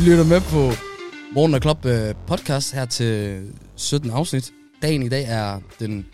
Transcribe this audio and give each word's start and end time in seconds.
Vi 0.00 0.04
lytter 0.04 0.24
med 0.24 0.40
på 0.40 0.72
Morgen 1.32 1.54
og 1.54 1.60
Klub 1.60 1.84
øh, 1.84 2.14
podcast 2.26 2.72
her 2.74 2.84
til 2.84 3.42
17 3.76 4.10
afsnit. 4.10 4.52
Dagen 4.82 5.02
i 5.02 5.08
dag 5.08 5.24
er 5.28 5.60
den 5.80 6.06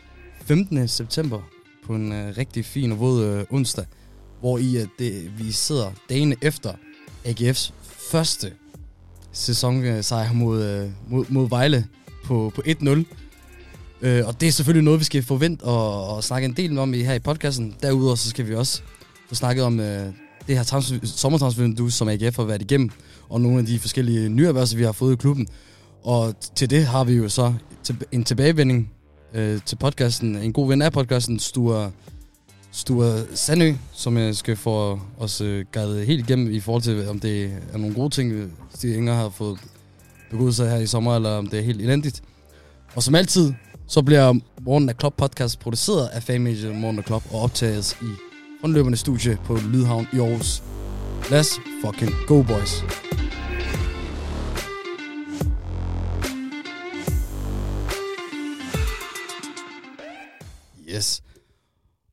15. 0.45 0.89
september 0.89 1.41
på 1.87 1.95
en 1.95 2.13
uh, 2.13 2.37
rigtig 2.39 2.65
fin 2.65 2.93
og 2.93 3.01
våd 3.01 3.39
uh, 3.51 3.57
onsdag, 3.57 3.85
hvor 4.41 4.59
i 4.59 4.83
uh, 4.83 4.89
det, 4.99 5.39
vi 5.39 5.53
sidder 5.53 5.91
dagen 6.09 6.35
efter 6.43 6.73
AGF's 7.27 7.73
første 8.11 8.53
sæsonsejr 9.33 10.33
mod, 10.33 10.83
uh, 10.83 11.13
mod, 11.13 11.25
mod 11.29 11.49
Vejle 11.49 11.87
på, 12.25 12.53
på 12.55 12.63
1-0. 12.67 12.89
Uh, 12.91 12.99
og 14.29 14.41
det 14.41 14.49
er 14.49 14.53
selvfølgelig 14.53 14.85
noget, 14.85 15.01
vi 15.01 15.05
skal 15.05 15.23
forvente 15.23 15.63
og, 15.63 16.09
og 16.17 16.25
snakke 16.25 16.45
en 16.45 16.53
del 16.53 16.79
om 16.79 16.95
i, 16.95 17.03
her 17.03 17.15
i 17.15 17.19
podcasten. 17.19 17.77
Derudover 17.83 18.15
så 18.15 18.31
skal 18.31 18.49
vi 18.49 18.55
også 18.55 18.83
få 19.29 19.35
snakket 19.35 19.65
om 19.65 19.79
uh, 19.79 19.85
det 20.47 20.57
her 20.57 20.99
sommertransfervindue, 21.05 21.91
som 21.91 22.09
AGF 22.09 22.37
har 22.37 22.45
været 22.45 22.63
igennem, 22.63 22.91
og 23.29 23.41
nogle 23.41 23.59
af 23.59 23.67
de 23.67 23.79
forskellige 23.79 24.29
nye 24.29 24.55
vi 24.77 24.83
har 24.83 24.93
fået 24.93 25.13
i 25.13 25.17
klubben. 25.17 25.47
Og 26.03 26.35
til 26.55 26.71
det 26.71 26.87
har 26.87 27.05
vi 27.05 27.13
jo 27.13 27.29
så 27.29 27.55
en 28.13 28.25
tilbagevending 28.25 28.91
øh, 29.35 29.61
til 29.67 29.77
podcasten. 29.77 30.37
En 30.37 30.53
god 30.53 30.69
ven 30.69 30.83
af 30.83 30.93
podcasten, 30.93 31.39
Sture, 31.39 31.91
Sture 32.71 33.37
Sandø, 33.37 33.73
som 33.93 34.17
jeg 34.17 34.37
skal 34.37 34.57
få 34.57 35.01
os 35.19 35.41
øh, 35.41 35.65
guidet 35.73 36.07
helt 36.07 36.21
igennem 36.21 36.53
i 36.53 36.61
forhold 36.61 36.83
til, 36.83 37.09
om 37.09 37.21
det 37.21 37.45
er 37.73 37.79
nogle 37.79 37.95
gode 37.95 38.11
ting, 38.11 38.53
Stig 38.75 38.97
Inger 38.97 39.15
har 39.15 39.29
fået 39.29 39.59
begået 40.31 40.55
sig 40.55 40.71
her 40.71 40.77
i 40.77 40.87
sommer, 40.87 41.17
eller 41.17 41.31
om 41.31 41.47
det 41.47 41.59
er 41.59 41.63
helt 41.63 41.81
elendigt. 41.81 42.23
Og 42.95 43.03
som 43.03 43.15
altid, 43.15 43.53
så 43.87 44.03
bliver 44.03 44.35
Morgen 44.61 44.89
af 44.89 44.97
Klop 44.97 45.17
podcast 45.17 45.59
produceret 45.59 46.07
af 46.07 46.23
fanmediet 46.23 46.77
Morgen 46.77 46.99
af 46.99 47.05
Klub 47.05 47.23
og 47.33 47.41
optages 47.41 47.97
i 48.03 48.07
håndløbende 48.61 48.99
studie 48.99 49.39
på 49.45 49.59
Lydhavn 49.73 50.07
i 50.13 50.19
Aarhus. 50.19 50.63
Let's 51.31 51.59
fucking 51.83 52.13
go, 52.27 52.43
boys. 52.43 52.83
Yes. 60.89 61.23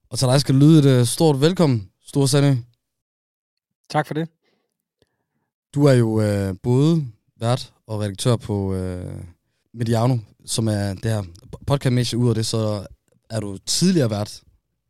Og 0.09 0.20
til 0.20 0.28
dig 0.28 0.42
skal 0.42 0.55
lyde 0.55 0.80
et 0.80 1.00
uh, 1.00 1.08
stort 1.08 1.42
velkommen, 1.42 1.89
Stor 2.05 2.25
Sande. 2.25 2.64
Tak 3.89 4.08
for 4.08 4.14
det. 4.14 4.30
Du 5.75 5.86
er 5.86 5.94
jo 5.94 6.09
uh, 6.09 6.58
både 6.64 7.05
vært 7.39 7.73
og 7.88 8.02
redaktør 8.02 8.36
på 8.36 8.73
uh, 8.73 9.22
Mediano, 9.73 10.17
som 10.45 10.67
er 10.67 10.94
det 10.94 11.11
her 11.11 11.23
podcast 11.67 12.14
ud 12.14 12.30
af 12.30 12.36
det, 12.36 12.45
så 12.45 12.88
er 13.30 13.39
du 13.39 13.58
tidligere 13.66 14.09
vært 14.09 14.42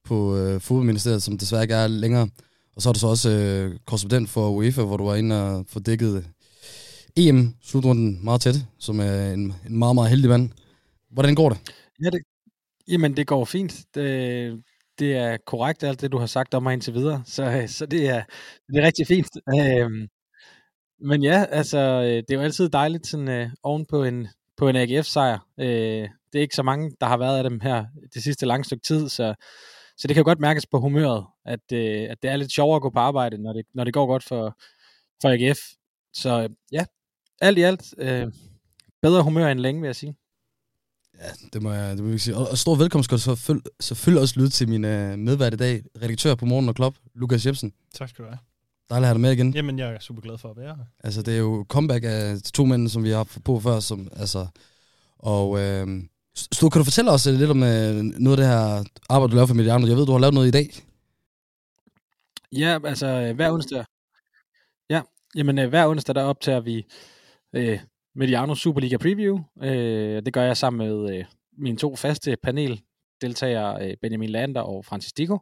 på 0.03 0.15
uh, 0.15 0.61
Fodboldministeriet, 0.61 1.23
som 1.23 1.37
desværre 1.37 1.63
ikke 1.63 1.75
er 1.75 1.87
længere. 1.87 2.27
Og 2.75 2.81
så 2.81 2.89
er 2.89 2.93
du 2.93 2.99
så 2.99 3.07
også 3.07 3.29
øh, 3.29 3.79
korrespondent 3.85 4.29
for 4.29 4.49
UEFA, 4.49 4.83
hvor 4.83 4.97
du 4.97 5.05
var 5.05 5.15
inde 5.15 5.43
og 5.43 5.65
få 5.67 5.79
dækket 5.79 6.15
øh, 6.17 6.23
EM-slutrunden 7.15 8.19
meget 8.23 8.41
tæt, 8.41 8.55
som 8.79 8.99
er 8.99 9.33
en, 9.33 9.53
en 9.69 9.77
meget, 9.77 9.95
meget 9.95 10.09
heldig 10.09 10.29
mand. 10.29 10.49
Hvordan 11.11 11.35
går 11.35 11.49
det? 11.49 11.57
Ja, 12.03 12.09
det, 12.09 12.21
Jamen, 12.87 13.17
det 13.17 13.27
går 13.27 13.45
fint. 13.45 13.85
Det, 13.95 14.63
det 14.99 15.15
er 15.15 15.37
korrekt 15.45 15.83
alt 15.83 16.01
det, 16.01 16.11
du 16.11 16.17
har 16.17 16.25
sagt 16.25 16.53
om 16.53 16.63
mig 16.63 16.73
indtil 16.73 16.93
videre, 16.93 17.23
så, 17.25 17.63
så 17.67 17.85
det, 17.85 18.09
er, 18.09 18.23
det 18.67 18.77
er 18.77 18.85
rigtig 18.85 19.07
fint. 19.07 19.27
Øhm, 19.59 20.07
men 20.99 21.23
ja, 21.23 21.45
altså, 21.49 21.77
øh, 21.77 22.07
det 22.07 22.31
er 22.31 22.35
jo 22.35 22.41
altid 22.41 22.69
dejligt 22.69 23.07
sådan, 23.07 23.27
øh, 23.27 23.49
oven 23.63 23.85
på 23.89 24.03
en, 24.03 24.27
på 24.57 24.67
en 24.67 24.75
AGF-sejr. 24.75 25.39
Øh, 25.59 26.09
det 26.31 26.39
er 26.39 26.41
ikke 26.41 26.55
så 26.55 26.63
mange, 26.63 26.91
der 27.01 27.07
har 27.07 27.17
været 27.17 27.37
af 27.37 27.43
dem 27.49 27.59
her 27.59 27.85
det 28.13 28.23
sidste 28.23 28.45
lange 28.45 28.63
stykke 28.63 28.83
tid, 28.87 29.09
så, 29.09 29.33
så 29.97 30.07
det 30.07 30.15
kan 30.15 30.23
godt 30.23 30.39
mærkes 30.39 30.65
på 30.65 30.79
humøret, 30.79 31.25
at, 31.45 31.71
øh, 31.73 32.07
at 32.09 32.17
det 32.21 32.29
er 32.31 32.35
lidt 32.35 32.51
sjovere 32.51 32.75
at 32.75 32.81
gå 32.81 32.89
på 32.89 32.99
arbejde, 32.99 33.37
når 33.37 33.53
det, 33.53 33.65
når 33.73 33.83
det 33.83 33.93
går 33.93 34.07
godt 34.07 34.23
for, 34.23 34.57
for 35.21 35.29
AGF. 35.29 35.59
Så 36.13 36.49
ja, 36.71 36.85
alt 37.41 37.57
i 37.57 37.61
alt, 37.61 37.93
øh, 37.97 38.31
bedre 39.01 39.23
humør 39.23 39.47
end 39.47 39.59
længe, 39.59 39.81
vil 39.81 39.87
jeg 39.87 39.95
sige. 39.95 40.15
Ja, 41.19 41.29
det 41.53 41.61
må 41.61 41.71
jeg, 41.71 41.97
det 41.97 42.03
må 42.03 42.09
jeg 42.09 42.19
sige. 42.19 42.37
Og, 42.37 42.47
og 42.49 42.57
stor 42.57 42.75
velkomst 42.75 43.05
skal 43.05 43.17
du 43.17 43.21
selvfølgelig, 43.21 43.71
selvfølgelig 43.81 44.21
også 44.21 44.39
lyde 44.39 44.49
til 44.49 44.69
min 44.69 44.83
uh, 44.85 45.19
medvært 45.19 45.53
i 45.53 45.57
dag, 45.57 45.83
redaktør 46.01 46.35
på 46.35 46.45
Morgen 46.45 46.69
og 46.69 46.75
Klub, 46.75 46.95
Lukas 47.15 47.45
Jebsen. 47.45 47.73
Tak 47.93 48.09
skal 48.09 48.25
du 48.25 48.29
have. 48.29 48.39
Dejligt 48.89 49.03
at 49.03 49.07
have 49.07 49.13
dig 49.13 49.21
med 49.21 49.31
igen. 49.31 49.53
Jamen, 49.53 49.79
jeg 49.79 49.93
er 49.93 49.99
super 49.99 50.21
glad 50.21 50.37
for 50.37 50.49
at 50.49 50.57
være 50.57 50.75
her. 50.75 50.85
Altså, 51.03 51.21
det 51.21 51.33
er 51.33 51.37
jo 51.37 51.65
comeback 51.69 52.03
af 52.07 52.41
to 52.53 52.65
mænd, 52.65 52.89
som 52.89 53.03
vi 53.03 53.09
har 53.09 53.17
haft 53.17 53.43
på 53.45 53.59
før, 53.59 53.79
som, 53.79 54.09
altså, 54.15 54.47
og 55.19 55.59
øh, 55.59 56.03
Stu, 56.35 56.69
kan 56.69 56.79
du 56.79 56.83
fortælle 56.83 57.11
os 57.11 57.27
øh, 57.27 57.33
lidt 57.33 57.51
om 57.51 57.63
øh, 57.63 57.95
noget 57.95 58.39
af 58.39 58.41
det 58.41 58.47
her 58.47 58.83
arbejde, 59.09 59.31
du 59.31 59.35
laver 59.35 59.47
for 59.47 59.55
Mediano? 59.55 59.87
Jeg 59.87 59.97
ved, 59.97 60.05
du 60.05 60.11
har 60.11 60.19
lavet 60.19 60.33
noget 60.33 60.47
i 60.47 60.51
dag. 60.51 60.67
Ja, 62.51 62.79
altså, 62.83 63.07
øh, 63.07 63.35
hver 63.35 63.51
onsdag, 63.51 63.85
ja, 64.89 65.01
jamen, 65.35 65.69
hver 65.69 65.87
onsdag, 65.87 66.15
der 66.15 66.23
optager 66.23 66.59
vi 66.59 66.85
øh, 67.55 67.79
Mediano 68.15 68.55
Superliga 68.55 68.97
Preview. 68.97 69.39
Øh, 69.63 70.25
det 70.25 70.33
gør 70.33 70.43
jeg 70.43 70.57
sammen 70.57 70.87
med 70.87 71.15
øh, 71.15 71.25
mine 71.57 71.77
to 71.77 71.95
faste 71.95 72.37
paneldeltagere, 72.43 73.87
øh, 73.87 73.97
Benjamin 74.01 74.29
Lander 74.29 74.61
og 74.61 74.85
Francis 74.85 75.13
Dico. 75.13 75.39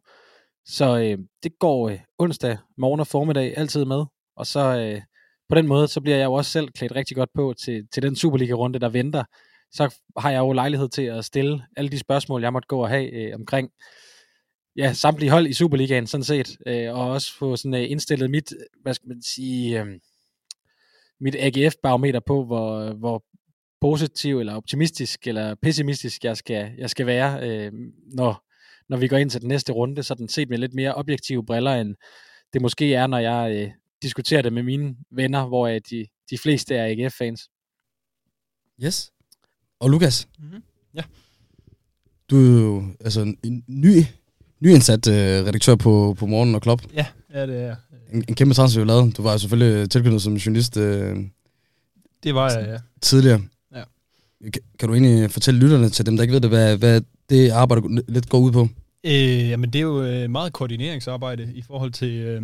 Så 0.66 1.00
øh, 1.00 1.18
det 1.44 1.52
går 1.59 1.90
øh, 1.90 2.00
onsdag 2.19 2.58
morgen 2.78 3.00
og 3.00 3.08
formiddag 3.08 3.58
altid 3.58 3.85
med. 3.85 4.06
Og 4.38 4.47
så 4.47 4.78
øh, 4.78 5.02
på 5.50 5.56
den 5.56 5.68
måde, 5.68 5.88
så 5.88 6.02
bliver 6.02 6.18
jeg 6.18 6.25
jo 6.25 6.34
også 6.34 6.52
selv 6.52 6.69
klædt 6.69 6.96
rigtig 6.96 7.18
godt 7.18 7.29
på 7.35 7.53
til, 7.63 7.88
til 7.94 8.03
den 8.03 8.16
Superliga-runde, 8.16 8.79
der 8.79 8.90
venter. 8.90 9.23
Så 9.71 9.95
har 10.17 10.31
jeg 10.31 10.39
jo 10.39 10.51
lejlighed 10.51 10.89
til 10.89 11.01
at 11.01 11.25
stille 11.25 11.63
alle 11.77 11.89
de 11.89 11.99
spørgsmål, 11.99 12.41
jeg 12.41 12.53
måtte 12.53 12.67
gå 12.67 12.81
og 12.81 12.89
have 12.89 13.11
øh, 13.11 13.35
omkring 13.35 13.71
ja, 14.75 14.93
samtlige 14.93 15.29
hold 15.29 15.47
i 15.47 15.53
Superligaen, 15.53 16.07
sådan 16.07 16.23
set. 16.23 16.57
Øh, 16.67 16.93
og 16.93 17.09
også 17.09 17.37
få 17.37 17.55
sådan 17.55 17.73
øh, 17.73 17.91
indstillet 17.91 18.31
mit, 18.31 18.53
hvad 18.81 18.93
skal 18.93 19.07
man 19.07 19.21
sige... 19.21 19.81
Øh, 19.81 19.87
mit 21.21 21.35
AGF-barometer 21.39 22.19
på, 22.19 22.45
hvor, 22.45 22.93
hvor 22.93 23.23
positiv 23.81 24.39
eller 24.39 24.55
optimistisk 24.55 25.27
eller 25.27 25.55
pessimistisk 25.55 26.23
jeg 26.23 26.37
skal, 26.37 26.71
jeg 26.77 26.89
skal 26.89 27.05
være, 27.05 27.49
øh, 27.49 27.71
når, 28.13 28.45
når 28.89 28.97
vi 28.97 29.07
går 29.07 29.17
ind 29.17 29.29
til 29.29 29.41
den 29.41 29.47
næste 29.47 29.73
runde, 29.73 30.03
så 30.03 30.15
den 30.15 30.29
set 30.29 30.49
med 30.49 30.57
lidt 30.57 30.73
mere 30.73 30.95
objektive 30.95 31.45
briller, 31.45 31.71
end 31.71 31.95
det 32.53 32.61
måske 32.61 32.93
er, 32.93 33.07
når 33.07 33.17
jeg 33.17 33.55
øh, 33.55 33.71
diskuterer 34.01 34.41
det 34.41 34.53
med 34.53 34.63
mine 34.63 34.95
venner, 35.11 35.47
hvor 35.47 35.67
øh, 35.67 35.81
de, 35.89 36.07
de 36.29 36.37
fleste 36.37 36.75
er 36.75 36.85
AGF-fans. 36.85 37.49
Yes. 38.83 39.11
Og 39.81 39.89
Lukas? 39.89 40.27
Mm-hmm. 40.39 40.63
Ja. 40.95 41.01
Du 42.29 42.37
er 42.37 42.61
jo 42.61 42.83
altså, 42.99 43.35
en 43.43 43.63
ny, 43.67 44.03
nyindsat 44.59 45.07
øh, 45.07 45.15
redaktør 45.47 45.75
på, 45.75 46.15
på 46.19 46.25
Morgen 46.25 46.55
og 46.55 46.61
Klub. 46.61 46.81
Ja, 46.93 47.05
ja 47.33 47.47
det 47.47 47.63
er 47.63 47.75
en, 48.13 48.23
en 48.27 48.35
kæmpe 48.35 48.53
transfer, 48.53 48.81
du 48.81 48.87
lavede. 48.87 49.11
Du 49.11 49.21
var 49.21 49.37
selvfølgelig 49.37 49.89
tilknyttet 49.89 50.21
som 50.21 50.33
journalist 50.33 50.77
øh, 50.77 51.17
det 52.23 52.35
var 52.35 52.51
jeg, 52.51 52.67
ja. 52.67 52.77
tidligere. 53.01 53.41
Ja. 53.75 53.83
Kan, 54.43 54.61
kan 54.79 54.89
du 54.89 54.93
egentlig 54.95 55.31
fortælle 55.31 55.59
lytterne 55.59 55.89
til 55.89 56.05
dem, 56.05 56.15
der 56.15 56.23
ikke 56.23 56.33
ved 56.33 56.41
det, 56.41 56.49
hvad, 56.49 56.77
hvad 56.77 57.01
det 57.29 57.49
arbejde 57.49 58.03
lidt 58.07 58.29
går 58.29 58.39
ud 58.39 58.51
på? 58.51 58.67
Øh, 59.03 59.49
jamen, 59.49 59.73
det 59.73 59.79
er 59.79 59.83
jo 59.83 60.03
øh, 60.03 60.29
meget 60.29 60.53
koordineringsarbejde 60.53 61.51
i 61.53 61.61
forhold 61.61 61.91
til, 61.91 62.13
øh, 62.13 62.41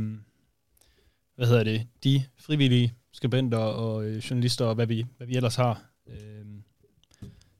hvad 1.35 1.47
hedder 1.47 1.63
det, 1.63 1.87
de 2.03 2.23
frivillige 2.39 2.93
skribenter 3.13 3.57
og 3.57 4.05
øh, 4.05 4.17
journalister 4.17 4.65
og 4.65 4.75
hvad 4.75 4.87
vi, 4.87 5.05
hvad 5.17 5.27
vi 5.27 5.35
ellers 5.35 5.55
har, 5.55 5.81
øh, 6.09 6.45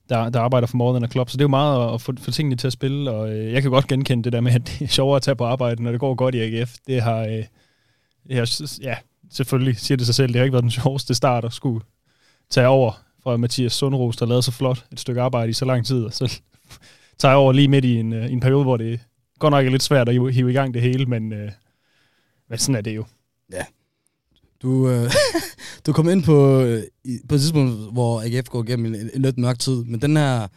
der, 0.10 0.30
der 0.30 0.40
arbejder 0.40 0.68
for 0.68 0.78
Morten 0.78 1.04
og 1.04 1.10
Klopp. 1.10 1.30
Så 1.30 1.38
det 1.38 1.42
er 1.42 1.46
jo 1.46 1.50
meget 1.50 1.94
at 1.94 2.02
få, 2.02 2.14
få 2.20 2.32
tingene 2.32 2.56
til 2.56 2.68
at 2.68 2.74
spille, 2.74 3.12
og 3.12 3.32
øh, 3.32 3.54
jeg 3.54 3.62
kan 3.62 3.72
godt 3.72 3.88
genkende 3.88 4.24
det 4.24 4.34
der 4.34 4.42
med, 4.42 4.52
at 4.52 4.68
det 4.68 4.82
er 4.82 4.88
sjovere 4.88 5.16
at 5.16 5.22
tage 5.22 5.36
på 5.36 5.46
arbejde, 5.46 5.84
når 5.84 5.92
det 5.92 6.00
går 6.00 6.16
godt 6.16 6.36
i 6.36 6.40
AGF. 6.40 6.76
Det 6.88 7.02
har, 7.02 7.20
øh, 7.20 7.44
det 8.28 8.80
ja, 8.82 8.96
selvfølgelig 9.32 9.78
siger 9.78 9.98
det 9.98 10.06
sig 10.06 10.16
selv, 10.16 10.28
det 10.28 10.36
har 10.36 10.44
ikke 10.44 10.54
været 10.54 10.64
den 10.64 10.72
sjoveste 10.72 11.14
start 11.14 11.46
at 11.46 11.54
skulle 11.54 11.86
tage 12.50 12.68
over 12.68 12.92
fra 13.24 13.38
Mathias 13.38 13.74
Sundros, 13.74 14.18
der 14.18 14.26
lavede 14.26 14.44
så 14.44 14.52
flot 14.52 14.86
et 14.92 15.00
stykke 15.00 15.22
arbejde 15.22 15.50
i 15.50 15.54
så 15.54 15.66
lang 15.66 15.86
tid, 15.86 16.06
og 16.06 16.14
så 16.14 16.40
tager 17.20 17.32
jeg 17.32 17.38
over 17.38 17.54
lige 17.54 17.68
midt 17.68 17.86
i 17.86 17.96
en, 17.96 18.14
øh, 18.14 18.32
en 18.32 18.40
periode, 18.40 18.64
hvor 18.64 18.78
det 18.78 19.00
godt 19.40 19.52
nok 19.52 19.66
er 19.66 19.70
lidt 19.70 19.84
svært 19.84 20.10
at 20.10 20.34
hive, 20.34 20.52
i 20.52 20.54
gang 20.54 20.74
det 20.74 20.82
hele, 20.82 21.06
men, 21.06 21.34
øh, 21.34 21.52
men 22.50 22.60
sådan 22.60 22.76
er 22.76 22.82
det 22.82 22.96
jo. 22.96 23.06
Ja. 23.54 23.66
Du, 24.62 24.90
øh, 24.90 25.12
du 25.86 25.94
kom 25.94 26.10
ind 26.10 26.24
på, 26.24 26.62
øh, 26.62 26.84
på 27.30 27.36
et 27.36 27.42
tidspunkt, 27.42 27.94
hvor 27.94 28.22
AGF 28.22 28.50
går 28.50 28.64
igennem 28.64 28.94
en, 28.94 29.10
en 29.14 29.22
lidt 29.22 29.38
mørk 29.38 29.60
tid, 29.60 29.84
men 29.84 30.02
den 30.02 30.18
her 30.18 30.48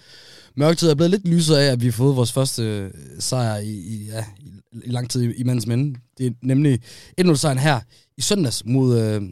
mørke 0.56 0.76
tid 0.76 0.90
er 0.90 0.94
blevet 0.94 1.10
lidt 1.10 1.28
lysere 1.28 1.62
af, 1.64 1.72
at 1.72 1.80
vi 1.80 1.86
har 1.86 1.92
fået 1.92 2.16
vores 2.16 2.32
første 2.32 2.62
øh, 2.62 2.90
sejr 3.18 3.56
i, 3.56 3.70
i, 3.70 4.06
ja, 4.06 4.24
i 4.84 4.90
lang 4.90 5.10
tid 5.10 5.22
i, 5.22 5.34
i 5.34 5.42
mandens 5.42 5.66
mænd. 5.66 5.96
Det 6.18 6.26
er 6.26 6.30
nemlig 6.42 6.80
1-0-sejren 7.20 7.58
her 7.58 7.80
i 8.16 8.20
søndags 8.20 8.62
mod 8.64 9.00
øh, 9.00 9.22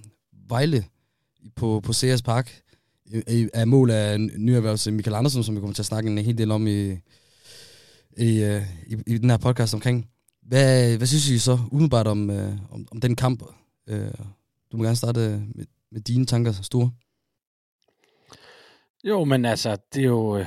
Vejle 0.49 0.85
på, 1.57 1.81
på 1.85 1.93
CS 1.93 2.23
Park 2.23 2.61
af 3.55 3.67
mål 3.67 3.91
af 3.91 4.21
nyerhvervelse 4.21 4.91
Michael 4.91 5.15
Andersen, 5.15 5.43
som 5.43 5.55
vi 5.55 5.61
kommer 5.61 5.75
til 5.75 5.83
at 5.83 5.87
snakke 5.87 6.11
en 6.11 6.19
hel 6.19 6.39
del 6.39 6.51
om 6.51 6.67
i, 6.67 6.91
i, 8.17 8.43
øh, 8.43 8.63
i, 8.87 8.97
i 9.07 9.19
den 9.19 9.31
her 9.31 9.37
podcast 9.37 9.75
omkring. 9.75 10.09
Hvad, 10.43 10.97
hvad 10.97 11.07
synes 11.07 11.29
I 11.29 11.39
så 11.39 11.59
umiddelbart 11.71 12.07
om, 12.07 12.31
øh, 12.31 12.53
om, 12.71 12.89
om 12.91 13.01
den 13.01 13.17
kamp? 13.17 13.43
Øh, 13.89 14.11
du 14.73 14.77
må 14.77 14.83
gerne 14.83 14.97
starte 14.97 15.21
med, 15.55 15.67
med 15.91 16.01
dine 16.01 16.27
tanker, 16.27 16.53
Store. 16.53 16.91
Jo, 19.05 19.25
men 19.25 19.45
altså, 19.45 19.77
det 19.95 20.01
er 20.01 20.07
jo, 20.07 20.37
øh, 20.37 20.47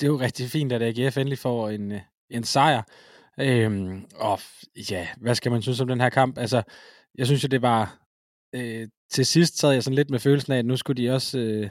det 0.00 0.06
er 0.06 0.10
jo 0.10 0.20
rigtig 0.20 0.50
fint, 0.50 0.72
at 0.72 0.82
AGF 0.82 1.16
endelig 1.16 1.38
får 1.38 1.68
en, 1.68 1.92
øh, 1.92 2.00
en 2.30 2.44
sejr. 2.44 2.82
Øhm, 3.40 4.06
og 4.14 4.40
ja, 4.90 5.08
hvad 5.16 5.34
skal 5.34 5.52
man 5.52 5.62
synes 5.62 5.80
om 5.80 5.88
den 5.88 6.00
her 6.00 6.08
kamp? 6.08 6.38
Altså, 6.38 6.62
jeg 7.18 7.26
synes 7.26 7.42
jo, 7.42 7.48
det 7.48 7.62
var 7.62 8.04
øh, 8.54 8.88
til 9.10 9.26
sidst 9.26 9.58
sad 9.58 9.72
jeg 9.72 9.82
sådan 9.82 9.94
lidt 9.94 10.10
med 10.10 10.18
følelsen 10.18 10.52
af, 10.52 10.58
at 10.58 10.66
nu 10.66 10.76
skulle 10.76 11.02
de 11.02 11.10
også 11.10 11.38
øh, 11.38 11.70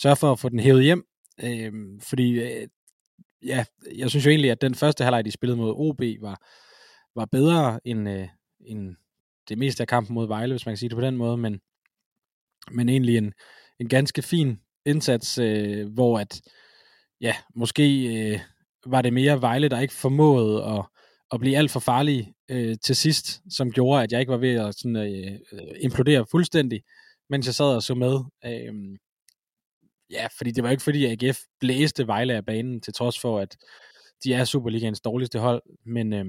sørge 0.00 0.16
for 0.16 0.32
at 0.32 0.38
få 0.38 0.48
den 0.48 0.58
hævet 0.58 0.84
hjem. 0.84 1.06
Øh, 1.44 1.72
fordi, 2.00 2.30
øh, 2.30 2.68
ja, 3.44 3.64
jeg 3.96 4.10
synes 4.10 4.26
jo 4.26 4.30
egentlig, 4.30 4.50
at 4.50 4.60
den 4.60 4.74
første 4.74 5.04
halvleg, 5.04 5.24
de 5.24 5.30
spillede 5.30 5.56
mod 5.56 5.74
OB, 5.76 6.02
var, 6.20 6.42
var 7.14 7.24
bedre 7.24 7.80
end, 7.84 8.08
øh, 8.08 8.28
end 8.60 8.96
det 9.48 9.58
meste 9.58 9.82
af 9.82 9.88
kampen 9.88 10.14
mod 10.14 10.26
Vejle, 10.26 10.52
hvis 10.52 10.66
man 10.66 10.72
kan 10.72 10.76
sige 10.76 10.88
det 10.88 10.96
på 10.96 11.04
den 11.04 11.16
måde, 11.16 11.36
men, 11.36 11.60
men 12.70 12.88
egentlig 12.88 13.16
en, 13.16 13.32
en 13.80 13.88
ganske 13.88 14.22
fin 14.22 14.60
indsats, 14.86 15.38
øh, 15.38 15.92
hvor 15.92 16.18
at, 16.18 16.40
ja, 17.20 17.36
måske 17.54 18.06
øh, 18.32 18.40
var 18.86 19.02
det 19.02 19.12
mere 19.12 19.40
Vejle, 19.40 19.68
der 19.68 19.80
ikke 19.80 19.94
formåede 19.94 20.64
at, 20.64 20.84
at 21.32 21.40
blive 21.40 21.56
alt 21.56 21.70
for 21.70 21.80
farlige 21.80 22.34
øh, 22.50 22.76
til 22.82 22.96
sidst, 22.96 23.42
som 23.50 23.72
gjorde, 23.72 24.02
at 24.02 24.12
jeg 24.12 24.20
ikke 24.20 24.32
var 24.32 24.38
ved 24.38 24.54
at 24.54 24.74
sådan, 24.74 24.96
øh, 24.96 25.38
øh 25.52 25.74
implodere 25.80 26.26
fuldstændig, 26.30 26.82
mens 27.30 27.46
jeg 27.46 27.54
sad 27.54 27.66
og 27.66 27.82
så 27.82 27.94
med. 27.94 28.20
Øh, 28.44 28.98
ja, 30.10 30.26
fordi 30.38 30.50
det 30.50 30.64
var 30.64 30.70
ikke 30.70 30.82
fordi, 30.82 31.04
at 31.04 31.22
AGF 31.22 31.38
blæste 31.60 32.06
Vejle 32.06 32.34
af 32.34 32.44
banen, 32.44 32.80
til 32.80 32.92
trods 32.92 33.20
for, 33.20 33.40
at 33.40 33.56
de 34.24 34.34
er 34.34 34.44
Superligaens 34.44 35.00
dårligste 35.00 35.38
hold, 35.38 35.62
men, 35.86 36.12
øh, 36.12 36.24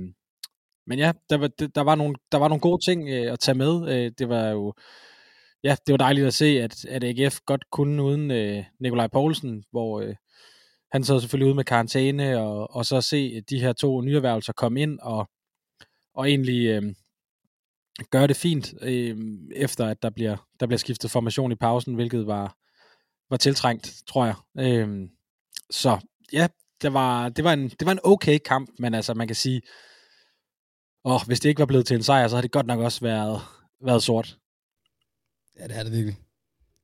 men 0.88 1.00
ja, 1.00 1.12
der 1.30 1.38
var, 1.38 1.48
der, 1.48 1.82
var 1.82 1.96
nogle, 1.96 2.16
der 2.32 2.38
var 2.38 2.48
nogle 2.48 2.62
gode 2.62 2.86
ting 2.86 3.10
øh, 3.10 3.34
at 3.34 3.40
tage 3.40 3.56
med. 3.56 3.90
Øh, 3.90 4.12
det 4.20 4.30
var 4.30 4.50
jo 4.50 4.74
ja, 5.66 5.76
det 5.88 5.94
var 5.94 5.98
dejligt 5.98 6.28
at 6.28 6.34
se, 6.34 6.46
at, 6.46 6.86
at 6.86 7.04
AGF 7.04 7.40
godt 7.46 7.70
kunne 7.72 8.04
uden 8.04 8.32
øh, 8.32 8.64
Nikolaj 8.80 9.08
Poulsen, 9.08 9.64
hvor 9.72 10.02
øh, 10.02 10.16
han 10.92 11.04
sad 11.04 11.20
selvfølgelig 11.20 11.48
ude 11.48 11.56
med 11.56 11.64
karantæne, 11.64 12.40
og, 12.40 12.76
og 12.76 12.86
så 12.86 13.02
se 13.02 13.42
de 13.42 13.60
her 13.60 13.74
to 13.74 14.02
nyerhvervelser 14.02 14.54
komme 14.54 14.82
ind 14.82 15.00
og, 15.00 15.30
og 16.14 16.30
egentlig 16.30 16.68
øh, 16.68 16.84
gøre 18.12 18.28
det 18.28 18.36
fint, 18.36 18.74
øh, 18.82 19.18
efter 19.56 19.86
at 19.86 20.04
der 20.04 20.10
bliver, 20.10 20.38
der 20.60 20.68
bliver 20.68 20.78
skiftet 20.78 21.12
formation 21.12 21.52
i 21.52 21.56
pausen, 21.56 21.96
hvilket 21.96 22.28
var, 22.28 22.56
var 23.30 23.38
tiltrængt, 23.38 23.96
tror 24.08 24.26
jeg. 24.26 24.36
Øh, 24.60 25.10
så 25.70 26.00
ja, 26.34 26.48
det 26.82 26.94
var, 26.94 27.30
det, 27.30 27.44
var 27.44 27.54
en, 27.54 27.70
det 27.70 27.86
var 27.86 27.92
en 27.92 28.00
okay 28.04 28.38
kamp, 28.46 28.70
men 28.80 28.94
altså 28.94 29.14
man 29.14 29.28
kan 29.28 29.36
sige, 29.36 29.62
åh, 31.06 31.22
hvis 31.28 31.40
det 31.40 31.50
ikke 31.50 31.60
var 31.60 31.66
blevet 31.66 31.86
til 31.86 31.96
en 31.96 32.04
sejr, 32.04 32.28
så 32.28 32.36
har 32.36 32.42
det 32.42 32.52
godt 32.52 32.66
nok 32.66 32.80
også 32.80 33.02
været, 33.02 33.42
været 33.84 34.04
sort. 34.04 34.38
Ja, 35.60 35.68
det 35.68 35.80
er 35.80 35.84
det 35.84 35.92
virkelig. 35.92 36.16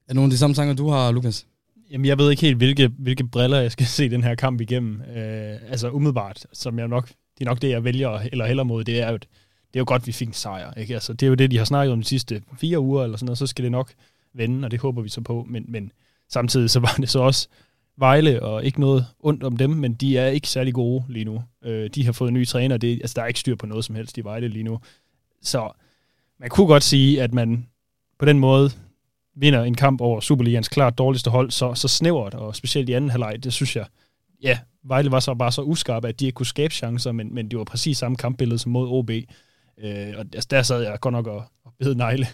Er 0.07 0.13
nogle 0.13 0.25
af 0.27 0.31
de 0.31 0.37
samme 0.37 0.53
tanker, 0.53 0.73
du 0.73 0.89
har, 0.89 1.11
Lukas? 1.11 1.47
Jamen, 1.91 2.05
jeg 2.05 2.17
ved 2.17 2.31
ikke 2.31 2.41
helt, 2.41 2.57
hvilke, 2.57 2.87
hvilke 2.87 3.27
briller 3.27 3.61
jeg 3.61 3.71
skal 3.71 3.85
se 3.97 4.09
den 4.09 4.23
her 4.23 4.35
kamp 4.35 4.61
igennem. 4.61 5.01
Øh, 5.01 5.71
altså 5.71 5.89
umiddelbart, 5.89 6.45
som 6.53 6.79
jeg 6.79 6.87
nok, 6.87 7.07
det 7.07 7.45
er 7.45 7.49
nok 7.49 7.61
det, 7.61 7.69
jeg 7.69 7.83
vælger 7.83 8.09
eller 8.31 8.45
heller 8.45 8.63
mod, 8.63 8.83
det 8.83 9.01
er 9.01 9.11
jo, 9.11 9.17
det 9.17 9.29
er 9.73 9.79
jo 9.79 9.85
godt, 9.87 10.07
vi 10.07 10.11
fik 10.11 10.27
en 10.27 10.33
sejr. 10.33 10.73
Ikke? 10.73 10.93
Altså, 10.93 11.13
det 11.13 11.23
er 11.23 11.27
jo 11.27 11.35
det, 11.35 11.51
de 11.51 11.57
har 11.57 11.65
snakket 11.65 11.93
om 11.93 11.99
de 11.99 12.07
sidste 12.07 12.43
fire 12.57 12.79
uger, 12.79 13.03
eller 13.03 13.17
sådan 13.17 13.25
noget, 13.25 13.37
så 13.37 13.47
skal 13.47 13.63
det 13.63 13.71
nok 13.71 13.93
vende, 14.33 14.65
og 14.65 14.71
det 14.71 14.79
håber 14.79 15.01
vi 15.01 15.09
så 15.09 15.21
på. 15.21 15.45
Men, 15.49 15.65
men 15.67 15.91
samtidig 16.29 16.69
så 16.69 16.79
var 16.79 16.95
det 16.99 17.09
så 17.09 17.19
også 17.19 17.47
Vejle, 17.97 18.43
og 18.43 18.65
ikke 18.65 18.79
noget 18.79 19.05
ondt 19.19 19.43
om 19.43 19.57
dem, 19.57 19.69
men 19.69 19.93
de 19.93 20.17
er 20.17 20.27
ikke 20.27 20.47
særlig 20.47 20.73
gode 20.73 21.03
lige 21.09 21.25
nu. 21.25 21.43
Øh, 21.63 21.89
de 21.95 22.05
har 22.05 22.11
fået 22.11 22.27
en 22.27 22.33
ny 22.33 22.47
træner, 22.47 22.77
det, 22.77 22.91
altså, 23.01 23.13
der 23.15 23.21
er 23.21 23.27
ikke 23.27 23.39
styr 23.39 23.55
på 23.55 23.65
noget 23.65 23.85
som 23.85 23.95
helst 23.95 24.17
i 24.17 24.23
Vejle 24.23 24.47
lige 24.47 24.63
nu. 24.63 24.79
Så 25.41 25.71
man 26.39 26.49
kunne 26.49 26.67
godt 26.67 26.83
sige, 26.83 27.21
at 27.23 27.33
man 27.33 27.67
på 28.19 28.25
den 28.25 28.39
måde 28.39 28.69
vinder 29.35 29.63
en 29.63 29.75
kamp 29.75 30.01
over 30.01 30.19
Superligans 30.19 30.69
klart 30.69 30.97
dårligste 30.97 31.29
hold, 31.29 31.51
så, 31.51 31.73
så 31.73 31.87
snævert, 31.87 32.33
og 32.33 32.55
specielt 32.55 32.89
i 32.89 32.93
anden 32.93 33.09
halvleg, 33.09 33.43
det 33.43 33.53
synes 33.53 33.75
jeg, 33.75 33.85
ja, 34.43 34.59
Vejle 34.83 35.11
var 35.11 35.19
så 35.19 35.33
bare 35.33 35.51
så 35.51 35.61
uskarpe, 35.61 36.07
at 36.07 36.19
de 36.19 36.25
ikke 36.25 36.35
kunne 36.35 36.45
skabe 36.45 36.73
chancer, 36.73 37.11
men, 37.11 37.33
men 37.33 37.51
det 37.51 37.59
var 37.59 37.63
præcis 37.63 37.97
samme 37.97 38.17
kampbillede 38.17 38.59
som 38.59 38.71
mod 38.71 38.87
OB. 38.89 39.09
Øh, 39.09 40.13
og 40.17 40.25
altså, 40.33 40.47
der 40.51 40.61
sad 40.61 40.81
jeg 40.81 40.97
godt 41.01 41.13
nok 41.13 41.27
og, 41.27 41.43
og 41.63 41.73
bed 41.79 41.95
negle 41.95 42.27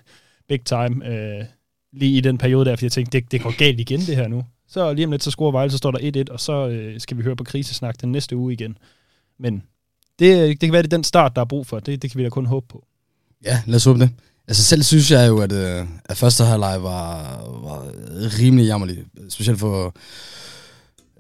big 0.48 0.66
time, 0.66 1.08
øh, 1.08 1.46
lige 1.94 2.18
i 2.18 2.22
den 2.22 2.38
periode 2.38 2.66
der, 2.66 2.76
fordi 2.76 2.86
jeg 2.86 2.92
tænkte, 2.92 3.20
det, 3.20 3.32
det 3.32 3.42
går 3.42 3.58
galt 3.58 3.80
igen 3.80 4.00
det 4.00 4.16
her 4.16 4.28
nu. 4.28 4.44
Så 4.68 4.94
lige 4.94 5.06
om 5.06 5.12
lidt, 5.12 5.24
så 5.24 5.32
scorer 5.32 5.52
Vejle, 5.52 5.72
så 5.72 5.78
står 5.78 5.92
der 5.92 6.24
1-1, 6.30 6.34
og 6.34 6.40
så 6.40 6.68
øh, 6.68 7.00
skal 7.00 7.18
vi 7.18 7.24
høre 7.24 7.36
på 7.36 7.44
krisesnak 7.44 8.02
den 8.02 8.12
næste 8.12 8.36
uge 8.38 8.54
igen. 8.54 8.78
Men 9.40 9.64
det, 10.20 10.42
øh, 10.42 10.50
det 10.50 10.60
kan 10.60 10.72
være, 10.72 10.82
det 10.82 10.94
er 10.94 10.98
den 10.98 11.04
start, 11.04 11.36
der 11.36 11.42
er 11.42 11.46
brug 11.46 11.68
for. 11.68 11.80
Det, 11.80 12.02
det 12.02 12.12
kan 12.12 12.18
vi 12.18 12.24
da 12.24 12.30
kun 12.30 12.46
håbe 12.46 12.66
på. 12.70 12.86
Ja, 13.46 13.62
lad 13.66 13.76
os 13.76 13.84
håbe 13.84 14.00
det. 14.00 14.10
Altså 14.48 14.64
selv 14.64 14.84
synes 14.84 15.12
jeg 15.12 15.28
jo, 15.28 15.40
at, 15.40 15.52
øh, 15.52 15.86
at 16.06 16.18
første 16.18 16.44
halvleg 16.44 16.84
var, 16.84 17.38
var 17.64 17.86
rimelig 18.40 18.66
jammerlig. 18.66 19.04
Specielt 19.30 19.60
for, 19.60 19.96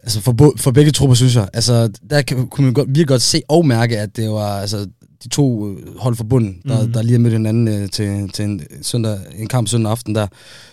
altså 0.03 0.21
for, 0.21 0.53
for 0.57 0.71
begge 0.71 0.91
trupper, 0.91 1.15
synes 1.15 1.35
jeg. 1.35 1.49
Altså, 1.53 1.89
der 2.09 2.21
kan, 2.21 2.47
kunne 2.47 2.65
man 2.65 2.73
godt, 2.73 2.87
virkelig 2.87 3.07
godt 3.07 3.21
se 3.21 3.41
og 3.47 3.65
mærke, 3.65 3.99
at 3.99 4.17
det 4.17 4.29
var 4.29 4.59
altså, 4.59 4.87
de 5.23 5.29
to 5.29 5.75
hold 5.97 6.15
for 6.15 6.23
bunden, 6.23 6.61
der, 6.67 6.85
mm. 6.85 6.93
der 6.93 7.01
lige 7.01 7.11
har 7.11 7.19
mødt 7.19 7.33
hinanden 7.33 7.67
øh, 7.67 7.89
til, 7.89 8.29
til 8.29 8.45
en, 8.45 8.61
søndag, 8.81 9.19
en 9.35 9.47
kamp 9.47 9.67
søndag 9.67 9.91
aften 9.91 10.15
der. 10.15 10.27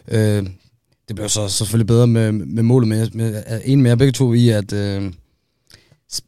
Øh, 0.08 0.46
det 1.08 1.16
blev 1.16 1.28
så 1.28 1.48
selvfølgelig 1.48 1.86
bedre 1.86 2.06
med, 2.06 2.32
med 2.32 2.62
målet, 2.62 2.88
med, 2.88 3.10
med 3.10 3.42
en 3.64 3.82
mere 3.82 3.96
begge 3.96 4.12
to 4.12 4.32
i, 4.32 4.48
at 4.48 4.72
øh, 4.72 5.12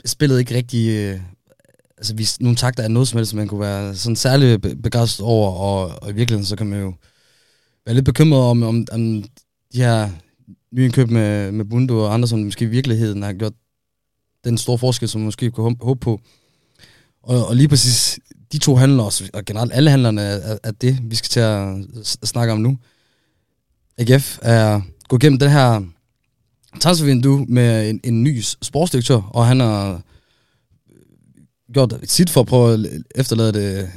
spillet 0.04 0.38
ikke 0.38 0.54
rigtig 0.54 0.88
øh, 0.88 1.20
altså, 1.98 2.14
vi, 2.14 2.26
nogle 2.40 2.56
takter 2.56 2.82
er 2.82 2.88
noget 2.88 3.08
som 3.08 3.16
helst, 3.16 3.34
man 3.34 3.48
kunne 3.48 3.60
være 3.60 3.94
sådan 3.94 4.16
særlig 4.16 4.60
begejstret 4.60 5.26
over, 5.26 5.50
og, 5.50 6.02
og 6.02 6.10
i 6.10 6.14
virkeligheden 6.14 6.46
så 6.46 6.56
kan 6.56 6.66
man 6.66 6.80
jo 6.80 6.94
være 7.86 7.94
lidt 7.94 8.04
bekymret 8.04 8.42
om, 8.42 8.62
om, 8.62 8.86
om 8.92 9.24
de 9.72 9.78
her 9.78 10.10
nyindkøb 10.72 11.10
med, 11.10 11.52
med 11.52 11.64
Bundo 11.64 11.98
og 11.98 12.14
andre, 12.14 12.28
som 12.28 12.38
måske 12.38 12.64
i 12.64 12.68
virkeligheden 12.68 13.22
har 13.22 13.32
gjort 13.32 13.52
den 14.44 14.58
store 14.58 14.78
forskel, 14.78 15.08
som 15.08 15.20
man 15.20 15.24
måske 15.24 15.50
kunne 15.50 15.76
håbe 15.80 16.00
på. 16.00 16.20
Og, 17.22 17.46
og 17.46 17.56
lige 17.56 17.68
præcis 17.68 18.18
de 18.52 18.58
to 18.58 18.76
handler, 18.76 19.02
også, 19.02 19.30
og 19.32 19.44
generelt 19.44 19.72
alle 19.72 19.90
handlerne, 19.90 20.22
er, 20.22 20.58
er 20.62 20.70
det, 20.70 20.98
vi 21.02 21.16
skal 21.16 21.28
til 21.28 21.40
at 21.40 22.28
snakke 22.28 22.52
om 22.52 22.60
nu. 22.60 22.78
AGF 23.98 24.38
er 24.42 24.80
gået 25.08 25.22
gennem 25.22 25.38
den 25.38 25.50
her 25.50 25.82
transfervindue 26.80 27.46
med 27.48 27.90
en, 27.90 28.00
en 28.04 28.22
ny 28.22 28.40
sportsdirektør, 28.40 29.16
og 29.16 29.46
han 29.46 29.60
har 29.60 29.92
øh, 29.92 31.72
gjort 31.72 31.94
sit 32.04 32.30
for 32.30 32.40
at 32.40 32.46
prøve 32.46 32.74
at 32.74 33.02
efterlade 33.14 33.52
det, 33.52 33.90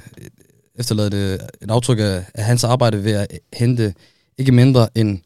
efterlade 0.76 1.10
det 1.10 1.34
et 1.62 1.72
aftryk 1.72 2.00
af, 2.00 2.26
af 2.34 2.44
hans 2.44 2.64
arbejde 2.64 3.04
ved 3.04 3.12
at 3.12 3.40
hente 3.54 3.94
ikke 4.38 4.52
mindre 4.52 4.98
end 4.98 5.20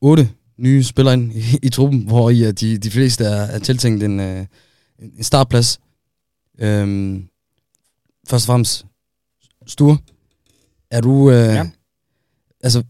otte 0.00 0.28
nye 0.58 0.84
spillere 0.84 1.14
ind 1.14 1.32
i, 1.32 1.58
i 1.62 1.68
truppen, 1.68 2.06
hvor 2.06 2.30
i 2.30 2.52
de, 2.52 2.78
de 2.78 2.90
fleste 2.90 3.24
er, 3.24 3.42
er 3.42 3.58
tiltænkt 3.58 4.02
en, 4.02 4.20
øh, 4.20 4.46
en 4.98 5.22
startplads. 5.22 5.80
Øhm, 6.58 7.28
først 8.28 8.44
og 8.44 8.46
fremmest, 8.46 8.86
Sture, 9.66 9.98
er 10.90 11.00
du... 11.00 11.30
Øh, 11.30 11.36
ja. 11.36 11.66
Altså, 12.60 12.84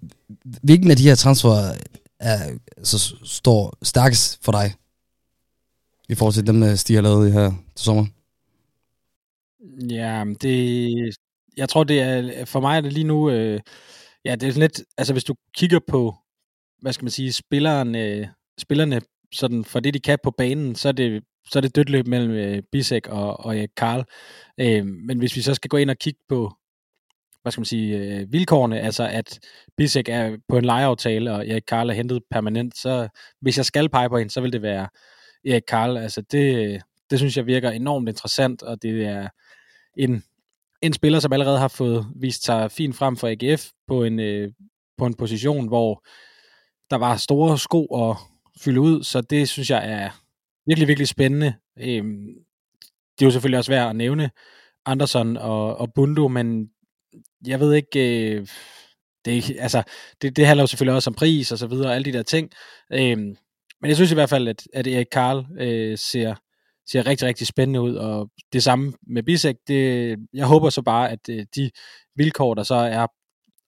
hvilken 0.63 0.91
af 0.91 0.97
de 0.97 1.03
her 1.03 1.15
transfer 1.15 1.75
er, 2.21 2.59
så 2.83 3.15
står 3.25 3.79
stærkest 3.83 4.45
for 4.45 4.53
dig? 4.53 4.75
I 6.09 6.15
forhold 6.15 6.35
til 6.35 6.47
dem, 6.47 6.77
Stig 6.77 6.97
har 6.97 7.03
lavet 7.03 7.33
her 7.33 7.53
til 7.77 7.85
sommer? 7.85 8.07
Ja, 9.91 10.25
det, 10.43 11.17
jeg 11.57 11.69
tror, 11.69 11.85
det 11.85 12.01
er, 12.01 12.45
for 12.45 12.61
mig 12.61 12.77
er 12.77 12.81
det 12.81 12.93
lige 12.93 13.05
nu, 13.05 13.31
øh, 13.31 13.61
ja, 14.25 14.35
det 14.35 14.49
er 14.49 14.61
lidt, 14.61 14.83
altså 14.99 15.13
hvis 15.13 15.25
du 15.25 15.35
kigger 15.55 15.81
på, 15.89 16.15
hvad 16.83 16.93
skal 16.93 17.05
man 17.05 17.11
sige, 17.11 17.33
spillerne, 17.33 18.05
øh, 18.05 18.27
spillerne 18.59 19.01
sådan 19.33 19.65
for 19.65 19.81
det, 19.81 19.95
de 19.95 20.01
kan 20.01 20.19
på 20.23 20.31
banen, 20.31 20.75
så 20.75 20.89
er 20.89 20.93
det, 20.93 21.23
så 21.51 21.59
er 21.59 21.61
det 21.61 21.77
dødt 21.77 21.89
løb 21.89 22.07
mellem 22.07 22.31
øh, 22.31 22.63
Bisek 22.73 23.07
og, 23.09 23.41
og 23.41 23.59
øh, 23.59 23.69
Karl. 23.77 24.05
Øh, 24.61 24.87
men 24.87 25.19
hvis 25.19 25.37
vi 25.37 25.41
så 25.41 25.55
skal 25.55 25.69
gå 25.69 25.77
ind 25.77 25.91
og 25.91 25.99
kigge 25.99 26.21
på, 26.29 26.53
hvad 27.43 27.53
skal 27.53 27.61
man 27.61 27.67
sige, 27.67 27.97
øh, 27.99 28.33
vilkårene, 28.33 28.81
altså 28.81 29.09
at 29.09 29.41
Bisek 29.77 30.09
er 30.09 30.37
på 30.49 30.59
en 30.59 30.65
lejeaftale, 30.65 31.33
og 31.33 31.49
Erik 31.49 31.63
Karl 31.69 31.91
er 31.91 31.95
hentet 31.95 32.23
permanent, 32.31 32.79
så 32.79 33.09
hvis 33.41 33.57
jeg 33.57 33.65
skal 33.65 33.89
pege 33.89 34.09
på 34.09 34.19
hende, 34.19 34.33
så 34.33 34.41
vil 34.41 34.53
det 34.53 34.63
være 34.63 34.89
Erik 35.47 35.63
Karl. 35.69 35.97
Altså 35.97 36.21
det, 36.21 36.83
det 37.11 37.19
synes 37.19 37.37
jeg 37.37 37.47
virker 37.47 37.71
enormt 37.71 38.09
interessant, 38.09 38.63
og 38.63 38.83
det 38.83 39.05
er, 39.05 39.29
en, 39.97 40.23
en 40.83 40.93
spiller, 40.93 41.21
som 41.21 41.33
allerede 41.33 41.59
har 41.59 41.69
fået 41.69 42.07
vist 42.17 42.45
sig 42.45 42.73
fint 42.73 42.97
frem 42.97 43.17
for 43.17 43.29
AGF 43.29 43.71
på 43.87 44.05
en, 44.05 44.21
øh, 44.21 44.53
på 44.99 45.07
en 45.07 45.15
position, 45.15 45.69
hvor 45.69 46.07
der 46.91 46.97
var 46.97 47.17
store 47.17 47.59
sko 47.59 47.85
at 47.85 48.17
fylde 48.61 48.81
ud, 48.81 49.03
så 49.03 49.21
det 49.21 49.49
synes 49.49 49.71
jeg 49.71 49.91
er 49.91 50.11
virkelig, 50.67 50.89
virkelig 50.89 51.09
spændende. 51.09 51.55
Øhm, 51.79 52.27
det 53.19 53.23
er 53.23 53.27
jo 53.27 53.31
selvfølgelig 53.31 53.59
også 53.59 53.73
værd 53.73 53.91
at 53.91 53.97
nævne 53.97 54.31
Anderson 54.87 55.37
og, 55.37 55.77
og 55.77 55.93
Bundo, 55.95 56.29
men 56.29 56.71
jeg 57.47 57.61
ved 57.61 57.75
ikke, 57.75 58.31
øh, 58.31 58.47
det, 59.25 59.57
altså, 59.59 59.83
det, 60.23 60.37
det 60.37 60.47
handler 60.47 60.63
jo 60.63 60.67
selvfølgelig 60.67 60.95
også 60.95 61.11
om 61.11 61.15
pris 61.15 61.53
og 61.53 61.59
så 61.59 61.67
videre, 61.67 61.89
og 61.89 61.95
alle 61.95 62.05
de 62.05 62.19
der 62.19 62.23
ting. 62.23 62.51
Øhm, 62.93 63.37
men 63.81 63.89
jeg 63.89 63.97
synes 63.97 64.11
i 64.11 64.15
hvert 64.15 64.31
fald, 64.31 64.49
at, 64.49 64.63
at 64.73 64.87
Erik 64.87 65.07
Karl 65.13 65.47
øh, 65.61 65.99
ser, 65.99 66.35
ser 66.91 67.07
rigtig, 67.07 67.29
rigtig 67.29 67.47
spændende 67.47 67.81
ud, 67.81 67.95
og 67.95 68.31
det 68.53 68.63
samme 68.63 68.93
med 69.07 69.23
Bisek, 69.23 69.57
det, 69.69 70.17
jeg 70.33 70.47
håber 70.47 70.71
så 70.71 70.83
bare, 70.83 71.11
at 71.11 71.29
øh, 71.31 71.47
de 71.57 71.71
vilkår, 72.17 72.55
der 72.55 72.63
så 72.63 72.75
er 72.75 73.07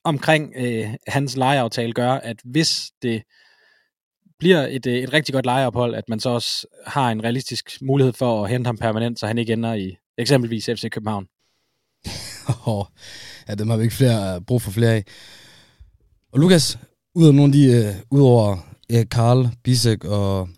omkring 0.08 0.52
øh, 0.56 0.94
hans 1.06 1.36
lejeaftale, 1.36 1.92
gør, 1.92 2.12
at 2.12 2.36
hvis 2.44 2.90
det 3.02 3.22
bliver 4.38 4.66
et, 4.66 4.86
øh, 4.86 4.94
et 4.94 5.12
rigtig 5.12 5.32
godt 5.32 5.44
lejeophold, 5.44 5.94
at 5.94 6.04
man 6.08 6.20
så 6.20 6.30
også 6.30 6.66
har 6.86 7.10
en 7.10 7.24
realistisk 7.24 7.78
mulighed 7.82 8.12
for 8.12 8.44
at 8.44 8.50
hente 8.50 8.68
ham 8.68 8.76
permanent, 8.76 9.20
så 9.20 9.26
han 9.26 9.38
ikke 9.38 9.52
ender 9.52 9.74
i 9.74 9.96
eksempelvis 10.18 10.66
FC 10.66 10.90
København. 10.90 11.26
oh, 12.66 12.84
ja, 13.48 13.54
dem 13.54 13.70
har 13.70 13.76
vi 13.76 13.82
ikke 13.82 13.94
flere, 13.94 14.34
øh, 14.34 14.40
brug 14.40 14.62
for 14.62 14.70
flere 14.70 14.92
af. 14.92 15.04
Og 16.32 16.40
Lukas, 16.40 16.78
ud 17.14 17.26
af 17.26 17.34
nogle 17.34 17.48
af 17.48 17.52
de, 17.52 17.64
øh, 17.64 17.94
uh, 18.10 18.18
udover 18.18 18.56
øh, 18.92 19.08
Karl, 19.10 19.48
Bisek 19.64 20.04
og 20.04 20.48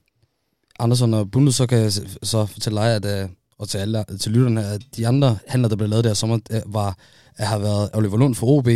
Andersen 0.79 1.15
og 1.15 1.31
Bundet, 1.31 1.55
så 1.55 1.67
kan 1.67 1.79
jeg 1.79 1.93
så 2.23 2.47
fortælle 2.47 2.81
dig, 2.81 2.95
at, 2.95 3.31
og 3.59 3.69
til, 3.69 3.79
alle, 3.79 4.05
til 4.21 4.33
lytterne, 4.33 4.67
at 4.67 4.83
de 4.97 5.07
andre 5.07 5.39
handler, 5.47 5.69
der 5.69 5.77
blev 5.77 5.89
lavet 5.89 6.05
der 6.05 6.15
sommer, 6.15 6.39
var, 6.67 6.99
at 7.37 7.47
har 7.47 7.59
været 7.59 7.91
Oliver 7.95 8.17
Lund 8.17 8.35
for 8.35 8.47
OB, 8.47 8.69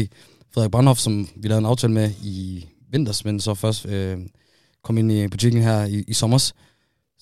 Frederik 0.54 0.70
Brandhoff, 0.70 1.00
som 1.00 1.28
vi 1.36 1.48
lavede 1.48 1.58
en 1.58 1.66
aftale 1.66 1.92
med 1.92 2.10
i 2.22 2.66
vinters, 2.90 3.24
men 3.24 3.40
så 3.40 3.54
først 3.54 3.84
uh, 3.84 4.26
kom 4.82 4.98
ind 4.98 5.12
i 5.12 5.28
butikken 5.28 5.62
her 5.62 5.84
i, 5.84 6.04
i 6.08 6.12
sommers. 6.12 6.54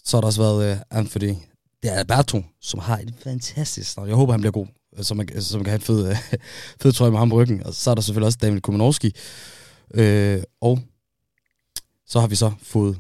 Så 0.05 0.17
har 0.17 0.21
der 0.21 0.27
også 0.27 0.43
været 0.43 0.77
uh, 0.77 0.81
Anthony 0.91 1.35
det 1.83 1.91
er 1.91 1.95
Alberto, 1.95 2.43
som 2.61 2.81
har 2.81 2.99
et 2.99 3.15
fantastisk 3.23 3.91
start. 3.91 4.09
Jeg 4.09 4.17
håber, 4.17 4.33
han 4.33 4.41
bliver 4.41 4.53
god, 4.53 4.67
så 5.03 5.15
man, 5.15 5.43
så 5.43 5.57
man 5.57 5.65
kan 5.65 5.71
have 5.71 5.77
et 5.77 5.83
fed, 5.83 6.17
fed 6.83 6.93
trøje 6.93 7.11
med 7.11 7.19
ham 7.19 7.31
på 7.31 7.37
ryggen. 7.37 7.67
Og 7.67 7.75
så 7.75 7.91
er 7.91 7.95
der 7.95 8.03
selvfølgelig 8.03 8.27
også 8.27 8.39
David 8.43 8.61
Kumanovski. 8.61 9.15
Øh, 9.95 10.43
og 10.61 10.81
så 12.07 12.21
har 12.21 12.27
vi 12.27 12.35
så 12.35 12.53
fået 12.63 12.99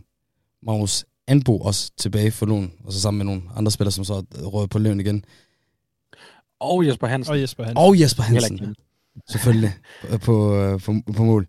Magnus 0.62 1.04
Anbo 1.26 1.58
også 1.58 1.90
tilbage 1.98 2.30
for 2.30 2.46
lån, 2.46 2.72
og 2.84 2.92
så 2.92 3.00
sammen 3.00 3.18
med 3.18 3.34
nogle 3.34 3.42
andre 3.56 3.72
spillere, 3.72 3.92
som 3.92 4.04
så 4.04 4.24
røget 4.34 4.70
på 4.70 4.78
løn 4.78 5.00
igen. 5.00 5.24
Og 6.60 6.86
Jesper 6.86 7.06
Hansen. 7.06 7.32
Og 7.32 7.40
Jesper 7.40 7.64
Hansen. 7.64 7.84
Og 7.84 8.00
Jesper 8.00 8.22
Hansen. 8.22 8.74
Selvfølgelig, 9.28 9.72
på, 10.10 10.18
på, 10.18 10.56
øh, 10.56 10.80
på, 10.80 11.12
på 11.16 11.24
mål. 11.24 11.46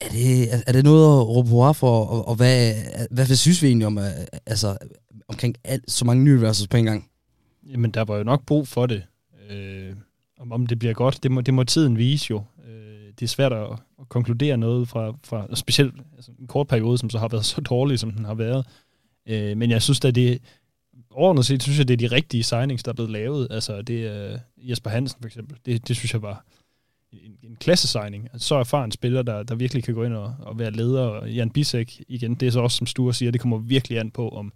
Er 0.00 0.08
det, 0.08 0.54
er, 0.54 0.58
er 0.66 0.72
det 0.72 0.84
noget 0.84 1.20
at 1.20 1.28
råbe 1.28 1.48
hurra 1.48 1.72
for, 1.72 2.04
og, 2.04 2.28
og 2.28 2.34
hvad, 2.34 2.74
hvad, 3.10 3.26
hvad 3.26 3.36
synes 3.36 3.62
vi 3.62 3.66
egentlig 3.68 3.86
om, 3.86 3.98
øh, 3.98 4.04
altså, 4.46 4.76
omkring 5.28 5.54
alt, 5.64 5.90
så 5.90 6.04
mange 6.04 6.24
nye 6.24 6.40
versus 6.40 6.68
på 6.68 6.76
en 6.76 6.84
gang? 6.84 7.10
Jamen, 7.66 7.90
der 7.90 8.04
var 8.04 8.16
jo 8.16 8.24
nok 8.24 8.46
brug 8.46 8.68
for 8.68 8.86
det. 8.86 9.02
Øh, 9.50 9.94
om, 10.38 10.52
om 10.52 10.66
det 10.66 10.78
bliver 10.78 10.94
godt, 10.94 11.22
det 11.22 11.30
må, 11.30 11.40
det 11.40 11.54
må 11.54 11.64
tiden 11.64 11.98
vise 11.98 12.26
jo. 12.30 12.42
Øh, 12.68 13.12
det 13.20 13.22
er 13.22 13.28
svært 13.28 13.52
at, 13.52 13.72
at 14.00 14.08
konkludere 14.08 14.56
noget 14.56 14.88
fra, 14.88 15.14
fra 15.24 15.56
specielt 15.56 15.94
altså, 16.16 16.30
en 16.40 16.46
kort 16.46 16.68
periode, 16.68 16.98
som 16.98 17.10
så 17.10 17.18
har 17.18 17.28
været 17.28 17.44
så 17.44 17.60
dårlig, 17.60 17.98
som 17.98 18.10
den 18.10 18.24
har 18.24 18.34
været. 18.34 18.66
Øh, 19.28 19.56
men 19.56 19.70
jeg 19.70 19.82
synes 19.82 20.04
at 20.04 20.14
det 20.14 20.42
overordnet 21.10 21.46
set, 21.46 21.62
synes 21.62 21.78
jeg, 21.78 21.88
det 21.88 22.02
er 22.02 22.08
de 22.08 22.14
rigtige 22.14 22.42
signings, 22.42 22.82
der 22.82 22.90
er 22.90 22.94
blevet 22.94 23.10
lavet. 23.10 23.48
Altså, 23.50 23.82
det 23.82 24.06
er 24.06 24.32
øh, 24.32 24.38
Jesper 24.70 24.90
Hansen 24.90 25.20
for 25.20 25.26
eksempel. 25.26 25.58
Det, 25.66 25.88
det 25.88 25.96
synes 25.96 26.12
jeg 26.12 26.22
var 26.22 26.44
en, 27.12 27.38
en 27.42 27.56
klasse-signing. 27.56 28.28
Altså, 28.32 28.48
så 28.48 28.54
erfaren 28.54 28.92
spiller, 28.92 29.22
der, 29.22 29.42
der 29.42 29.54
virkelig 29.54 29.84
kan 29.84 29.94
gå 29.94 30.04
ind 30.04 30.14
og, 30.14 30.34
og 30.38 30.58
være 30.58 30.70
leder. 30.70 31.02
Og 31.02 31.30
Jan 31.30 31.50
Bisek, 31.50 32.02
igen, 32.08 32.34
det 32.34 32.46
er 32.46 32.50
så 32.50 32.60
også, 32.60 32.76
som 32.76 32.86
Sture 32.86 33.14
siger, 33.14 33.32
det 33.32 33.40
kommer 33.40 33.58
virkelig 33.58 33.98
an 33.98 34.10
på, 34.10 34.28
om, 34.28 34.52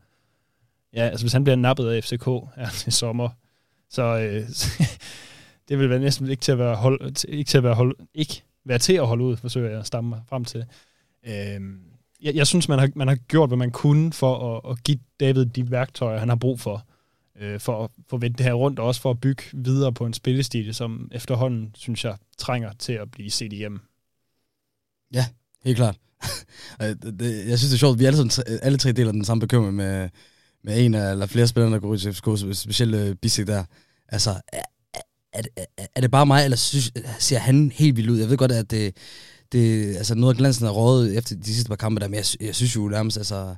ja, 0.95 1.03
altså 1.03 1.25
hvis 1.25 1.33
han 1.33 1.45
bliver 1.45 1.57
nappet 1.57 1.89
af 1.89 2.05
FCK 2.05 2.25
her 2.57 2.87
i 2.87 2.91
sommer, 2.91 3.29
så 3.91 4.03
øh, 4.03 4.49
det 5.69 5.79
vil 5.79 5.91
være 5.91 5.99
næsten 5.99 6.31
ikke 6.31 6.41
til 6.41 6.53
at 6.53 6.59
være 6.59 6.77
hold, 6.77 7.25
ikke 7.29 7.49
til 7.49 7.59
at 7.59 7.65
være 7.65 7.75
hold, 7.75 7.97
ikke 8.15 8.43
være 8.65 8.79
til 8.79 8.93
at 8.93 9.07
holde 9.07 9.25
ud, 9.25 9.37
forsøger 9.37 9.71
jeg 9.71 9.79
at 9.79 9.87
stamme 9.87 10.11
mig 10.11 10.21
frem 10.29 10.45
til. 10.45 10.65
Øh, 11.27 11.61
jeg, 12.23 12.35
jeg 12.35 12.47
synes, 12.47 12.69
man 12.69 12.79
har, 12.79 12.89
man 12.95 13.09
har 13.09 13.15
gjort, 13.15 13.51
hvad 13.51 13.59
man 13.59 13.71
kunne 13.71 14.13
for 14.13 14.57
at, 14.57 14.71
at 14.71 14.85
give 14.85 14.99
David 15.21 15.47
de 15.47 15.71
værktøjer, 15.71 16.19
han 16.19 16.29
har 16.29 16.37
brug 16.37 16.61
for, 16.61 16.87
øh, 17.41 17.61
for 17.61 17.85
at 17.85 17.91
få 18.11 18.19
vendt 18.19 18.39
det 18.39 18.47
her 18.47 18.53
rundt, 18.53 18.79
og 18.79 18.87
også 18.87 19.01
for 19.01 19.11
at 19.11 19.21
bygge 19.21 19.43
videre 19.53 19.93
på 19.93 20.07
en 20.07 20.15
spillestil, 20.15 20.75
som 20.75 21.09
efterhånden, 21.13 21.71
synes 21.75 22.05
jeg, 22.05 22.17
trænger 22.39 22.73
til 22.79 22.93
at 22.93 23.11
blive 23.11 23.31
set 23.31 23.53
igennem. 23.53 23.81
Ja, 25.15 25.27
helt 25.65 25.77
klart. 25.77 25.97
jeg 27.49 27.59
synes, 27.59 27.63
det 27.63 27.73
er 27.73 27.79
sjovt, 27.79 27.99
vi 27.99 28.05
alle, 28.05 28.17
sammen, 28.17 28.59
alle 28.63 28.79
tre 28.79 28.93
deler 28.93 29.13
den 29.13 29.25
samme 29.25 29.41
bekymring 29.41 29.75
med, 29.75 30.09
med 30.65 30.85
en 30.85 30.95
eller 30.95 31.27
flere 31.27 31.47
spillere, 31.47 31.73
der 31.73 31.79
går 31.79 31.89
ud 31.89 31.99
til 31.99 32.15
FCK, 32.15 32.57
specielt 32.57 32.95
øh, 32.95 33.15
Bissek 33.15 33.47
der. 33.47 33.65
Altså, 34.09 34.31
er, 34.53 34.63
er, 35.33 35.43
er, 35.57 35.87
er 35.95 36.01
det 36.01 36.11
bare 36.11 36.27
mig, 36.27 36.45
eller 36.45 36.57
synes, 36.57 36.93
ser 37.19 37.39
han 37.39 37.73
helt 37.75 37.97
vildt 37.97 38.11
ud? 38.11 38.19
Jeg 38.19 38.31
ved 38.31 38.37
godt, 38.37 38.53
at 38.53 38.71
det, 38.71 38.97
det 39.53 39.97
altså 39.97 40.15
noget 40.15 40.35
af 40.35 40.39
glansen 40.39 40.67
er 40.67 40.71
rådet 40.71 41.19
efter 41.19 41.37
de 41.37 41.55
sidste 41.55 41.69
par 41.69 41.77
kampe 41.77 42.01
der, 42.01 42.09
men 42.09 42.15
jeg, 42.15 42.25
jeg 42.41 42.55
synes 42.55 42.77
jo 42.77 42.89
nærmest, 42.89 43.17
altså, 43.17 43.55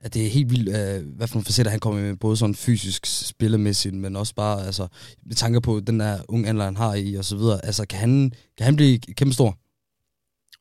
at 0.00 0.14
det 0.14 0.26
er 0.26 0.30
helt 0.30 0.50
vildt, 0.50 0.68
øh, 0.68 1.16
hvad 1.16 1.28
for 1.28 1.34
nogle 1.34 1.44
facetter 1.44 1.70
han 1.70 1.80
kommer 1.80 2.00
med, 2.00 2.16
både 2.16 2.36
sådan 2.36 2.54
fysisk 2.54 3.06
spillemæssigt, 3.06 3.94
men 3.94 4.16
også 4.16 4.34
bare 4.34 4.66
altså, 4.66 4.88
med 5.26 5.34
tanke 5.34 5.60
på 5.60 5.80
den 5.80 6.00
der 6.00 6.18
unge 6.28 6.48
anlæg, 6.48 6.66
han 6.66 6.76
har 6.76 6.94
i, 6.94 7.14
og 7.14 7.24
så 7.24 7.36
videre. 7.36 7.64
Altså, 7.64 7.86
kan 7.86 7.98
han, 7.98 8.32
kan 8.56 8.64
han 8.64 8.76
blive 8.76 8.98
kæmpe 8.98 9.34
stor? 9.34 9.58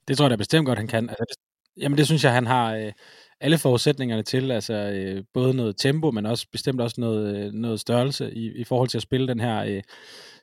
Det 0.08 0.18
tror 0.18 0.26
jeg 0.26 0.32
da 0.32 0.36
bestemt 0.36 0.66
godt, 0.66 0.80
han 0.80 0.88
kan. 0.88 1.10
Altså, 1.10 1.26
det, 1.30 1.84
jamen, 1.84 1.98
det 1.98 2.06
synes 2.06 2.24
jeg, 2.24 2.34
han 2.34 2.48
har... 2.48 2.74
Øh 2.76 2.92
alle 3.44 3.58
forudsætningerne 3.58 4.24
til, 4.24 4.52
altså 4.52 4.74
øh, 4.74 5.24
både 5.34 5.54
noget 5.54 5.78
tempo, 5.78 6.12
men 6.12 6.26
også 6.26 6.48
bestemt 6.52 6.82
også 6.82 7.02
noget, 7.02 7.36
øh, 7.36 7.52
noget 7.54 7.80
størrelse 7.80 8.34
i, 8.34 8.52
i 8.52 8.64
forhold 8.64 8.90
til 8.90 8.98
at 8.98 9.02
spille 9.02 9.28
den 9.28 9.40
her 9.40 9.64
øh, 9.64 9.82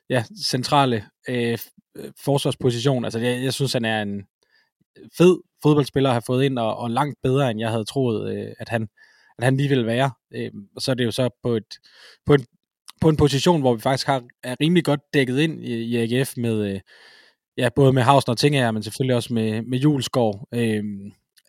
ja, 0.09 0.23
centrale 0.45 1.05
øh, 1.29 1.57
øh 1.95 2.11
forsvarsposition. 2.23 3.05
Altså 3.05 3.19
jeg, 3.19 3.43
jeg 3.43 3.53
synes, 3.53 3.73
han 3.73 3.85
er 3.85 4.01
en 4.01 4.21
fed 5.17 5.37
fodboldspiller 5.63 6.09
at 6.09 6.13
have 6.13 6.23
fået 6.27 6.43
ind, 6.43 6.59
og, 6.59 6.77
og 6.77 6.91
langt 6.91 7.17
bedre, 7.23 7.51
end 7.51 7.59
jeg 7.59 7.69
havde 7.69 7.85
troet, 7.85 8.31
øh, 8.31 8.53
at, 8.59 8.69
han, 8.69 8.87
at 9.37 9.43
han 9.43 9.57
lige 9.57 9.69
ville 9.69 9.85
være. 9.85 10.11
Øh, 10.33 10.51
og 10.75 10.81
så 10.81 10.91
er 10.91 10.95
det 10.95 11.05
jo 11.05 11.11
så 11.11 11.29
på, 11.43 11.55
et, 11.55 11.73
på, 12.25 12.33
en, 12.33 12.45
på 13.01 13.09
en 13.09 13.17
position, 13.17 13.61
hvor 13.61 13.75
vi 13.75 13.81
faktisk 13.81 14.07
har, 14.07 14.23
er 14.43 14.55
rimelig 14.61 14.85
godt 14.85 14.99
dækket 15.13 15.39
ind 15.39 15.63
i, 15.63 15.73
i 15.73 15.97
AGF 15.97 16.33
med, 16.37 16.73
øh, 16.73 16.79
ja, 17.57 17.69
både 17.75 17.93
med 17.93 18.03
Havsen 18.03 18.29
og 18.29 18.37
Tingager, 18.37 18.71
men 18.71 18.83
selvfølgelig 18.83 19.15
også 19.15 19.33
med, 19.33 19.61
med 19.61 19.79
Juleskov. 19.79 20.47
Øh, 20.53 20.83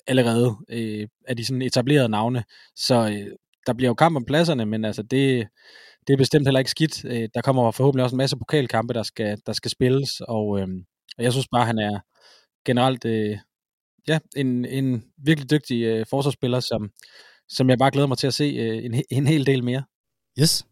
allerede 0.07 0.57
øh, 0.69 1.09
af 1.29 1.37
de 1.37 1.45
sådan 1.45 1.63
etablerede 1.63 2.09
navne. 2.09 2.45
Så 2.77 3.09
øh, 3.09 3.37
der 3.67 3.73
bliver 3.73 3.91
jo 3.91 3.95
kamp 3.95 4.17
om 4.17 4.25
pladserne, 4.25 4.67
men 4.67 4.85
altså 4.85 5.03
det, 5.03 5.49
det 6.07 6.13
er 6.13 6.17
bestemt 6.17 6.47
heller 6.47 6.59
ikke 6.59 6.71
skidt. 6.71 7.05
Øh, 7.05 7.29
der 7.35 7.41
kommer 7.41 7.71
forhåbentlig 7.71 8.05
også 8.05 8.17
en 8.17 8.19
masse 8.19 8.37
pokalkampe, 8.37 8.95
der 8.95 9.03
skal, 9.03 9.39
der 9.47 9.53
skal 9.53 9.71
spilles, 9.71 10.21
og 10.21 10.61
øh, 10.61 10.69
jeg 11.19 11.33
synes 11.33 11.49
bare, 11.53 11.67
han 11.67 11.79
er 11.79 12.01
generelt 12.65 13.05
øh, 13.05 13.39
ja, 14.09 14.19
en, 14.37 14.65
en 14.65 15.05
virkelig 15.25 15.51
dygtig 15.51 15.83
øh, 15.83 16.07
forsvarsspiller, 16.11 16.61
som, 16.61 16.91
som 17.49 17.71
jeg 17.71 17.79
bare 17.79 17.91
glæder 17.91 18.09
mig 18.09 18.19
til 18.19 18.27
at 18.27 18.35
se 18.35 18.45
øh, 18.45 18.85
en, 18.85 19.03
en 19.11 19.27
hel 19.27 19.47
del 19.47 19.65
mere. 19.65 19.83
Yes. 20.41 20.67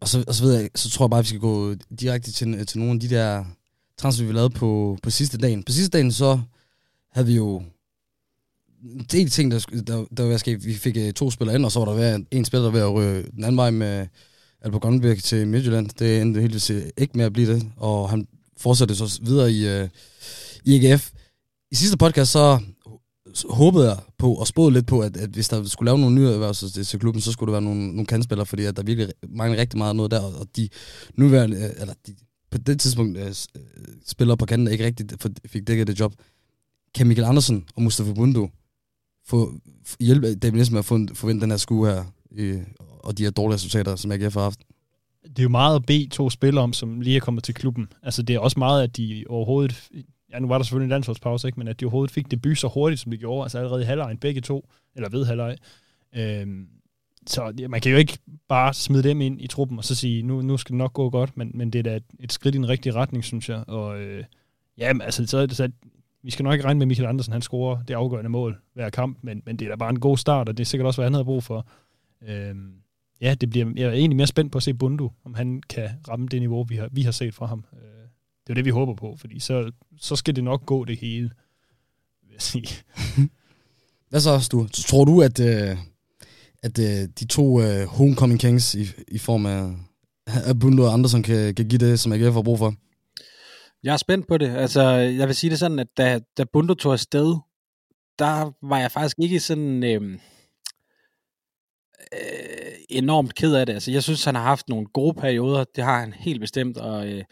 Og 0.00 0.08
så, 0.08 0.24
og 0.26 0.34
så, 0.34 0.44
ved 0.44 0.54
jeg, 0.54 0.70
så 0.74 0.90
tror 0.90 1.04
jeg 1.04 1.10
bare, 1.10 1.18
at 1.18 1.24
vi 1.24 1.28
skal 1.28 1.40
gå 1.40 1.74
direkte 2.00 2.32
til, 2.32 2.66
til 2.66 2.78
nogle 2.78 2.94
af 2.94 3.00
de 3.00 3.10
der 3.10 3.44
transfer, 3.96 4.26
vi 4.26 4.32
lavede 4.32 4.50
på, 4.50 4.98
på 5.02 5.10
sidste 5.10 5.38
dagen. 5.38 5.62
På 5.62 5.72
sidste 5.72 5.98
dagen, 5.98 6.12
så 6.12 6.40
havde 7.12 7.26
vi 7.26 7.34
jo 7.34 7.62
en 8.82 9.06
del 9.12 9.30
ting, 9.30 9.50
der, 9.50 9.58
der, 9.86 10.04
der 10.16 10.22
var 10.22 10.36
sket. 10.36 10.66
Vi 10.66 10.74
fik 10.74 10.96
øh, 10.96 11.12
to 11.12 11.30
spillere 11.30 11.56
ind, 11.56 11.64
og 11.64 11.72
så 11.72 11.78
var 11.78 11.86
der 11.86 11.94
ved, 11.94 12.24
en 12.30 12.44
spiller, 12.44 12.64
der 12.64 12.72
ved 12.72 12.80
at 12.80 12.94
ryge 12.94 13.22
den 13.22 13.44
anden 13.44 13.56
vej 13.56 13.70
med 13.70 14.06
Albert 14.60 14.82
Grønberg 14.82 15.18
til 15.18 15.46
Midtjylland. 15.46 15.88
Det 15.88 16.20
endte 16.20 16.40
helt 16.40 16.70
ikke 16.70 17.16
med 17.18 17.24
at 17.24 17.32
blive 17.32 17.54
det, 17.54 17.72
og 17.76 18.10
han 18.10 18.26
fortsatte 18.56 18.94
så 18.94 19.20
videre 19.22 19.52
i, 19.52 19.68
øh, 19.68 19.88
i 20.64 20.76
EGF. 20.76 21.10
I 21.72 21.74
sidste 21.74 21.96
podcast, 21.96 22.32
så 22.32 22.60
håbede 23.50 23.88
jeg 23.88 23.98
på 24.18 24.34
og 24.34 24.46
spåede 24.46 24.72
lidt 24.72 24.86
på, 24.86 25.00
at, 25.00 25.16
at 25.16 25.30
hvis 25.30 25.48
der 25.48 25.64
skulle 25.64 25.86
lave 25.86 25.98
nogle 25.98 26.14
nye 26.14 26.28
erhvervelser 26.28 26.84
til 26.84 27.00
klubben, 27.00 27.20
så 27.20 27.32
skulle 27.32 27.48
det 27.48 27.52
være 27.52 27.62
nogle, 27.62 27.86
nogle 27.86 28.06
kandspillere, 28.06 28.46
fordi 28.46 28.64
at 28.64 28.76
der 28.76 28.82
virkelig 28.82 29.12
mangler 29.28 29.60
rigtig 29.60 29.78
meget 29.78 29.96
noget 29.96 30.10
der, 30.10 30.20
og 30.20 30.46
de 30.56 30.68
nuværende, 31.14 31.56
øh, 31.56 31.70
eller 31.80 31.94
de, 32.06 32.14
på 32.50 32.58
det 32.58 32.80
tidspunkt 32.80 33.18
øh, 33.18 33.26
øh, 33.26 33.32
spillere 34.06 34.36
på 34.36 34.46
kanten 34.46 34.68
ikke 34.68 34.84
rigtig 34.84 35.06
fik 35.46 35.66
dækket 35.66 35.86
det 35.86 36.00
job. 36.00 36.14
Kan 36.94 37.06
Michael 37.06 37.28
Andersen 37.28 37.64
og 37.76 37.82
Mustafa 37.82 38.12
Bundo 38.12 38.48
få, 39.26 39.54
hjælpe 40.00 40.34
David 40.34 40.52
Nielsen 40.52 40.74
med 40.74 40.78
at 40.78 40.84
få, 40.84 40.98
forvente 41.14 41.42
den 41.42 41.50
her 41.50 41.56
skue 41.58 41.88
her, 41.88 42.04
øh, 42.32 42.62
og 42.80 43.18
de 43.18 43.22
her 43.22 43.30
dårlige 43.30 43.54
resultater, 43.54 43.96
som 43.96 44.12
AGF 44.12 44.34
har 44.34 44.42
haft? 44.42 44.60
Det 45.22 45.38
er 45.38 45.42
jo 45.42 45.48
meget 45.48 45.76
at 45.76 45.86
bede 45.86 46.08
to 46.08 46.30
spillere 46.30 46.64
om, 46.64 46.72
som 46.72 47.00
lige 47.00 47.16
er 47.16 47.20
kommet 47.20 47.44
til 47.44 47.54
klubben. 47.54 47.88
Altså 48.02 48.22
det 48.22 48.34
er 48.34 48.40
også 48.40 48.58
meget, 48.58 48.82
at 48.82 48.96
de 48.96 49.24
overhovedet, 49.28 49.88
ja 50.32 50.38
nu 50.38 50.48
var 50.48 50.58
der 50.58 50.64
selvfølgelig 50.64 50.86
en 50.86 50.90
landsholdspause, 50.90 51.48
ikke, 51.48 51.60
men 51.60 51.68
at 51.68 51.80
de 51.80 51.84
overhovedet 51.84 52.14
fik 52.14 52.30
debut 52.30 52.58
så 52.58 52.68
hurtigt, 52.68 53.00
som 53.00 53.10
de 53.10 53.18
gjorde, 53.18 53.44
altså 53.44 53.58
allerede 53.58 53.82
i 53.82 53.84
halvlejen, 53.84 54.18
begge 54.18 54.40
to, 54.40 54.68
eller 54.94 55.08
ved 55.08 55.24
halvleg. 55.24 55.56
Øhm, 56.16 56.68
så 57.26 57.52
ja, 57.58 57.68
man 57.68 57.80
kan 57.80 57.92
jo 57.92 57.98
ikke 57.98 58.18
bare 58.48 58.74
smide 58.74 59.02
dem 59.02 59.20
ind 59.20 59.40
i 59.40 59.46
truppen 59.46 59.78
og 59.78 59.84
så 59.84 59.94
sige, 59.94 60.22
nu, 60.22 60.42
nu 60.42 60.56
skal 60.56 60.72
det 60.72 60.78
nok 60.78 60.92
gå 60.92 61.10
godt, 61.10 61.36
men, 61.36 61.50
men 61.54 61.70
det 61.70 61.78
er 61.78 61.82
da 61.82 61.96
et, 61.96 62.04
et 62.20 62.32
skridt 62.32 62.54
i 62.54 62.58
den 62.58 62.68
rigtige 62.68 62.92
retning, 62.92 63.24
synes 63.24 63.48
jeg. 63.48 63.64
Og 63.68 64.00
øh, 64.00 64.24
ja, 64.78 64.92
altså, 65.00 65.26
så, 65.26 65.46
så 65.50 65.70
vi 66.22 66.30
skal 66.30 66.42
nok 66.42 66.52
ikke 66.52 66.64
regne 66.64 66.78
med, 66.78 66.84
at 66.84 66.88
Michael 66.88 67.08
Andersen 67.08 67.32
han 67.32 67.42
scorer 67.42 67.82
det 67.82 67.94
afgørende 67.94 68.30
mål 68.30 68.60
hver 68.74 68.90
kamp, 68.90 69.18
men, 69.22 69.42
men 69.46 69.56
det 69.56 69.64
er 69.64 69.68
da 69.68 69.76
bare 69.76 69.90
en 69.90 70.00
god 70.00 70.16
start, 70.16 70.48
og 70.48 70.56
det 70.56 70.64
er 70.64 70.66
sikkert 70.66 70.86
også, 70.86 71.00
hvad 71.00 71.06
han 71.06 71.14
havde 71.14 71.24
brug 71.24 71.42
for. 71.42 71.66
Øhm, 72.28 72.72
ja, 73.20 73.34
det 73.34 73.50
bliver, 73.50 73.72
jeg 73.76 73.84
er 73.84 73.92
egentlig 73.92 74.16
mere 74.16 74.26
spændt 74.26 74.52
på 74.52 74.58
at 74.58 74.62
se 74.62 74.74
Bundu, 74.74 75.10
om 75.24 75.34
han 75.34 75.62
kan 75.68 75.88
ramme 76.08 76.26
det 76.26 76.40
niveau, 76.40 76.62
vi 76.62 76.76
har, 76.76 76.88
vi 76.92 77.02
har 77.02 77.12
set 77.12 77.34
fra 77.34 77.46
ham. 77.46 77.64
Øh, 77.72 78.01
det 78.46 78.50
er 78.50 78.54
det, 78.54 78.64
vi 78.64 78.70
håber 78.70 78.94
på, 78.94 79.16
fordi 79.20 79.40
så, 79.40 79.72
så 80.00 80.16
skal 80.16 80.36
det 80.36 80.44
nok 80.44 80.66
gå 80.66 80.84
det 80.84 80.96
hele, 80.98 81.30
vil 82.22 82.32
jeg 82.32 82.42
sige. 82.42 82.68
Hvad 84.10 84.20
så, 84.20 84.48
du? 84.52 84.68
Tror 84.72 85.04
du, 85.04 85.22
at, 85.22 85.40
øh, 85.40 85.76
at 86.62 86.78
øh, 86.78 87.08
de 87.20 87.26
to 87.26 87.60
øh, 87.60 87.86
homecoming 87.86 88.40
kings 88.40 88.74
i, 88.74 88.86
i 89.08 89.18
form 89.18 89.46
af, 89.46 89.70
af 90.26 90.58
Bundu 90.60 90.84
og 90.84 90.92
Andersen 90.92 91.22
kan, 91.22 91.54
kan 91.54 91.68
give 91.68 91.78
det, 91.78 92.00
som 92.00 92.12
jeg 92.12 92.32
har 92.32 92.42
brug 92.42 92.58
for? 92.58 92.74
Jeg 93.82 93.92
er 93.92 93.96
spændt 93.96 94.28
på 94.28 94.38
det. 94.38 94.56
Altså, 94.56 94.82
jeg 94.92 95.28
vil 95.28 95.36
sige 95.36 95.50
det 95.50 95.58
sådan, 95.58 95.78
at 95.78 95.88
da, 95.96 96.20
da 96.38 96.44
Bundo 96.52 96.74
tog 96.74 96.92
afsted, 96.92 97.36
der 98.18 98.66
var 98.68 98.78
jeg 98.78 98.92
faktisk 98.92 99.16
ikke 99.18 99.40
sådan 99.40 99.84
øh, 99.84 100.02
øh, 102.12 102.72
enormt 102.88 103.34
ked 103.34 103.54
af 103.54 103.66
det. 103.66 103.72
Altså, 103.72 103.90
jeg 103.90 104.02
synes, 104.02 104.24
han 104.24 104.34
har 104.34 104.42
haft 104.42 104.68
nogle 104.68 104.86
gode 104.86 105.14
perioder. 105.14 105.64
Det 105.76 105.84
har 105.84 106.00
han 106.00 106.12
helt 106.12 106.40
bestemt, 106.40 106.76
og, 106.76 107.08
øh, 107.08 107.24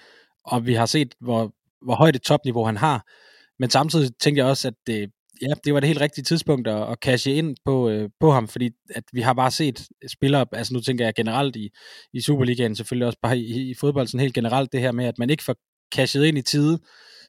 og 0.44 0.66
vi 0.66 0.74
har 0.74 0.86
set, 0.86 1.14
hvor, 1.20 1.52
hvor 1.84 1.94
højt 1.94 2.16
et 2.16 2.22
topniveau 2.22 2.64
han 2.64 2.76
har. 2.76 3.06
men 3.58 3.70
samtidig 3.70 4.10
tænkte 4.20 4.38
jeg 4.38 4.46
også, 4.46 4.68
at 4.68 4.74
det, 4.86 5.10
ja, 5.42 5.54
det 5.64 5.74
var 5.74 5.80
det 5.80 5.86
helt 5.86 6.00
rigtige 6.00 6.24
tidspunkt 6.24 6.68
at, 6.68 6.90
at 6.90 6.98
cashe 7.02 7.34
ind 7.34 7.56
på, 7.64 7.88
øh, 7.88 8.10
på 8.20 8.30
ham, 8.30 8.48
fordi 8.48 8.70
at 8.94 9.04
vi 9.12 9.20
har 9.20 9.32
bare 9.32 9.50
set 9.50 9.88
spillere, 10.08 10.46
altså 10.52 10.74
nu 10.74 10.80
tænker 10.80 11.04
jeg 11.04 11.14
generelt 11.14 11.56
i, 11.56 11.70
i 12.12 12.20
Superligaen, 12.20 12.76
selvfølgelig 12.76 13.06
også 13.06 13.18
bare 13.22 13.38
i, 13.38 13.70
i 13.70 13.74
fodbold 13.74 14.06
sådan 14.06 14.20
helt 14.20 14.34
generelt, 14.34 14.72
det 14.72 14.80
her 14.80 14.92
med, 14.92 15.04
at 15.04 15.18
man 15.18 15.30
ikke 15.30 15.44
får 15.44 15.56
cashet 15.94 16.24
ind 16.24 16.38
i 16.38 16.42
tide, 16.42 16.78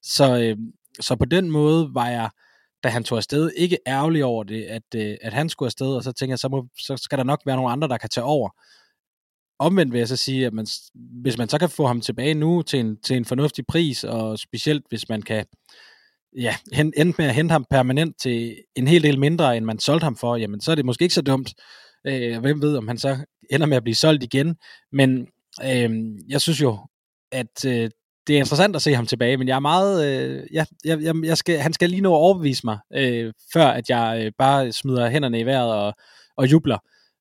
så, 0.04 0.40
øh, 0.40 0.58
så 1.00 1.16
på 1.16 1.26
den 1.26 1.52
måde 1.52 1.90
var 1.94 2.10
jeg, 2.10 2.30
da 2.84 2.90
han 2.90 3.04
tog 3.04 3.18
afsted, 3.18 3.52
ikke 3.58 3.78
ærgerlig 3.88 4.26
over 4.26 4.44
det, 4.44 4.64
at, 4.64 4.96
øh, 4.96 5.18
at 5.22 5.34
han 5.34 5.50
skulle 5.50 5.68
afsted, 5.68 5.88
og 5.88 6.04
så 6.04 6.12
tænker 6.12 6.32
jeg, 6.32 6.40
så, 6.40 6.50
må, 6.50 6.68
så 6.80 6.98
skal 6.98 7.18
der 7.18 7.24
nok 7.24 7.42
være 7.46 7.56
nogle 7.56 7.72
andre, 7.72 7.88
der 7.88 7.98
kan 7.98 8.10
tage 8.10 8.24
over. 8.24 8.50
Omvendt 9.62 9.94
vil 9.94 10.00
jeg 10.00 10.08
så 10.08 10.16
sige, 10.16 10.46
at 10.46 10.54
man, 10.54 10.68
hvis 10.96 11.38
man 11.38 11.50
så 11.50 11.58
kan 11.58 11.70
få 11.70 11.88
ham 11.88 12.02
tilbage 12.02 12.34
nu 12.34 12.62
til 12.62 12.80
en, 12.80 12.98
til 13.02 13.18
en 13.18 13.26
fornuftig 13.26 13.66
pris, 13.68 14.04
og 14.04 14.40
specielt 14.40 14.86
hvis 14.90 15.10
man 15.10 15.22
kan 15.22 15.46
ja, 16.38 16.56
endte 16.74 17.14
med 17.18 17.26
at 17.26 17.36
hente 17.36 17.52
ham 17.52 17.66
permanent 17.70 18.16
til 18.22 18.58
en 18.76 18.88
hel 18.88 19.04
del 19.04 19.20
mindre, 19.20 19.58
end 19.58 19.66
man 19.66 19.80
solgte 19.80 20.04
ham 20.04 20.16
for, 20.16 20.36
jamen 20.36 20.62
så 20.62 20.72
er 20.72 20.76
det 20.76 20.86
måske 20.86 21.04
ikke 21.04 21.16
så 21.16 21.22
dumt. 21.22 21.54
Øh, 22.08 22.40
hvem 22.40 22.62
ved, 22.62 22.78
om 22.78 22.88
han 22.88 22.98
så 22.98 23.18
ender 23.52 23.68
med 23.68 23.78
at 23.78 23.84
blive 23.84 23.96
solgt 23.96 24.24
igen. 24.24 24.56
Men 24.92 25.28
øh, 25.64 25.90
jeg 26.30 26.42
synes 26.42 26.62
jo, 26.62 26.80
at 27.32 27.66
øh, 27.66 27.90
det 28.28 28.36
er 28.36 28.40
interessant 28.40 28.76
at 28.76 28.82
se 28.82 28.96
ham 28.96 29.06
tilbage, 29.06 29.38
men 29.38 29.48
jeg 29.48 29.56
er 29.56 29.60
meget, 29.60 30.06
øh, 30.06 30.44
ja, 30.54 30.66
jeg, 30.86 31.02
jeg, 31.02 31.16
jeg 31.24 31.38
skal, 31.38 31.60
han 31.60 31.74
skal 31.74 31.90
lige 31.90 32.02
nå 32.02 32.14
at 32.14 32.18
overbevise 32.18 32.62
mig, 32.66 32.80
øh, 32.96 33.34
før 33.54 33.66
at 33.66 33.90
jeg 33.90 34.22
øh, 34.26 34.32
bare 34.38 34.72
smider 34.72 35.10
hænderne 35.10 35.40
i 35.40 35.46
vejret 35.46 35.74
og, 35.74 35.94
og 36.38 36.52
jubler. 36.52 36.78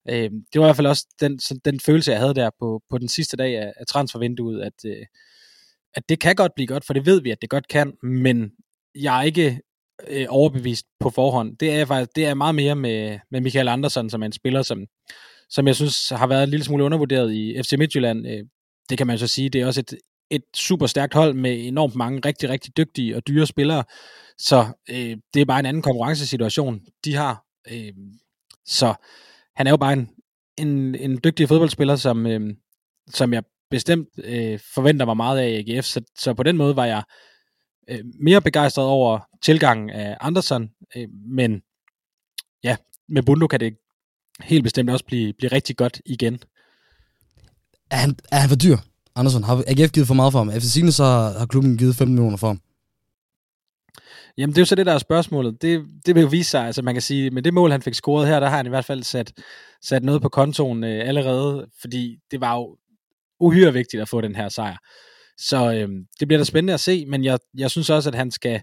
Øh, 0.09 0.31
det 0.53 0.61
var 0.61 0.67
i 0.67 0.67
hvert 0.67 0.77
fald 0.77 0.87
også 0.87 1.07
den, 1.21 1.39
den 1.65 1.81
følelse, 1.81 2.11
jeg 2.11 2.21
havde 2.21 2.35
der 2.35 2.51
på, 2.61 2.83
på 2.91 2.99
den 2.99 3.09
sidste 3.09 3.37
dag 3.37 3.59
af, 3.59 3.73
af 3.77 3.87
transfervinduet, 3.87 4.63
at, 4.63 4.85
øh, 4.87 5.07
at 5.95 6.09
det 6.09 6.21
kan 6.21 6.37
godt 6.37 6.53
blive 6.55 6.67
godt, 6.67 6.87
for 6.87 6.95
det 6.95 7.07
ved 7.07 7.23
vi, 7.23 7.31
at 7.31 7.43
det 7.43 7.51
godt 7.51 7.69
kan, 7.69 7.93
men 8.03 8.51
jeg 8.95 9.19
er 9.19 9.23
ikke 9.23 9.61
øh, 10.09 10.27
overbevist 10.29 10.87
på 11.01 11.11
forhånd. 11.11 11.57
Det 11.57 11.71
er 11.71 11.85
faktisk 11.85 12.17
det 12.17 12.27
er 12.27 12.35
meget 12.35 12.55
mere 12.55 12.77
med, 12.77 13.19
med 13.31 13.41
Michael 13.41 13.69
Andersen, 13.69 14.11
som 14.11 14.23
er 14.23 14.27
en 14.27 14.33
spiller, 14.33 14.63
som, 14.63 14.87
som 15.51 15.67
jeg 15.67 15.77
synes 15.77 16.09
har 16.09 16.27
været 16.27 16.43
en 16.43 16.51
lille 16.51 16.65
smule 16.65 16.85
undervurderet 16.85 17.33
i 17.33 17.63
FC 17.63 17.73
Midtjylland. 17.79 18.27
Øh, 18.27 18.45
det 18.91 18.99
kan 18.99 19.07
man 19.07 19.19
så 19.19 19.27
sige, 19.27 19.49
det 19.49 19.61
er 19.61 19.67
også 19.67 19.81
et, 19.81 19.95
et 20.31 20.43
super 20.57 20.87
stærkt 20.87 21.15
hold 21.15 21.35
med 21.35 21.67
enormt 21.67 21.95
mange 21.95 22.21
rigtig, 22.25 22.49
rigtig 22.49 22.77
dygtige 22.77 23.17
og 23.17 23.27
dyre 23.29 23.47
spillere. 23.47 23.85
Så 24.39 24.67
øh, 24.91 25.17
det 25.35 25.41
er 25.41 25.45
bare 25.45 25.61
en 25.61 25.67
anden 25.67 25.83
konkurrencesituation, 25.83 26.81
de 27.05 27.15
har. 27.15 27.45
Øh, 27.71 27.93
så 28.67 28.95
han 29.61 29.67
er 29.67 29.71
jo 29.71 29.77
bare 29.77 29.93
en, 29.93 30.09
en, 30.59 30.95
en 30.95 31.21
dygtig 31.25 31.49
fodboldspiller, 31.49 31.97
som, 31.97 32.27
øh, 32.27 32.41
som 33.15 33.33
jeg 33.33 33.43
bestemt 33.71 34.09
øh, 34.25 34.59
forventer 34.75 35.07
mig 35.07 35.17
meget 35.17 35.39
af 35.39 35.49
i 35.49 35.73
AGF. 35.73 35.85
Så, 35.85 36.01
så 36.19 36.35
på 36.35 36.43
den 36.43 36.57
måde 36.57 36.77
var 36.77 36.85
jeg 36.85 37.03
øh, 37.91 37.99
mere 38.23 38.41
begejstret 38.41 38.87
over 38.87 39.19
tilgangen 39.43 39.91
af 39.91 40.17
Andersen, 40.21 40.71
øh, 40.97 41.09
men 41.37 41.61
ja, 42.65 42.77
med 43.09 43.23
Bundo 43.23 43.47
kan 43.47 43.61
det 43.61 43.77
helt 44.43 44.63
bestemt 44.63 44.91
også 44.91 45.05
blive, 45.05 45.33
blive 45.39 45.53
rigtig 45.53 45.77
godt 45.77 46.01
igen. 46.07 46.39
Er 47.91 47.97
han, 47.97 48.17
er 48.33 48.37
han 48.37 48.49
for 48.49 48.57
dyr, 48.57 48.77
Andersen? 49.17 49.45
Har 49.45 49.65
AGF 49.67 49.93
givet 49.93 50.07
for 50.07 50.15
meget 50.15 50.33
for 50.33 50.39
ham? 50.39 50.51
Efter 50.51 50.69
sine 50.69 50.93
så 50.93 51.05
har 51.39 51.47
klubben 51.47 51.79
givet 51.79 51.97
15 51.97 52.15
millioner 52.15 52.37
for 52.37 52.47
ham. 52.47 52.61
Jamen, 54.39 54.55
det 54.55 54.59
er 54.59 54.63
jo 54.63 54.67
så 54.67 54.75
det, 54.75 54.87
der 54.87 54.93
er 54.93 54.99
spørgsmålet. 54.99 55.63
Det, 55.63 55.87
det 56.07 56.15
vil 56.15 56.21
jo 56.21 56.29
vise 56.29 56.51
sig, 56.51 56.67
altså 56.67 56.83
man 56.83 56.95
kan 56.95 57.03
sige, 57.03 57.31
med 57.31 57.43
det 57.43 57.55
mål, 57.55 57.71
han 57.71 57.83
fik 57.83 57.95
scoret 57.95 58.29
her, 58.29 58.41
der 58.41 58.49
har 58.49 58.57
han 58.57 58.67
i 58.67 58.69
hvert 58.69 58.85
fald 58.85 59.03
sat, 59.03 59.33
sat 59.83 60.03
noget 60.03 60.23
på 60.23 60.29
kontoen 60.29 60.85
øh, 60.85 61.09
allerede, 61.09 61.67
fordi 61.81 62.17
det 62.31 62.41
var 62.41 62.55
jo 62.57 62.77
uhyre 63.41 63.73
vigtigt 63.73 64.03
at 64.03 64.09
få 64.09 64.21
den 64.21 64.37
her 64.37 64.49
sejr. 64.49 64.77
Så 65.39 65.73
øh, 65.73 65.89
det 66.21 66.29
bliver 66.29 66.39
da 66.39 66.45
spændende 66.45 66.75
at 66.75 66.81
se, 66.81 67.07
men 67.07 67.25
jeg, 67.25 67.39
jeg 67.59 67.71
synes 67.71 67.91
også, 67.91 68.11
at 68.11 68.15
han 68.15 68.31
skal, 68.31 68.63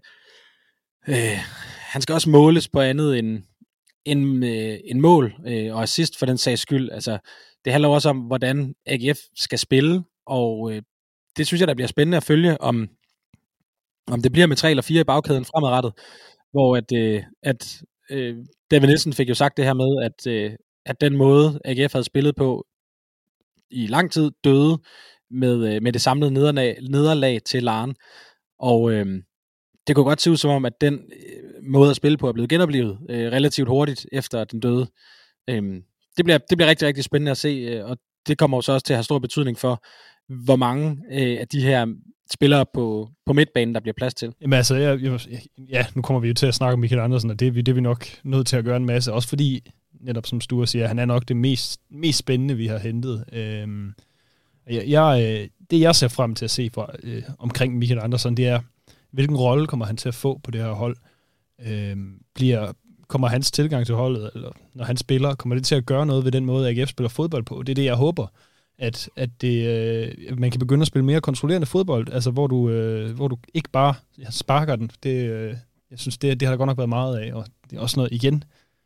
øh, 1.09 1.37
han 1.79 2.01
skal 2.01 2.13
også 2.13 2.29
måles 2.29 2.69
på 2.69 2.81
andet 2.81 3.19
end, 3.19 3.43
end, 4.05 4.45
øh, 4.45 4.77
end 4.85 4.99
mål 4.99 5.33
øh, 5.47 5.75
og 5.75 5.83
assist 5.83 6.19
for 6.19 6.25
den 6.25 6.37
sags 6.37 6.61
skyld. 6.61 6.91
Altså, 6.91 7.17
det 7.65 7.73
handler 7.73 7.89
også 7.89 8.09
om, 8.09 8.17
hvordan 8.17 8.75
AGF 8.85 9.19
skal 9.35 9.59
spille, 9.59 10.03
og 10.25 10.71
øh, 10.73 10.81
det 11.37 11.47
synes 11.47 11.59
jeg, 11.59 11.67
der 11.67 11.73
bliver 11.73 11.87
spændende 11.87 12.17
at 12.17 12.23
følge, 12.23 12.61
om, 12.61 12.87
om 14.11 14.21
det 14.21 14.31
bliver 14.31 14.47
med 14.47 14.55
tre 14.55 14.69
eller 14.69 14.83
fire 14.83 15.01
i 15.01 15.03
bagkæden 15.03 15.45
fremadrettet, 15.45 15.93
hvor 16.51 16.77
at, 16.77 16.91
øh, 16.93 17.23
at 17.43 17.81
øh, 18.09 18.35
David 18.71 18.87
Nielsen 18.87 19.13
fik 19.13 19.29
jo 19.29 19.35
sagt 19.35 19.57
det 19.57 19.65
her 19.65 19.73
med, 19.73 20.05
at, 20.05 20.27
øh, 20.27 20.51
at 20.85 21.01
den 21.01 21.17
måde 21.17 21.59
AGF 21.65 21.93
havde 21.93 22.03
spillet 22.03 22.35
på 22.35 22.65
i 23.71 23.87
lang 23.87 24.11
tid 24.11 24.31
døde 24.43 24.77
med, 25.31 25.75
øh, 25.75 25.83
med 25.83 25.93
det 25.93 26.01
samlede 26.01 26.31
nederlag, 26.31 26.77
nederlag 26.89 27.41
til 27.45 27.63
Laren. 27.63 27.95
Og 28.59 28.91
øh, 28.91 29.05
det 29.87 29.95
kunne 29.95 30.05
godt 30.05 30.21
se 30.21 30.31
ud 30.31 30.37
som 30.37 30.51
om, 30.51 30.65
at 30.65 30.81
den 30.81 30.93
øh, 30.93 31.63
måde 31.63 31.89
at 31.89 31.95
spille 31.95 32.17
på 32.17 32.27
er 32.27 32.33
blevet 32.33 32.49
genoplevet 32.49 32.97
øh, 33.09 33.31
relativt 33.31 33.69
hurtigt 33.69 34.05
efter 34.11 34.43
den 34.43 34.59
døde. 34.59 34.87
Øh, 35.49 35.63
det, 36.17 36.25
bliver, 36.25 36.37
det 36.37 36.57
bliver 36.57 36.69
rigtig, 36.69 36.87
rigtig 36.87 37.03
spændende 37.03 37.31
at 37.31 37.37
se, 37.37 37.49
øh, 37.49 37.85
og 37.85 37.97
det 38.27 38.37
kommer 38.37 38.57
jo 38.57 38.73
også 38.73 38.85
til 38.85 38.93
at 38.93 38.97
have 38.97 39.03
stor 39.03 39.19
betydning 39.19 39.57
for, 39.57 39.83
hvor 40.43 40.55
mange 40.55 40.97
øh, 41.11 41.39
af 41.39 41.47
de 41.47 41.61
her 41.61 41.85
spillere 42.31 42.65
på, 42.73 43.09
på 43.25 43.33
midtbanen, 43.33 43.75
der 43.75 43.81
bliver 43.81 43.93
plads 43.97 44.13
til. 44.13 44.33
Jamen 44.41 44.53
altså, 44.53 44.75
jeg, 44.75 45.01
jeg, 45.01 45.19
ja, 45.69 45.85
nu 45.95 46.01
kommer 46.01 46.19
vi 46.19 46.27
jo 46.27 46.33
til 46.33 46.45
at 46.45 46.55
snakke 46.55 46.73
om 46.73 46.79
Michael 46.79 47.01
Andersen, 47.01 47.29
og 47.29 47.39
det, 47.39 47.55
det 47.55 47.67
er 47.67 47.73
vi 47.73 47.81
nok 47.81 48.05
nødt 48.23 48.47
til 48.47 48.57
at 48.57 48.63
gøre 48.63 48.77
en 48.77 48.85
masse, 48.85 49.13
også 49.13 49.29
fordi, 49.29 49.71
netop 50.01 50.25
som 50.25 50.41
Sture 50.41 50.67
siger, 50.67 50.87
han 50.87 50.99
er 50.99 51.05
nok 51.05 51.27
det 51.27 51.37
mest, 51.37 51.81
mest 51.89 52.19
spændende, 52.19 52.55
vi 52.57 52.67
har 52.67 52.77
hentet. 52.77 53.25
Øhm, 53.33 53.93
jeg, 54.69 54.83
jeg, 54.87 55.23
øh, 55.23 55.49
det 55.71 55.79
jeg 55.79 55.95
ser 55.95 56.07
frem 56.07 56.35
til 56.35 56.45
at 56.45 56.51
se 56.51 56.69
for, 56.73 56.95
øh, 57.03 57.23
omkring 57.39 57.77
Michael 57.77 57.99
Andersen, 57.99 58.37
det 58.37 58.47
er, 58.47 58.59
hvilken 59.11 59.37
rolle 59.37 59.67
kommer 59.67 59.85
han 59.85 59.97
til 59.97 60.07
at 60.07 60.15
få 60.15 60.39
på 60.43 60.51
det 60.51 60.61
her 60.61 60.71
hold? 60.71 60.97
Øhm, 61.67 62.19
bliver, 62.35 62.71
kommer 63.07 63.27
hans 63.27 63.51
tilgang 63.51 63.85
til 63.85 63.95
holdet, 63.95 64.31
eller 64.35 64.51
når 64.73 64.85
han 64.85 64.97
spiller, 64.97 65.35
kommer 65.35 65.55
det 65.55 65.65
til 65.65 65.75
at 65.75 65.85
gøre 65.85 66.05
noget 66.05 66.25
ved 66.25 66.31
den 66.31 66.45
måde, 66.45 66.69
AGF 66.69 66.89
spiller 66.89 67.09
fodbold 67.09 67.43
på? 67.43 67.63
Det 67.63 67.69
er 67.69 67.75
det, 67.75 67.85
jeg 67.85 67.95
håber, 67.95 68.27
at, 68.79 69.09
at 69.15 69.29
det, 69.41 69.67
øh, 69.67 70.39
man 70.39 70.51
kan 70.51 70.59
begynde 70.59 70.81
at 70.81 70.87
spille 70.87 71.05
mere 71.05 71.21
kontrollerende 71.21 71.67
fodbold, 71.67 72.13
altså 72.13 72.31
hvor 72.31 72.47
du, 72.47 72.69
øh, 72.69 73.15
hvor 73.15 73.27
du 73.27 73.37
ikke 73.53 73.69
bare 73.69 73.93
sparker 74.29 74.75
den. 74.75 74.91
Det, 75.03 75.29
øh, 75.29 75.55
jeg 75.91 75.99
synes, 75.99 76.17
det, 76.17 76.39
det 76.39 76.47
har 76.47 76.53
der 76.53 76.57
godt 76.57 76.67
nok 76.67 76.77
været 76.77 76.89
meget 76.89 77.17
af, 77.19 77.33
og 77.33 77.45
det 77.69 77.77
er 77.77 77.81
også 77.81 77.99
noget 77.99 78.11
igen, 78.11 78.43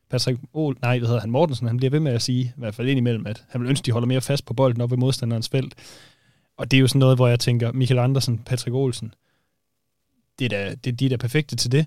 Patrick 0.10 0.40
Ol, 0.54 0.78
nej, 0.82 0.98
hvad 0.98 1.08
hedder 1.08 1.22
han, 1.22 1.32
Mortensen, 1.32 1.68
han 1.68 1.78
bliver 1.78 1.92
ved 1.92 2.00
med 2.00 2.12
at 2.12 2.22
sige, 2.22 2.44
i 2.44 2.52
hvert 2.58 2.76
fald 2.76 2.90
indimellem, 2.90 3.28
at 3.28 3.44
han 3.50 3.62
vil 3.62 3.70
ønske, 3.70 3.86
de 3.86 3.92
holder 3.92 4.08
mere 4.08 4.22
fast 4.22 4.46
på 4.46 4.54
bolden 4.54 4.82
op 4.82 4.92
ved 4.92 4.98
modstanderens 4.98 5.50
felt. 5.50 5.76
Og 6.58 6.72
det 6.72 6.78
er 6.78 6.82
jo 6.82 6.88
sådan 6.88 7.00
noget, 7.00 7.18
hvor 7.18 7.28
jeg 7.28 7.40
tænker, 7.40 7.72
Michael 7.72 8.00
Andersen, 8.00 8.38
Patrick 8.38 8.76
Olsen, 8.76 9.14
det 10.40 10.46
er, 10.46 10.50
da, 10.50 10.76
det, 10.76 11.00
de 11.00 11.06
er 11.06 11.10
da 11.10 11.18
perfekte 11.18 11.56
til 11.56 11.72
det. 11.72 11.86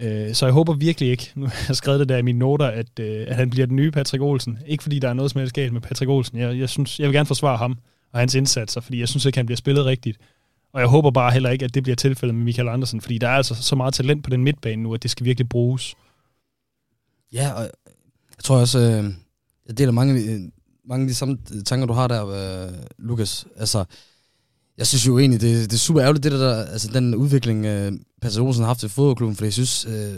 Øh, 0.00 0.34
så 0.34 0.46
jeg 0.46 0.52
håber 0.52 0.72
virkelig 0.72 1.10
ikke, 1.10 1.32
nu 1.34 1.46
har 1.46 1.64
jeg 1.68 1.76
skrevet 1.76 2.00
det 2.00 2.08
der 2.08 2.16
i 2.16 2.22
mine 2.22 2.38
noter, 2.38 2.66
at, 2.66 2.98
øh, 3.00 3.24
at 3.28 3.36
han 3.36 3.50
bliver 3.50 3.66
den 3.66 3.76
nye 3.76 3.90
Patrick 3.90 4.22
Olsen. 4.22 4.58
Ikke 4.66 4.82
fordi 4.82 4.98
der 4.98 5.08
er 5.08 5.12
noget 5.12 5.30
som 5.30 5.38
helst 5.38 5.54
galt 5.54 5.72
med 5.72 5.80
Patrick 5.80 6.08
Olsen. 6.10 6.38
Jeg, 6.38 6.58
jeg, 6.58 6.68
synes, 6.68 7.00
jeg 7.00 7.08
vil 7.08 7.14
gerne 7.14 7.26
forsvare 7.26 7.56
ham 7.56 7.78
og 8.12 8.20
hans 8.20 8.34
indsatser, 8.34 8.80
fordi 8.80 9.00
jeg 9.00 9.08
synes 9.08 9.24
ikke, 9.24 9.38
han 9.38 9.46
bliver 9.46 9.56
spillet 9.56 9.84
rigtigt. 9.84 10.18
Og 10.72 10.80
jeg 10.80 10.88
håber 10.88 11.10
bare 11.10 11.32
heller 11.32 11.50
ikke, 11.50 11.64
at 11.64 11.74
det 11.74 11.82
bliver 11.82 11.96
tilfældet 11.96 12.34
med 12.34 12.44
Michael 12.44 12.68
Andersen, 12.68 13.00
fordi 13.00 13.18
der 13.18 13.28
er 13.28 13.36
altså 13.36 13.54
så 13.54 13.76
meget 13.76 13.94
talent 13.94 14.24
på 14.24 14.30
den 14.30 14.44
midtbane 14.44 14.82
nu, 14.82 14.94
at 14.94 15.02
det 15.02 15.10
skal 15.10 15.26
virkelig 15.26 15.48
bruges. 15.48 15.94
Ja, 17.32 17.52
og 17.52 17.62
jeg 18.36 18.44
tror 18.44 18.56
også, 18.56 18.78
øh, 18.78 19.04
jeg 19.66 19.78
deler 19.78 19.92
mange, 19.92 20.22
øh, 20.22 20.40
mange 20.84 21.02
af 21.02 21.08
de 21.08 21.14
samme 21.14 21.38
tanker, 21.66 21.86
du 21.86 21.92
har 21.92 22.08
der, 22.08 22.26
øh, 22.26 22.72
Lukas. 22.98 23.46
Altså, 23.56 23.84
jeg 24.80 24.86
synes 24.86 25.06
jo 25.06 25.18
egentlig, 25.18 25.40
det, 25.40 25.70
det 25.70 25.76
er 25.76 25.78
super 25.78 26.02
ærgerligt, 26.02 26.24
det 26.24 26.32
der, 26.32 26.64
altså 26.64 26.88
den 26.88 27.14
udvikling, 27.14 27.66
øh, 27.66 27.92
Patrick 28.22 28.42
Olsen 28.42 28.62
har 28.62 28.66
haft 28.66 28.80
til 28.80 28.88
fodboldklubben, 28.88 29.36
for 29.36 29.44
jeg 29.44 29.52
synes, 29.52 29.86
øh, 29.86 30.16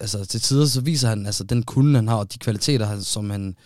altså 0.00 0.24
til 0.24 0.40
tider, 0.40 0.66
så 0.66 0.80
viser 0.80 1.08
han 1.08 1.26
altså 1.26 1.44
den 1.44 1.62
kunde, 1.62 1.94
han 1.94 2.08
har, 2.08 2.16
og 2.16 2.32
de 2.32 2.38
kvaliteter, 2.38 2.86
han, 2.86 3.02
som 3.02 3.30
han 3.30 3.56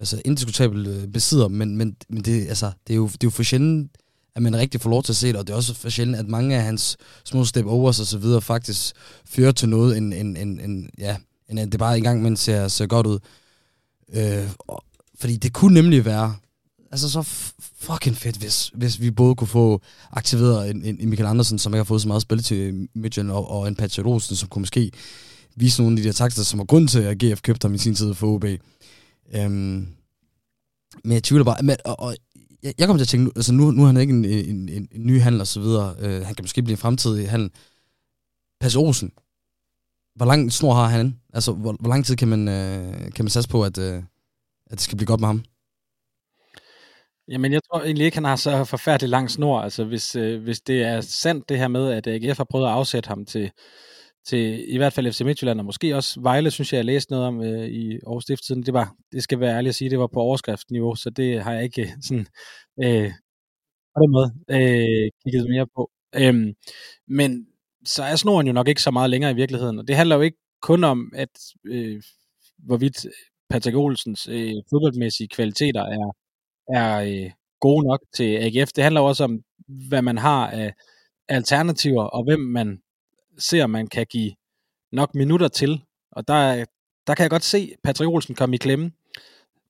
altså 0.00 0.22
indiskutabelt 0.24 0.88
øh, 0.88 1.06
besidder, 1.06 1.48
men, 1.48 1.76
men, 1.76 1.96
men 2.08 2.22
det, 2.22 2.48
altså, 2.48 2.72
det, 2.86 2.92
er 2.92 2.96
jo, 2.96 3.06
det 3.06 3.14
er 3.14 3.18
jo 3.24 3.30
for 3.30 3.42
sjældent, 3.42 3.90
at 4.36 4.42
man 4.42 4.56
rigtig 4.56 4.80
får 4.80 4.90
lov 4.90 5.02
til 5.02 5.12
at 5.12 5.16
se 5.16 5.28
det, 5.28 5.36
og 5.36 5.46
det 5.46 5.52
er 5.52 5.56
også 5.56 5.74
for 5.74 5.88
sjældent, 5.88 6.18
at 6.18 6.28
mange 6.28 6.56
af 6.56 6.62
hans 6.62 6.96
små 7.24 7.44
step 7.44 7.66
overs 7.66 8.00
og 8.00 8.06
så 8.06 8.18
videre 8.18 8.42
faktisk 8.42 8.94
fører 9.26 9.52
til 9.52 9.68
noget, 9.68 9.96
end, 9.96 10.14
end, 10.14 10.38
end, 10.38 10.60
end 10.60 10.88
ja, 10.98 11.16
end 11.48 11.60
at 11.60 11.72
det 11.72 11.80
bare 11.80 11.96
engang 11.96 12.22
man 12.22 12.36
ser, 12.36 12.68
ser 12.68 12.86
godt 12.86 13.06
ud. 13.06 13.18
Øh, 14.14 14.50
og, 14.58 14.84
fordi 15.18 15.36
det 15.36 15.52
kunne 15.52 15.74
nemlig 15.74 16.04
være 16.04 16.34
altså 16.94 17.10
så 17.10 17.22
fucking 17.76 18.16
fedt, 18.16 18.36
hvis, 18.36 18.70
hvis 18.74 19.00
vi 19.00 19.10
både 19.10 19.34
kunne 19.34 19.48
få 19.48 19.80
aktiveret 20.12 20.70
en, 20.70 20.82
en, 20.84 21.00
en 21.00 21.08
Michael 21.08 21.28
Andersen, 21.28 21.58
som 21.58 21.72
ikke 21.72 21.78
har 21.78 21.84
fået 21.84 22.02
så 22.02 22.08
meget 22.08 22.22
spil 22.22 22.42
til 22.42 22.88
Midtjylland, 22.94 23.30
og, 23.30 23.50
og 23.50 23.68
en 23.68 23.74
Patrick 23.76 24.06
Rosen, 24.06 24.36
som 24.36 24.48
kunne 24.48 24.62
måske 24.62 24.92
vise 25.56 25.82
nogle 25.82 25.96
af 25.96 26.02
de 26.02 26.08
der 26.08 26.12
takter, 26.12 26.42
som 26.42 26.58
var 26.58 26.64
grund 26.64 26.88
til, 26.88 26.98
at 26.98 27.18
GF 27.18 27.42
købte 27.42 27.64
ham 27.64 27.74
i 27.74 27.78
sin 27.78 27.94
tid 27.94 28.14
for 28.14 28.26
OB. 28.26 28.44
Øhm, 29.34 29.88
men 31.04 31.12
jeg 31.12 31.22
tvivler 31.22 31.44
bare, 31.44 31.62
men, 31.62 31.76
og, 31.84 32.00
og 32.00 32.16
jeg, 32.62 32.74
jeg 32.78 32.86
kommer 32.86 32.98
til 32.98 33.04
at 33.04 33.08
tænke, 33.08 33.32
altså 33.36 33.52
nu, 33.52 33.70
nu 33.70 33.82
er 33.82 33.86
han 33.86 33.96
ikke 33.96 34.12
en, 34.12 34.24
en, 34.24 34.68
en, 34.68 34.88
en 34.92 35.06
ny 35.06 35.20
handel 35.20 35.40
og 35.40 35.46
så 35.46 35.60
videre, 35.60 35.94
øh, 35.98 36.26
han 36.26 36.34
kan 36.34 36.42
måske 36.42 36.62
blive 36.62 36.74
en 36.74 36.78
fremtidig 36.78 37.30
handel. 37.30 37.50
Patrick 38.60 38.78
Rosen, 38.78 39.12
hvor 40.16 40.26
lang 40.26 40.52
snor 40.52 40.74
har 40.74 40.88
han? 40.88 41.20
Altså, 41.32 41.52
hvor, 41.52 41.76
hvor 41.80 41.88
lang 41.88 42.04
tid 42.04 42.16
kan 42.16 42.28
man, 42.28 42.48
øh, 42.48 43.12
kan 43.12 43.24
man 43.24 43.30
satse 43.30 43.48
på, 43.48 43.64
at, 43.64 43.78
øh, 43.78 44.02
at 44.66 44.70
det 44.70 44.80
skal 44.80 44.96
blive 44.96 45.06
godt 45.06 45.20
med 45.20 45.28
ham? 45.28 45.44
Jamen, 47.28 47.52
jeg 47.52 47.60
tror 47.64 47.80
egentlig 47.82 48.04
ikke, 48.04 48.16
han 48.16 48.24
har 48.24 48.36
så 48.36 48.64
forfærdelig 48.64 49.10
lang 49.10 49.30
snor. 49.30 49.60
Altså, 49.60 49.84
hvis, 49.84 50.16
øh, 50.16 50.42
hvis 50.42 50.60
det 50.60 50.82
er 50.82 51.00
sandt 51.00 51.48
det 51.48 51.58
her 51.58 51.68
med, 51.68 51.92
at 51.92 52.06
AGF 52.06 52.36
har 52.36 52.44
prøvet 52.50 52.66
at 52.66 52.72
afsætte 52.72 53.08
ham 53.08 53.26
til, 53.26 53.50
til 54.26 54.74
i 54.74 54.76
hvert 54.76 54.92
fald 54.92 55.12
FC 55.12 55.20
Midtjylland, 55.20 55.58
og 55.60 55.64
måske 55.64 55.96
også 55.96 56.20
Vejle, 56.20 56.50
synes 56.50 56.72
jeg, 56.72 56.76
jeg 56.78 56.84
læste 56.84 57.12
noget 57.12 57.26
om 57.26 57.42
øh, 57.42 57.68
i 57.68 57.92
Aarhus 58.06 58.22
Stifttiden. 58.22 58.62
Det 58.62 58.74
var, 58.74 58.94
det 59.12 59.22
skal 59.22 59.40
være 59.40 59.56
ærligt 59.56 59.68
at 59.68 59.74
sige, 59.74 59.90
det 59.90 59.98
var 59.98 60.06
på 60.06 60.20
overskriftniveau, 60.20 60.94
så 60.94 61.10
det 61.10 61.42
har 61.42 61.52
jeg 61.52 61.64
ikke 61.64 61.82
øh, 61.82 61.88
sådan, 62.02 62.26
øh, 62.84 63.12
på 63.94 64.00
den 64.02 64.12
måde 64.12 64.30
øh, 64.50 65.10
kigget 65.24 65.50
mere 65.50 65.66
på. 65.76 65.90
Øhm, 66.16 66.54
men 67.08 67.46
så 67.84 68.02
er 68.02 68.16
snoren 68.16 68.46
jo 68.46 68.52
nok 68.52 68.68
ikke 68.68 68.82
så 68.82 68.90
meget 68.90 69.10
længere 69.10 69.30
i 69.30 69.34
virkeligheden, 69.34 69.78
og 69.78 69.88
det 69.88 69.96
handler 69.96 70.16
jo 70.16 70.22
ikke 70.22 70.38
kun 70.62 70.84
om, 70.84 71.12
at 71.14 71.34
øh, 71.66 72.02
hvorvidt 72.58 73.06
Patrick 73.50 73.76
Olsens 73.76 74.28
øh, 74.28 74.54
fodboldmæssige 74.70 75.28
kvaliteter 75.28 75.82
er, 75.82 76.16
er 76.68 76.96
øh, 76.96 77.30
gode 77.60 77.86
nok 77.86 78.00
til 78.14 78.36
AGF. 78.36 78.72
Det 78.72 78.84
handler 78.84 79.00
også 79.00 79.24
om, 79.24 79.40
hvad 79.88 80.02
man 80.02 80.18
har 80.18 80.50
af 80.50 80.74
alternativer, 81.28 82.02
og 82.02 82.24
hvem 82.24 82.40
man 82.40 82.78
ser, 83.38 83.66
man 83.66 83.86
kan 83.86 84.06
give 84.10 84.32
nok 84.92 85.14
minutter 85.14 85.48
til. 85.48 85.82
Og 86.12 86.28
der, 86.28 86.64
der 87.06 87.14
kan 87.14 87.22
jeg 87.22 87.30
godt 87.30 87.44
se 87.44 87.74
Patrick 87.84 88.08
Olsen 88.08 88.34
komme 88.34 88.54
i 88.54 88.58
klemme. 88.58 88.92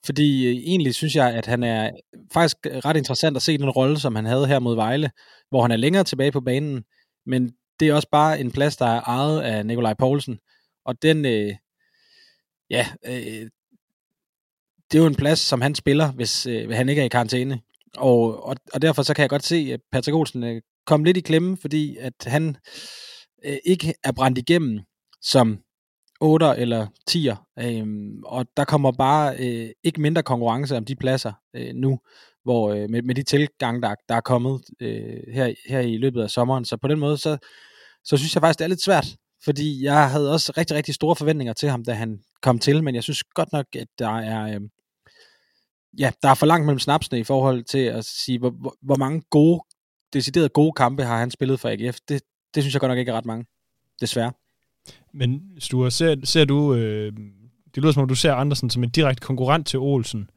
Fordi 0.07 0.47
øh, 0.47 0.57
egentlig 0.57 0.95
synes 0.95 1.15
jeg, 1.15 1.35
at 1.35 1.47
han 1.47 1.63
er 1.63 1.91
faktisk 2.33 2.57
ret 2.65 2.97
interessant 2.97 3.37
at 3.37 3.43
se 3.43 3.59
den 3.59 3.71
rolle, 3.71 4.01
som 4.01 4.17
han 4.17 4.25
havde 4.25 4.47
her 4.47 4.59
mod 4.59 4.75
Vejle, 4.75 5.11
hvor 5.51 5.63
han 5.63 5.71
er 5.71 5.77
længere 5.77 6.05
tilbage 6.05 6.33
på 6.33 6.41
banen, 6.41 6.85
men 7.27 7.55
det 7.81 7.89
er 7.89 7.95
også 7.95 8.09
bare 8.13 8.41
en 8.41 8.53
plads, 8.53 8.77
der 8.77 8.87
er 8.87 9.01
ejet 9.01 9.41
af 9.41 9.67
Nikolaj 9.67 9.95
Poulsen. 9.95 10.39
Og 10.85 11.03
den, 11.03 11.25
øh, 11.25 11.55
ja, 12.71 12.87
øh, 13.07 13.51
det 14.95 15.01
er 15.01 15.05
jo 15.05 15.09
en 15.09 15.15
plads, 15.15 15.39
som 15.39 15.61
han 15.61 15.75
spiller, 15.75 16.13
hvis 16.13 16.47
øh, 16.47 16.71
han 16.71 16.89
ikke 16.89 17.01
er 17.01 17.07
i 17.07 17.09
karantæne. 17.09 17.61
Og, 17.97 18.45
og, 18.47 18.57
og 18.73 18.83
derfor 18.83 19.03
så 19.03 19.15
kan 19.15 19.23
jeg 19.23 19.31
godt 19.31 19.45
se, 19.45 19.71
at 19.73 19.81
Patrick 19.93 20.15
Olsen 20.15 20.45
øh, 20.45 20.63
kom 20.87 21.05
lidt 21.05 21.17
i 21.17 21.21
klemme, 21.21 21.57
fordi 21.57 21.97
at 21.97 22.13
han 22.27 22.57
øh, 23.45 23.57
ikke 23.65 23.95
er 24.05 24.13
brændt 24.13 24.39
igennem 24.39 24.81
som 25.23 25.59
8 26.21 26.47
eller 26.57 26.87
10'er. 27.11 27.65
Øh, 27.65 27.87
og 28.25 28.47
der 28.57 28.65
kommer 28.65 28.93
bare 28.93 29.37
øh, 29.39 29.71
ikke 29.85 30.01
mindre 30.01 30.23
konkurrence 30.23 30.77
om 30.77 30.85
de 30.85 30.97
pladser 30.97 31.33
øh, 31.57 31.75
nu, 31.75 31.99
hvor 32.45 32.73
øh, 32.73 32.91
med, 32.91 33.03
med 33.03 33.15
de 33.15 33.23
tilgang, 33.23 33.83
der, 33.83 33.95
der 34.09 34.15
er 34.15 34.21
kommet 34.21 34.61
øh, 34.81 35.35
her, 35.35 35.55
her 35.69 35.81
i 35.81 35.97
løbet 35.97 36.23
af 36.23 36.31
sommeren. 36.31 36.65
Så 36.65 36.77
på 36.77 36.89
den 36.89 36.99
måde, 36.99 37.19
så, 37.19 37.37
så 38.05 38.17
synes 38.17 38.35
jeg 38.35 38.41
faktisk, 38.41 38.59
det 38.59 38.65
er 38.65 38.69
lidt 38.69 38.85
svært, 38.85 39.07
fordi 39.45 39.85
jeg 39.85 40.11
havde 40.11 40.33
også 40.33 40.53
rigtig, 40.57 40.77
rigtig 40.77 40.95
store 40.95 41.17
forventninger 41.17 41.53
til 41.53 41.69
ham, 41.69 41.85
da 41.85 41.93
han 41.93 42.21
kom 42.43 42.59
til, 42.59 42.85
men 42.85 42.95
jeg 42.95 43.03
synes 43.03 43.25
godt 43.25 43.53
nok, 43.53 43.67
at 43.77 43.89
der 43.99 44.19
er, 44.19 44.55
øh, 44.55 44.61
ja, 45.99 46.11
der 46.23 46.29
er 46.29 46.35
for 46.35 46.47
langt 46.47 46.67
mellem 46.67 46.79
snapsene 46.79 47.19
i 47.19 47.25
forhold 47.25 47.65
til 47.65 47.79
at 47.79 48.05
sige, 48.05 48.39
hvor, 48.39 48.51
hvor, 48.51 48.75
hvor 48.83 48.97
mange 48.97 49.23
gode, 49.31 49.61
deciderede 50.13 50.49
gode 50.49 50.73
kampe 50.73 51.03
har 51.03 51.19
han 51.19 51.31
spillet 51.31 51.61
for 51.61 51.69
AGF. 51.69 51.99
Det, 52.09 52.23
det 52.55 52.63
synes 52.63 52.75
jeg 52.75 52.81
godt 52.81 52.91
nok 52.91 52.99
ikke 52.99 53.11
er 53.11 53.17
ret 53.17 53.27
mange, 53.27 53.47
desværre. 54.01 54.33
Men 55.15 55.43
Sture, 55.59 55.91
ser, 55.91 56.17
ser 56.25 56.45
du, 56.45 56.75
øh, 56.75 57.13
det 57.75 57.83
lyder 57.83 57.93
som 57.93 58.03
om 58.03 58.09
du 58.09 58.15
ser 58.15 58.35
Andersen 58.35 58.71
som 58.71 58.85
en 58.85 58.91
direkte 58.91 59.27
konkurrent 59.27 59.67
til 59.67 59.79
Olsen. 59.79 60.31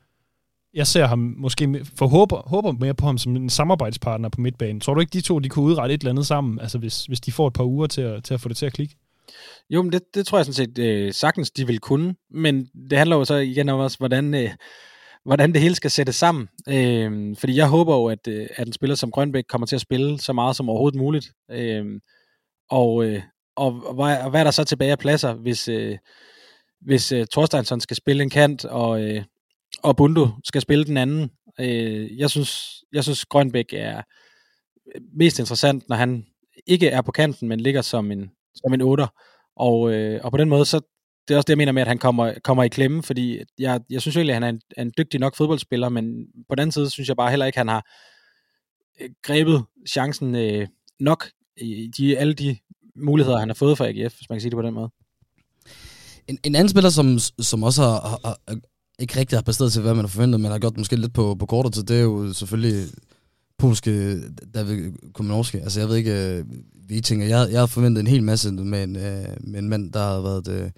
Jeg 0.74 0.88
ser 0.88 1.06
ham 1.06 1.36
måske, 1.38 1.86
for 1.96 2.08
håber, 2.08 2.50
håber 2.50 2.72
mere 2.72 2.94
på 2.94 3.06
ham 3.06 3.18
som 3.18 3.36
en 3.36 3.50
samarbejdspartner 3.50 4.30
på 4.30 4.42
midtbanen. 4.42 4.80
Tror 4.82 4.94
du 4.94 5.00
ikke, 5.00 5.14
de 5.14 5.22
to 5.22 5.40
de 5.40 5.50
kunne 5.50 5.66
udrette 5.66 5.96
et 5.96 6.02
eller 6.02 6.12
andet 6.12 6.28
sammen, 6.28 6.60
altså 6.60 6.78
hvis, 6.78 7.06
hvis 7.06 7.20
de 7.20 7.32
får 7.32 7.48
et 7.48 7.54
par 7.54 7.64
uger 7.64 7.88
til 7.88 8.02
at, 8.02 8.24
til 8.24 8.34
at 8.34 8.42
få 8.42 8.50
det 8.50 8.58
til 8.58 8.66
at 8.66 8.74
klikke? 8.74 8.96
Jo, 9.70 9.82
men 9.82 9.92
det, 9.92 10.02
det 10.14 10.28
tror 10.28 10.38
jeg 10.38 10.46
sådan 10.46 10.54
set 10.54 10.78
øh, 10.78 11.14
sagtens, 11.14 11.52
de 11.52 11.68
vil 11.68 11.80
kunne. 11.80 12.16
Men 12.32 12.66
det 12.90 12.98
handler 12.98 13.16
jo 13.16 13.26
så 13.26 13.36
igen 13.36 13.70
om 13.70 13.80
også, 13.80 13.98
hvordan, 13.98 14.34
øh, 14.34 14.50
hvordan 15.28 15.54
det 15.54 15.62
hele 15.62 15.76
skal 15.76 15.92
sættes 15.92 16.16
sammen. 16.16 16.48
Øh, 16.70 17.36
fordi 17.38 17.56
jeg 17.56 17.68
håber 17.68 17.96
jo, 17.96 18.06
at, 18.06 18.28
øh, 18.28 18.48
at 18.56 18.68
en 18.68 18.74
spiller 18.74 18.96
som 18.96 19.12
Grønbæk 19.12 19.44
kommer 19.50 19.66
til 19.66 19.76
at 19.76 19.82
spille 19.82 20.20
så 20.20 20.34
meget 20.34 20.56
som 20.56 20.70
overhovedet 20.70 21.00
muligt. 21.00 21.32
Øh, 21.52 21.86
og, 22.70 23.06
øh, 23.06 23.22
og, 23.56 23.84
og, 23.86 23.94
hvad, 23.94 24.18
og 24.24 24.30
hvad 24.30 24.40
er 24.40 24.44
der 24.44 24.52
så 24.52 24.64
tilbage 24.64 24.92
af 24.92 25.00
pladser, 25.00 25.34
hvis, 25.34 25.68
øh, 25.68 25.98
hvis 26.82 27.12
øh, 27.12 27.28
Thorsteinsson 27.32 27.82
skal 27.82 27.98
spille 27.98 28.24
en 28.24 28.30
kant, 28.30 28.66
og, 28.66 29.02
øh, 29.02 29.24
og 29.84 29.98
Bundo 29.98 30.28
skal 30.44 30.62
spille 30.62 30.86
den 30.86 30.98
anden? 30.98 31.30
Øh, 31.60 32.18
jeg, 32.18 32.30
synes, 32.30 32.84
jeg 32.94 33.04
synes, 33.04 33.26
Grønbæk 33.26 33.74
er 33.74 33.98
øh, 34.96 35.02
mest 35.14 35.40
interessant, 35.40 35.90
når 35.90 35.96
han 35.96 36.26
ikke 36.68 36.88
er 36.88 37.02
på 37.02 37.12
kanten, 37.12 37.48
men 37.48 37.60
ligger 37.60 37.82
som 37.82 38.12
en, 38.12 38.32
som 38.56 38.74
en 38.74 38.82
otter. 38.82 39.08
Og, 39.56 39.94
øh, 39.94 40.22
og 40.24 40.32
på 40.32 40.38
den 40.38 40.50
måde, 40.50 40.66
så 40.66 40.82
det 41.28 41.34
er 41.34 41.38
også 41.38 41.46
det, 41.46 41.50
jeg 41.50 41.58
mener 41.58 41.72
med, 41.72 41.82
at 41.82 41.88
han 41.88 41.98
kommer, 41.98 42.34
kommer 42.44 42.64
i 42.64 42.68
klemme, 42.68 43.04
fordi 43.04 43.40
jeg, 43.60 43.82
jeg 43.90 44.02
synes 44.02 44.16
egentlig, 44.16 44.36
at 44.36 44.44
han 44.44 44.44
er 44.44 44.50
en, 44.50 44.62
en 44.78 44.92
dygtig 44.98 45.20
nok 45.20 45.36
fodboldspiller, 45.36 45.90
men 45.90 46.26
på 46.50 46.56
den 46.56 46.62
anden 46.62 46.72
side 46.72 46.90
synes 46.90 47.08
jeg 47.08 47.16
bare 47.16 47.30
heller 47.30 47.46
ikke, 47.46 47.56
at 47.56 47.60
han 47.60 47.68
har 47.68 47.86
øh, 49.02 49.10
grebet 49.24 49.64
chancen 49.90 50.36
øh, 50.36 50.68
nok 51.00 51.30
i 51.58 51.92
de, 51.98 52.18
alle 52.18 52.34
de 52.34 52.58
muligheder, 52.96 53.40
han 53.40 53.50
har 53.50 53.54
fået 53.54 53.78
fra 53.78 53.88
AGF, 53.88 54.16
hvis 54.16 54.30
man 54.30 54.36
kan 54.36 54.42
sige 54.42 54.50
det 54.50 54.58
på 54.58 54.62
den 54.62 54.74
måde. 54.74 54.90
En, 56.28 56.38
en 56.44 56.56
anden 56.56 56.70
spiller, 56.70 56.90
som, 56.90 57.20
som 57.40 57.64
også 57.64 57.82
har, 57.82 58.00
har, 58.10 58.20
har, 58.48 58.60
ikke 59.00 59.20
rigtig 59.20 59.38
har 59.38 59.44
præsteret 59.44 59.72
til, 59.72 59.82
hvad 59.82 59.94
man 59.94 60.04
har 60.04 60.10
forventet, 60.10 60.42
men 60.42 60.52
har 60.52 60.60
gjort 60.60 60.78
måske 60.78 60.96
lidt 60.96 61.14
på, 61.14 61.36
på 61.36 61.46
kortere 61.46 61.72
tid, 61.72 61.84
det 61.84 61.98
er 61.98 62.02
jo 62.02 62.34
selvfølgelig 62.34 62.88
polske 63.58 64.22
David 64.54 64.92
Kominovski. 65.14 65.58
Altså 65.58 65.80
jeg 65.80 65.90
ved 65.90 65.96
ikke, 65.96 66.38
øh, 66.38 66.46
vi 66.88 67.02
tænker, 67.02 67.26
jeg, 67.26 67.48
jeg 67.52 67.60
har 67.60 67.68
forventet 67.68 68.02
en 68.02 68.08
hel 68.08 68.24
masse 68.24 68.52
med 68.52 68.84
en, 68.84 68.96
øh, 68.96 69.26
med 69.40 69.60
en 69.60 69.70
mand, 69.70 69.94
der 69.94 70.00
har 70.00 70.22
været 70.22 70.74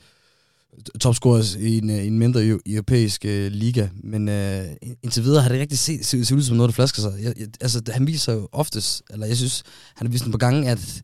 topscorers 0.99 1.51
topscorer 1.51 1.67
i 1.67 1.77
en, 1.77 1.89
øh, 1.89 2.05
en 2.05 2.19
mindre 2.19 2.59
europæisk 2.65 3.25
øh, 3.25 3.51
liga, 3.51 3.87
men 4.03 4.29
øh, 4.29 4.65
indtil 5.03 5.23
videre 5.23 5.41
har 5.41 5.49
det 5.49 5.59
rigtig 5.59 5.79
set, 5.79 6.05
set, 6.05 6.27
set 6.27 6.35
ud 6.35 6.41
som 6.41 6.57
noget, 6.57 6.69
der 6.69 6.73
flasker 6.73 7.01
sig. 7.01 7.13
Jeg, 7.21 7.33
jeg, 7.39 7.47
altså 7.61 7.81
han 7.87 8.07
viser 8.07 8.33
jo 8.33 8.49
oftest, 8.51 9.03
eller 9.09 9.25
jeg 9.25 9.37
synes, 9.37 9.63
han 9.95 10.07
har 10.07 10.11
vist 10.11 10.25
en 10.25 10.31
par 10.31 10.37
gange, 10.37 10.69
at 10.69 11.01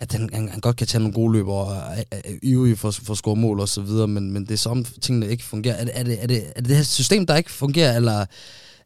at 0.00 0.12
han, 0.12 0.30
han, 0.32 0.48
han 0.48 0.60
godt 0.60 0.76
kan 0.76 0.86
tage 0.86 1.00
nogle 1.00 1.14
gode 1.14 1.32
løb 1.32 1.46
og 1.48 1.76
øh, 1.76 1.98
øh, 1.98 2.04
er, 2.24 2.38
ivrig 2.42 2.78
for, 2.78 2.90
for 2.90 3.12
at 3.12 3.18
score 3.18 3.36
mål 3.36 3.60
og 3.60 3.68
så 3.68 3.82
videre, 3.82 4.08
men, 4.08 4.32
men 4.32 4.42
det 4.42 4.50
er 4.50 4.56
som 4.56 4.84
tingene 4.84 5.28
ikke 5.28 5.44
fungerer. 5.44 5.74
Er, 5.74 5.86
er, 5.92 6.02
det, 6.02 6.22
er, 6.22 6.26
det, 6.26 6.42
er 6.56 6.60
det 6.60 6.68
det 6.68 6.76
her 6.76 6.82
system, 6.82 7.26
der 7.26 7.36
ikke 7.36 7.50
fungerer, 7.50 7.96
eller 7.96 8.26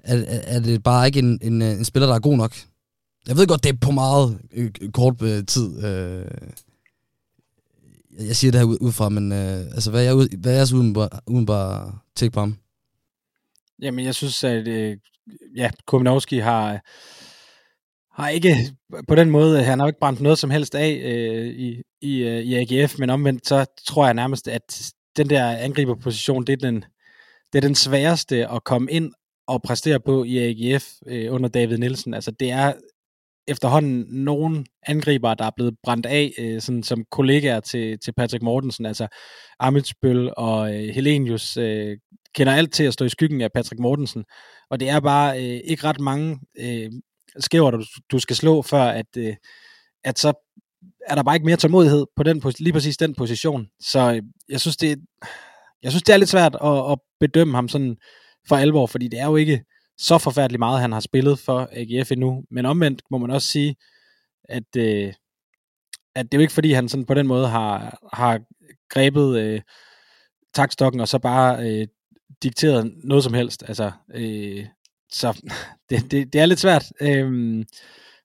er, 0.05 0.25
er 0.27 0.61
det 0.61 0.83
bare 0.83 1.07
ikke 1.07 1.19
en, 1.19 1.39
en, 1.43 1.63
en 1.63 1.85
spiller, 1.85 2.07
der 2.07 2.15
er 2.15 2.21
god 2.21 2.37
nok? 2.37 2.57
Jeg 3.29 3.37
ved 3.37 3.47
godt, 3.47 3.65
det 3.65 3.73
er 3.73 3.77
på 3.81 3.91
meget 3.91 4.39
øh, 4.53 4.71
kort 4.93 5.23
øh, 5.23 5.47
tid. 5.47 5.85
Øh, 5.85 6.25
jeg 8.27 8.37
siger 8.37 8.53
det 8.53 8.61
her 8.61 8.67
ud, 8.67 8.93
fra, 8.93 9.09
men 9.09 9.33
øh, 9.33 9.61
altså, 9.75 9.91
hvad 9.91 10.01
er, 10.01 10.05
jeg, 10.05 10.29
hvad 10.39 10.53
er 10.53 10.57
jeres 10.57 10.73
udenbare 10.73 11.99
take 12.17 12.31
på 12.31 12.41
ham? 12.41 12.57
Jamen, 13.83 14.05
jeg 14.05 14.15
synes, 14.15 14.45
at 14.45 14.69
øh, 14.69 14.97
ja, 15.57 15.71
Kuminovski 15.87 16.39
har 16.39 16.81
har 18.13 18.29
ikke 18.29 18.57
på 19.09 19.15
den 19.15 19.31
måde, 19.31 19.59
øh, 19.59 19.65
han 19.65 19.81
har 19.81 19.87
ikke 19.87 20.01
brændt 20.01 20.21
noget 20.21 20.39
som 20.39 20.51
helst 20.51 20.75
af 20.75 21.01
øh, 21.05 21.47
i, 21.47 21.83
i, 22.01 22.19
øh, 22.19 22.41
i 22.41 22.55
AGF, 22.55 22.99
men 22.99 23.11
omvendt 23.11 23.47
så 23.47 23.65
tror 23.87 24.05
jeg 24.05 24.15
nærmest, 24.15 24.49
at 24.49 24.93
den 25.17 25.31
der 25.31 25.51
angriberposition, 25.51 26.45
det 26.45 26.53
er 26.53 26.57
den, 26.57 26.85
det 27.53 27.59
er 27.59 27.69
den 27.69 27.75
sværeste 27.75 28.49
at 28.49 28.65
komme 28.65 28.91
ind 28.91 29.13
og 29.47 29.63
præstere 29.63 30.01
på 30.01 30.25
i 30.25 30.39
AGF 30.39 30.85
øh, 31.07 31.35
under 31.35 31.49
David 31.49 31.79
Nielsen. 31.79 32.15
Altså 32.15 32.31
det 32.31 32.51
er 32.51 32.73
efterhånden 33.49 34.07
nogen 34.09 34.67
angriber, 34.87 35.35
der 35.35 35.45
er 35.45 35.51
blevet 35.57 35.75
brændt 35.83 36.07
af 36.07 36.33
øh, 36.39 36.61
sådan, 36.61 36.83
som 36.83 37.05
kollegaer 37.11 37.61
til, 37.61 37.99
til 37.99 38.13
Patrick 38.13 38.43
Mortensen. 38.43 38.87
Altså 38.87 39.07
Amitsbøl 39.61 40.33
og 40.37 40.75
øh, 40.75 40.89
Helenius 40.89 41.57
øh, 41.57 41.97
kender 42.35 42.53
alt 42.53 42.73
til 42.73 42.85
at 42.85 42.93
stå 42.93 43.05
i 43.05 43.09
skyggen 43.09 43.41
af 43.41 43.53
Patrick 43.53 43.81
Mortensen. 43.81 44.25
Og 44.71 44.81
det 44.81 44.89
er 44.89 45.01
bare 45.01 45.39
øh, 45.39 45.61
ikke 45.65 45.85
ret 45.85 46.01
mange 46.01 46.39
øh, 46.59 46.91
skæver, 47.39 47.71
du, 47.71 47.85
du 48.13 48.19
skal 48.19 48.37
slå, 48.37 48.63
før 48.63 48.83
at, 48.83 49.17
øh, 49.17 49.35
at 50.05 50.19
så 50.19 50.33
er 51.09 51.15
der 51.15 51.23
bare 51.23 51.37
ikke 51.37 51.47
mere 51.47 51.57
tålmodighed 51.57 52.07
på 52.17 52.23
den, 52.23 52.43
lige 52.59 52.73
præcis 52.73 52.97
den 52.97 53.15
position. 53.15 53.67
Så 53.81 54.13
øh, 54.13 54.23
jeg 54.49 54.61
synes, 54.61 54.77
det, 54.77 54.99
jeg 55.83 55.93
synes, 55.93 56.03
det 56.03 56.13
er 56.13 56.17
lidt 56.17 56.31
svært 56.31 56.57
at, 56.65 56.93
at 56.93 56.99
bedømme 57.21 57.55
ham 57.55 57.69
sådan 57.69 57.97
for 58.49 58.57
alvor, 58.57 58.87
fordi 58.87 59.09
det 59.09 59.21
er 59.21 59.27
jo 59.27 59.37
ikke 59.37 59.65
så 60.03 60.19
forfærdeligt 60.19 60.59
meget, 60.59 60.81
han 60.81 60.93
har 60.93 61.01
spillet 61.01 61.39
for 61.39 61.69
AGF 61.73 62.13
endnu. 62.13 62.45
Men 62.51 62.67
omvendt 62.67 63.03
må 63.11 63.19
man 63.19 63.31
også 63.31 63.49
sige, 63.49 63.77
at, 64.45 64.77
øh, 64.77 65.13
at 66.15 66.25
det 66.25 66.35
er 66.35 66.39
jo 66.39 66.41
ikke 66.41 66.53
fordi, 66.53 66.73
han 66.73 66.89
sådan 66.89 67.07
på 67.07 67.15
den 67.15 67.27
måde 67.27 67.49
har, 67.49 67.99
har 68.13 68.41
grebet 68.89 69.39
øh, 69.39 69.61
takstokken 70.55 71.01
og 71.01 71.09
så 71.09 71.19
bare 71.19 71.71
øh, 71.71 71.87
dikteret 72.43 72.93
noget 73.05 73.25
som 73.25 73.35
helst. 73.35 73.65
Altså, 73.69 73.93
øh, 74.15 74.67
så 75.13 75.43
det, 75.91 76.11
det, 76.11 76.33
det 76.33 76.41
er 76.41 76.47
lidt 76.47 76.61
svært. 76.61 76.93
Øhm, 77.01 77.65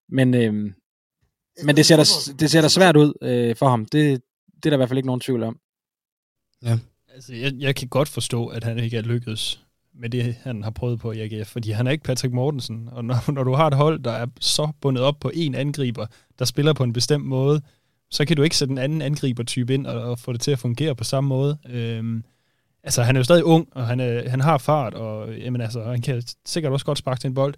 men 0.10 0.34
øhm, 0.34 0.74
men 1.64 1.76
det 1.76 1.86
ser 1.86 1.96
da, 1.96 2.04
det 2.40 2.52
ser 2.52 2.62
da 2.62 2.68
svært 2.68 2.96
ud 2.96 3.14
øh, 3.22 3.56
for 3.56 3.70
ham. 3.70 3.86
Det, 3.86 4.22
det 4.56 4.66
er 4.66 4.70
der 4.70 4.74
i 4.74 4.78
hvert 4.78 4.90
fald 4.90 4.98
ikke 4.98 5.08
nogen 5.08 5.22
tvivl 5.22 5.44
om. 5.44 5.60
Ja. 6.64 6.78
Altså, 7.14 7.36
jeg, 7.36 7.54
jeg 7.60 7.76
kan 7.76 7.88
godt 7.88 8.10
forstå, 8.10 8.48
at 8.48 8.64
han 8.64 8.80
ikke 8.80 8.98
er 8.98 9.02
lykkedes 9.02 9.67
med 10.00 10.10
det, 10.10 10.36
han 10.44 10.64
har 10.64 10.72
prøvet 10.72 11.00
på 11.00 11.12
i 11.12 11.20
AGF, 11.20 11.48
fordi 11.48 11.72
han 11.72 11.88
er 11.88 11.92
ikke 11.92 12.04
Patrick 12.04 12.34
Mortensen, 12.34 12.90
og 12.92 13.06
når, 13.06 13.32
når 13.32 13.44
du 13.44 13.54
har 13.54 13.68
et 13.68 13.74
hold, 13.74 14.00
der 14.00 14.12
er 14.12 14.28
så 14.40 14.72
bundet 14.82 15.04
op 15.04 15.20
på 15.20 15.32
en 15.34 15.56
angriber, 15.56 16.06
der 16.40 16.46
spiller 16.46 16.74
på 16.74 16.84
en 16.84 16.94
bestemt 16.94 17.26
måde, 17.26 17.62
så 18.12 18.26
kan 18.26 18.38
du 18.38 18.44
ikke 18.44 18.58
sætte 18.58 18.72
en 18.72 18.78
anden 18.78 19.02
angribertype 19.02 19.74
ind 19.74 19.88
og, 19.88 20.02
og 20.02 20.20
få 20.20 20.34
det 20.34 20.42
til 20.42 20.52
at 20.52 20.60
fungere 20.60 20.96
på 20.96 21.04
samme 21.04 21.28
måde. 21.28 21.58
Øhm, 21.70 22.24
altså, 22.84 23.04
han 23.04 23.16
er 23.16 23.20
jo 23.20 23.24
stadig 23.24 23.44
ung, 23.44 23.68
og 23.72 23.88
han, 23.88 24.00
er, 24.00 24.30
han 24.30 24.42
har 24.42 24.58
fart, 24.58 24.94
og 24.94 25.38
jamen, 25.38 25.62
altså, 25.62 25.84
han 25.84 26.02
kan 26.02 26.24
sikkert 26.46 26.74
også 26.74 26.86
godt 26.86 26.98
sparke 26.98 27.20
til 27.20 27.28
en 27.28 27.34
bold. 27.34 27.54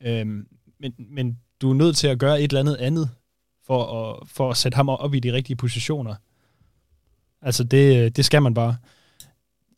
Øhm, 0.00 0.46
men, 0.80 0.94
men 0.98 1.38
du 1.60 1.70
er 1.70 1.74
nødt 1.74 1.96
til 1.96 2.08
at 2.08 2.18
gøre 2.18 2.42
et 2.42 2.50
eller 2.50 2.60
andet 2.60 2.76
andet, 2.76 3.10
for 3.66 3.84
at, 3.84 4.28
for 4.28 4.50
at 4.50 4.56
sætte 4.56 4.76
ham 4.76 4.88
op 4.88 5.14
i 5.14 5.20
de 5.20 5.32
rigtige 5.32 5.56
positioner. 5.56 6.14
Altså, 7.42 7.64
det, 7.64 8.16
det 8.16 8.24
skal 8.24 8.42
man 8.42 8.54
bare. 8.54 8.76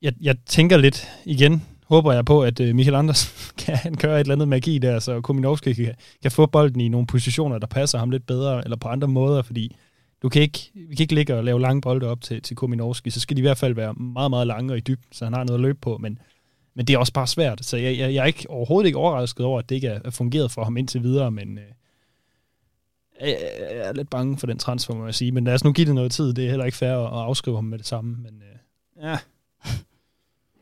Jeg, 0.02 0.12
jeg 0.20 0.36
tænker 0.46 0.76
lidt 0.76 1.08
igen, 1.24 1.62
håber 1.92 2.12
jeg 2.12 2.24
på, 2.24 2.42
at 2.42 2.60
øh, 2.60 2.74
Michael 2.74 2.94
Anders 2.94 3.32
kan 3.66 3.76
han 3.76 3.94
køre 3.94 4.14
et 4.14 4.20
eller 4.20 4.34
andet 4.34 4.48
magi 4.48 4.78
der, 4.78 4.98
så 4.98 5.20
Kuminovski 5.20 5.72
kan, 5.72 5.94
kan 6.22 6.30
få 6.30 6.46
bolden 6.46 6.80
i 6.80 6.88
nogle 6.88 7.06
positioner, 7.06 7.58
der 7.58 7.66
passer 7.66 7.98
ham 7.98 8.10
lidt 8.10 8.26
bedre, 8.26 8.64
eller 8.64 8.76
på 8.76 8.88
andre 8.88 9.08
måder, 9.08 9.42
fordi 9.42 9.76
du 10.22 10.28
kan 10.28 10.42
ikke, 10.42 10.70
vi 10.74 10.94
kan 10.94 11.04
ikke 11.04 11.14
ligge 11.14 11.36
og 11.36 11.44
lave 11.44 11.60
lange 11.60 11.80
bolde 11.80 12.08
op 12.08 12.20
til, 12.20 12.42
til 12.42 12.56
Kuminovski, 12.56 13.10
så 13.10 13.20
skal 13.20 13.36
de 13.36 13.40
i 13.40 13.42
hvert 13.42 13.58
fald 13.58 13.74
være 13.74 13.94
meget, 13.94 14.30
meget 14.30 14.46
lange 14.46 14.72
og 14.72 14.76
i 14.76 14.80
dybden, 14.80 15.12
så 15.12 15.24
han 15.24 15.34
har 15.34 15.44
noget 15.44 15.58
at 15.58 15.62
løbe 15.62 15.78
på, 15.80 15.98
men, 15.98 16.18
men 16.74 16.86
det 16.86 16.94
er 16.94 16.98
også 16.98 17.12
bare 17.12 17.26
svært, 17.26 17.64
så 17.64 17.76
jeg, 17.76 17.98
jeg, 17.98 18.14
jeg 18.14 18.22
er 18.22 18.26
ikke, 18.26 18.50
overhovedet 18.50 18.86
ikke 18.86 18.98
overrasket 18.98 19.46
over, 19.46 19.58
at 19.58 19.68
det 19.68 19.74
ikke 19.74 19.88
er 19.88 20.10
fungeret 20.10 20.50
for 20.50 20.64
ham 20.64 20.76
indtil 20.76 21.02
videre, 21.02 21.30
men 21.30 21.58
øh, 21.58 21.64
jeg, 23.20 23.36
er 23.70 23.92
lidt 23.92 24.10
bange 24.10 24.38
for 24.38 24.46
den 24.46 24.58
transfer, 24.58 24.94
må 24.94 25.04
jeg 25.04 25.14
sige, 25.14 25.32
men 25.32 25.44
lad 25.44 25.54
os 25.54 25.64
nu 25.64 25.72
give 25.72 25.86
det 25.86 25.94
noget 25.94 26.12
tid, 26.12 26.34
det 26.34 26.44
er 26.44 26.48
heller 26.48 26.64
ikke 26.64 26.78
fair 26.78 26.96
at, 26.96 27.06
at 27.06 27.24
afskrive 27.24 27.56
ham 27.56 27.64
med 27.64 27.78
det 27.78 27.86
samme, 27.86 28.16
men 28.16 28.42
øh, 28.42 29.04
ja, 29.04 29.18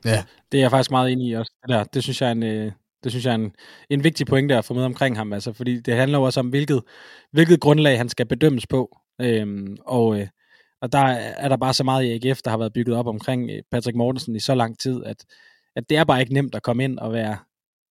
Ja, 0.05 0.25
Det 0.53 0.59
er 0.59 0.63
jeg 0.63 0.71
faktisk 0.71 0.91
meget 0.91 1.13
enig 1.13 1.29
i 1.29 1.33
også. 1.33 1.53
Det, 1.63 1.69
der. 1.69 1.85
det 1.85 2.03
synes 2.03 2.21
jeg 2.21 2.29
er 2.29 2.33
en, 2.33 2.43
øh, 2.43 2.73
det 3.05 3.13
synes 3.13 3.25
jeg 3.25 3.31
er 3.31 3.35
en, 3.35 3.53
en 3.91 4.05
vigtig 4.05 4.27
pointe 4.27 4.57
at 4.57 4.65
få 4.65 4.75
med 4.75 4.85
omkring 4.85 5.17
ham, 5.17 5.33
altså, 5.33 5.53
fordi 5.53 5.81
det 5.81 5.95
handler 5.95 6.19
også 6.19 6.41
om, 6.41 6.49
hvilket, 6.49 6.83
hvilket 7.33 7.61
grundlag 7.61 7.99
han 7.99 8.09
skal 8.09 8.27
bedømmes 8.27 8.67
på. 8.67 8.99
Øhm, 9.21 9.77
og, 9.87 10.21
øh, 10.21 10.27
og 10.83 10.93
der 10.93 10.99
er 10.99 11.49
der 11.49 11.57
bare 11.57 11.75
så 11.75 11.85
meget 11.85 12.05
i 12.05 12.29
AGF, 12.29 12.43
der 12.43 12.51
har 12.51 12.59
været 12.59 12.73
bygget 12.73 12.97
op 12.97 13.07
omkring 13.07 13.51
øh, 13.51 13.63
Patrick 13.71 13.97
Mortensen 13.97 14.37
i 14.37 14.41
så 14.41 14.55
lang 14.55 14.79
tid, 14.79 15.05
at, 15.05 15.25
at 15.77 15.91
det 15.91 15.97
er 15.97 16.05
bare 16.05 16.21
ikke 16.21 16.35
nemt 16.35 16.55
at 16.55 16.63
komme 16.63 16.85
ind 16.85 16.99
og 16.99 17.13
være 17.13 17.37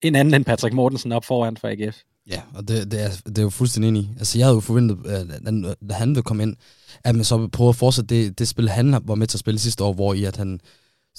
en 0.01 0.15
anden 0.15 0.33
end 0.33 0.45
Patrick 0.45 0.73
Mortensen 0.73 1.11
op 1.11 1.25
foran 1.25 1.57
for 1.57 1.67
AGF. 1.67 1.97
Ja, 2.29 2.41
og 2.55 2.67
det, 2.67 2.91
det, 2.91 3.03
er, 3.03 3.09
det 3.25 3.37
er 3.37 3.41
jo 3.41 3.49
fuldstændig 3.49 3.89
enig 3.89 4.01
i. 4.01 4.09
Altså, 4.17 4.37
jeg 4.37 4.45
havde 4.45 4.55
jo 4.55 4.59
forventet, 4.59 5.07
at, 5.07 5.95
han 5.95 6.09
ville 6.09 6.23
komme 6.23 6.43
ind, 6.43 6.55
at 7.03 7.15
man 7.15 7.23
så 7.23 7.47
prøve 7.47 7.69
at 7.69 7.75
fortsætte 7.75 8.15
det, 8.15 8.39
det 8.39 8.47
spil, 8.47 8.69
han 8.69 8.97
var 9.03 9.15
med 9.15 9.27
til 9.27 9.35
at 9.37 9.39
spille 9.39 9.59
sidste 9.59 9.83
år, 9.83 9.93
hvor 9.93 10.13
i 10.13 10.23
at 10.23 10.37
han 10.37 10.59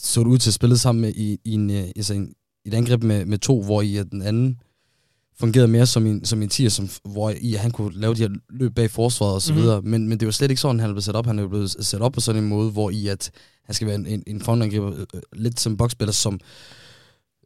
så 0.02 0.20
ud 0.20 0.38
til 0.38 0.50
at 0.50 0.54
spille 0.54 0.78
sammen 0.78 1.00
med, 1.02 1.12
i, 1.16 1.38
i, 1.44 1.52
en, 1.52 1.70
altså 1.70 2.14
en, 2.14 2.34
et 2.64 2.74
angreb 2.74 3.02
med, 3.02 3.24
med 3.24 3.38
to, 3.38 3.62
hvor 3.62 3.82
i 3.82 3.96
at 3.96 4.10
den 4.10 4.22
anden 4.22 4.60
fungerede 5.40 5.68
mere 5.68 5.86
som 5.86 6.06
en, 6.06 6.24
som 6.24 6.42
en 6.42 6.48
tier, 6.48 6.68
som, 6.68 6.88
hvor 7.04 7.32
i 7.40 7.52
han 7.52 7.70
kunne 7.70 8.00
lave 8.00 8.14
de 8.14 8.20
her 8.22 8.30
løb 8.50 8.74
bag 8.74 8.90
forsvaret 8.90 9.34
og 9.34 9.42
så 9.42 9.52
Mhm. 9.52 9.62
videre. 9.62 9.82
Men, 9.82 10.08
men 10.08 10.20
det 10.20 10.26
var 10.26 10.32
slet 10.32 10.50
ikke 10.50 10.60
sådan, 10.60 10.80
han 10.80 10.90
blev 10.92 11.02
sat 11.02 11.16
op. 11.16 11.26
Han 11.26 11.38
er 11.38 11.48
blevet 11.48 11.70
sat 11.80 12.00
op 12.00 12.12
på 12.12 12.20
sådan 12.20 12.42
en 12.42 12.48
måde, 12.48 12.70
hvor 12.70 12.90
i 12.90 13.06
at 13.06 13.30
han 13.64 13.74
skal 13.74 13.86
være 13.86 13.94
en, 13.96 14.06
en, 14.06 14.22
en 14.26 14.40
frontangriber, 14.40 14.92
øh, 14.92 15.06
øh, 15.14 15.20
lidt 15.32 15.60
som 15.60 15.76
boksspiller, 15.76 16.12
som 16.12 16.40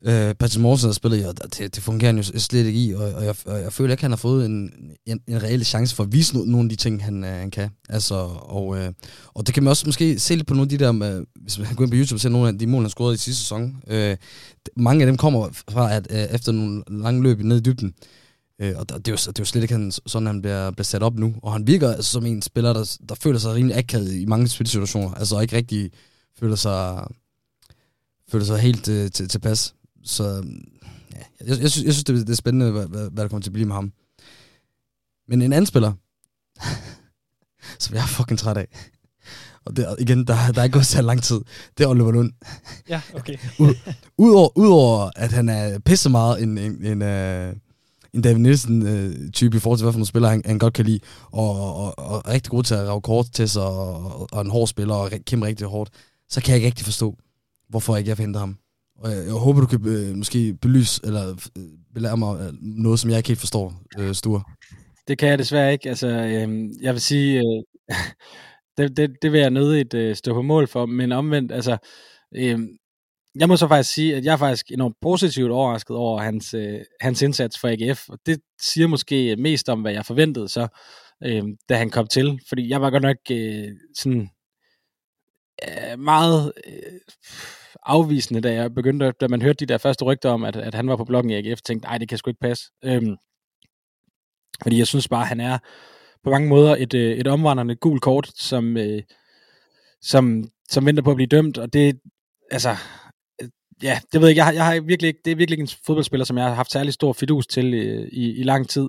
øh, 0.07 0.35
Patrick 0.35 0.61
Morsen 0.61 0.89
har 0.89 0.93
spillet 0.93 1.27
og 1.27 1.59
det, 1.59 1.75
det 1.75 1.83
fungerer 1.83 2.09
han 2.09 2.17
jo 2.17 2.23
slet 2.23 2.67
ikke 2.67 2.81
i, 2.81 2.95
og, 2.95 3.13
og, 3.13 3.25
jeg, 3.25 3.35
og 3.47 3.61
jeg 3.61 3.73
føler 3.73 3.91
ikke, 3.91 4.01
at 4.01 4.03
han 4.03 4.11
har 4.11 4.17
fået 4.17 4.47
en, 4.47 4.73
en, 5.07 5.21
en 5.29 5.43
reel 5.43 5.65
chance 5.65 5.97
for 5.97 6.03
at 6.05 6.13
vise 6.13 6.37
no, 6.37 6.45
nogle 6.45 6.65
af 6.65 6.69
de 6.69 6.77
ting, 6.77 7.05
han, 7.05 7.25
øh, 7.25 7.31
han 7.31 7.51
kan. 7.51 7.71
Altså, 7.89 8.15
og, 8.41 8.79
øh, 8.79 8.93
og 9.35 9.47
det 9.47 9.55
kan 9.55 9.63
man 9.63 9.71
også 9.71 9.87
måske 9.87 10.19
se 10.19 10.35
lidt 10.35 10.47
på 10.47 10.55
nogle 10.55 10.65
af 10.65 10.79
de 10.79 10.85
der, 10.85 10.93
med, 10.93 11.25
hvis 11.35 11.59
man 11.59 11.69
går 11.77 11.85
ind 11.85 11.91
på 11.91 11.97
YouTube 11.97 12.17
og 12.17 12.21
ser 12.21 12.29
nogle 12.29 12.49
af 12.49 12.59
de 12.59 12.67
mål, 12.67 12.83
han 12.83 12.91
scorede 12.91 13.15
i 13.15 13.19
sidste 13.19 13.43
sæson. 13.43 13.77
Øh, 13.87 14.17
mange 14.77 15.03
af 15.03 15.07
dem 15.07 15.17
kommer 15.17 15.49
fra, 15.71 15.95
at 15.95 16.07
øh, 16.11 16.35
efter 16.35 16.53
nogle 16.53 16.83
lange 16.89 17.23
løb 17.23 17.41
ned 17.41 17.57
i 17.57 17.61
dybden, 17.61 17.95
Øh, 18.61 18.75
og 18.77 18.89
det, 18.89 19.09
er 19.09 19.13
jo, 19.13 19.17
det 19.17 19.29
er 19.29 19.33
jo 19.39 19.45
slet 19.45 19.63
ikke 19.63 19.75
han, 19.75 19.93
sådan, 19.93 20.27
han 20.27 20.43
bliver, 20.43 20.71
bliver 20.71 20.85
sat 20.85 21.03
op 21.03 21.19
nu. 21.19 21.35
Og 21.43 21.53
han 21.53 21.67
virker 21.67 21.93
altså, 21.93 22.11
som 22.13 22.27
en 22.27 22.43
spiller, 22.43 22.73
der, 22.73 22.97
der 23.09 23.15
føler 23.15 23.39
sig 23.39 23.55
rimelig 23.55 23.77
akavet 23.77 24.13
i 24.13 24.25
mange 24.25 24.49
spilsituationer. 24.49 25.15
Altså 25.15 25.41
ikke 25.41 25.57
rigtig 25.57 25.91
føler 26.39 26.57
sig, 26.57 27.07
føler 28.29 28.45
sig 28.45 28.59
helt 28.59 28.89
øh, 28.89 29.11
til, 29.11 29.29
tilpas. 29.29 29.75
Så 30.05 30.45
ja, 31.13 31.47
jeg, 31.47 31.61
jeg, 31.61 31.71
synes, 31.71 31.85
jeg 31.85 31.93
synes, 31.93 32.05
det, 32.05 32.27
det 32.27 32.33
er 32.33 32.37
spændende, 32.37 32.71
hvad, 32.71 32.87
hvad, 32.87 33.11
hvad 33.11 33.23
der 33.23 33.29
kommer 33.29 33.43
til 33.43 33.51
at 33.51 33.53
blive 33.53 33.67
med 33.67 33.75
ham. 33.75 33.93
Men 35.29 35.43
en 35.43 35.53
anden 35.53 35.67
spiller, 35.67 35.93
som 37.83 37.95
jeg 37.95 38.03
er 38.03 38.07
fucking 38.07 38.39
træt 38.39 38.57
af, 38.57 38.67
og 39.65 39.77
det, 39.77 39.97
igen, 39.99 40.27
der, 40.27 40.53
der 40.53 40.61
er 40.61 40.65
ikke 40.65 40.75
gået 40.75 40.87
så 40.87 41.03
lang 41.03 41.23
tid, 41.23 41.41
det 41.79 41.85
er 41.85 41.89
Oliver 41.89 42.13
Lund. 42.13 42.33
ja, 42.89 43.01
okay. 43.15 43.37
Udover, 44.19 44.59
udover 44.59 45.11
at 45.17 45.33
han 45.33 45.49
er 45.49 45.79
pisse 45.79 46.11
meget 46.11 46.43
en, 46.43 46.59
en, 46.59 46.85
en, 46.87 47.03
øh, 47.03 47.57
en 48.15 48.23
David 48.23 48.39
Nielsen-type 48.39 49.57
i 49.57 49.61
forhold 49.61 49.79
til, 49.79 49.85
hvad 49.85 49.93
for 49.93 49.99
nogle 49.99 50.07
spillere 50.07 50.31
han, 50.31 50.43
han 50.47 50.59
godt 50.59 50.75
kan 50.75 50.85
lide, 50.85 51.01
og, 51.33 51.77
og, 51.77 51.99
og 51.99 52.29
rigtig 52.29 52.51
god 52.51 52.63
til 52.63 52.75
at 52.75 52.89
rave 52.89 53.01
kort 53.01 53.27
til 53.33 53.49
sig, 53.49 53.63
og, 53.63 54.29
og 54.33 54.41
en 54.41 54.51
hård 54.51 54.69
spiller, 54.69 54.95
og 54.95 55.11
kæmpe 55.27 55.47
rigtig 55.47 55.67
hårdt, 55.67 55.91
så 56.29 56.41
kan 56.41 56.49
jeg 56.49 56.57
ikke 56.57 56.67
rigtig 56.67 56.85
forstå, 56.85 57.17
hvorfor 57.69 57.97
ikke 57.97 58.09
jeg 58.09 58.17
forhindrer 58.17 58.41
ham. 58.41 58.59
Og 58.99 59.11
jeg, 59.11 59.25
jeg 59.25 59.33
håber, 59.33 59.61
du 59.61 59.67
kan 59.67 59.87
øh, 59.87 60.17
måske 60.17 60.55
belyse, 60.63 61.01
eller 61.05 61.29
øh, 61.59 61.65
belære 61.95 62.17
mig 62.17 62.41
øh, 62.41 62.53
noget, 62.61 63.01
som 63.01 63.11
jeg 63.11 63.17
ikke 63.17 63.29
helt 63.29 63.41
forstår, 63.41 63.75
øh, 63.99 64.15
Sture. 64.15 64.43
Det 65.09 65.19
kan 65.19 65.29
jeg 65.29 65.39
desværre 65.39 65.73
ikke. 65.73 65.89
Altså, 65.89 66.09
øh, 66.09 66.69
jeg 66.81 66.93
vil 66.93 67.01
sige, 67.01 67.39
øh, 67.39 67.63
det, 68.77 68.97
det, 68.97 69.17
det 69.23 69.33
vil 69.33 69.41
jeg 69.41 69.51
nødigt 69.51 69.95
øh, 69.95 70.17
stå 70.17 70.35
på 70.35 70.43
mål 70.43 70.69
for, 70.69 70.87
men 70.87 71.13
omvendt, 71.13 71.53
altså, 71.53 71.77
øh, 72.35 72.59
jeg 73.35 73.49
må 73.49 73.57
så 73.57 73.69
faktisk 73.69 73.95
sige, 73.95 74.17
at 74.17 74.25
jeg 74.25 74.33
er 74.33 74.37
faktisk 74.37 74.71
enormt 74.71 74.97
positivt 75.01 75.51
overrasket 75.51 75.97
over 75.97 76.21
hans, 76.23 76.55
øh, 76.55 76.81
hans 77.01 77.23
indsats 77.23 77.59
for 77.59 77.69
AGF, 77.69 78.09
og 78.09 78.19
det 78.27 78.41
siger 78.61 78.87
måske 78.87 79.37
mest 79.37 79.69
om, 79.69 79.81
hvad 79.81 79.93
jeg 79.93 80.07
forventede 80.07 80.49
så, 80.49 80.69
øh, 81.25 81.43
da 81.69 81.77
han 81.77 81.91
kom 81.91 82.07
til, 82.07 82.41
fordi 82.49 82.69
jeg 82.69 82.81
var 82.81 82.91
godt 82.91 83.03
nok 83.03 83.17
øh, 83.31 83.69
sådan 83.95 84.29
øh, 85.69 85.99
meget 85.99 86.53
øh, 86.67 87.01
afvisende, 87.85 88.41
da 88.41 88.55
jeg 88.55 88.75
begyndte, 88.75 89.13
da 89.21 89.29
man 89.29 89.43
hørte 89.43 89.67
de 89.67 89.73
der 89.73 89.79
første 89.79 90.05
rygter 90.05 90.31
om, 90.31 90.45
at, 90.45 90.57
at 90.57 90.75
han 90.75 90.89
var 90.89 90.97
på 90.97 91.05
bloggen 91.05 91.31
i 91.31 91.35
AGF, 91.35 91.61
tænkte, 91.63 91.89
nej, 91.89 91.99
det 91.99 92.09
kan 92.09 92.19
sgu 92.19 92.31
ikke 92.31 92.41
passe. 92.41 92.65
Øhm, 92.85 93.17
fordi 94.63 94.79
jeg 94.79 94.87
synes 94.87 95.09
bare, 95.09 95.25
han 95.25 95.41
er 95.41 95.59
på 96.25 96.31
mange 96.31 96.49
måder 96.49 96.77
et, 96.79 96.95
øh, 96.95 97.17
et 97.17 97.27
omvandrende 97.27 97.77
gul 97.77 98.01
kort, 98.01 98.31
som, 98.35 98.77
øh, 98.77 99.03
som, 100.03 100.45
som 100.71 100.87
venter 100.87 101.03
på 101.03 101.11
at 101.11 101.17
blive 101.17 101.27
dømt, 101.27 101.59
og 101.59 101.73
det, 101.73 102.01
altså, 102.51 102.71
øh, 103.43 103.49
ja, 103.83 104.01
det 104.13 104.21
ved 104.21 104.29
jeg 104.29 104.31
ikke, 104.31 104.39
jeg 104.39 104.47
har, 104.47 104.53
jeg 104.53 104.65
har 104.67 104.81
virkelig 104.81 105.09
ikke, 105.09 105.21
det 105.25 105.31
er 105.31 105.37
virkelig 105.37 105.55
ikke 105.55 105.73
en 105.73 105.79
fodboldspiller, 105.87 106.25
som 106.25 106.39
jeg 106.39 106.47
har 106.47 106.55
haft 106.55 106.73
særlig 106.73 106.93
stor 106.93 107.13
fidus 107.13 107.47
til 107.47 107.75
øh, 107.75 108.09
i, 108.13 108.41
i 108.41 108.43
lang 108.43 108.69
tid. 108.69 108.89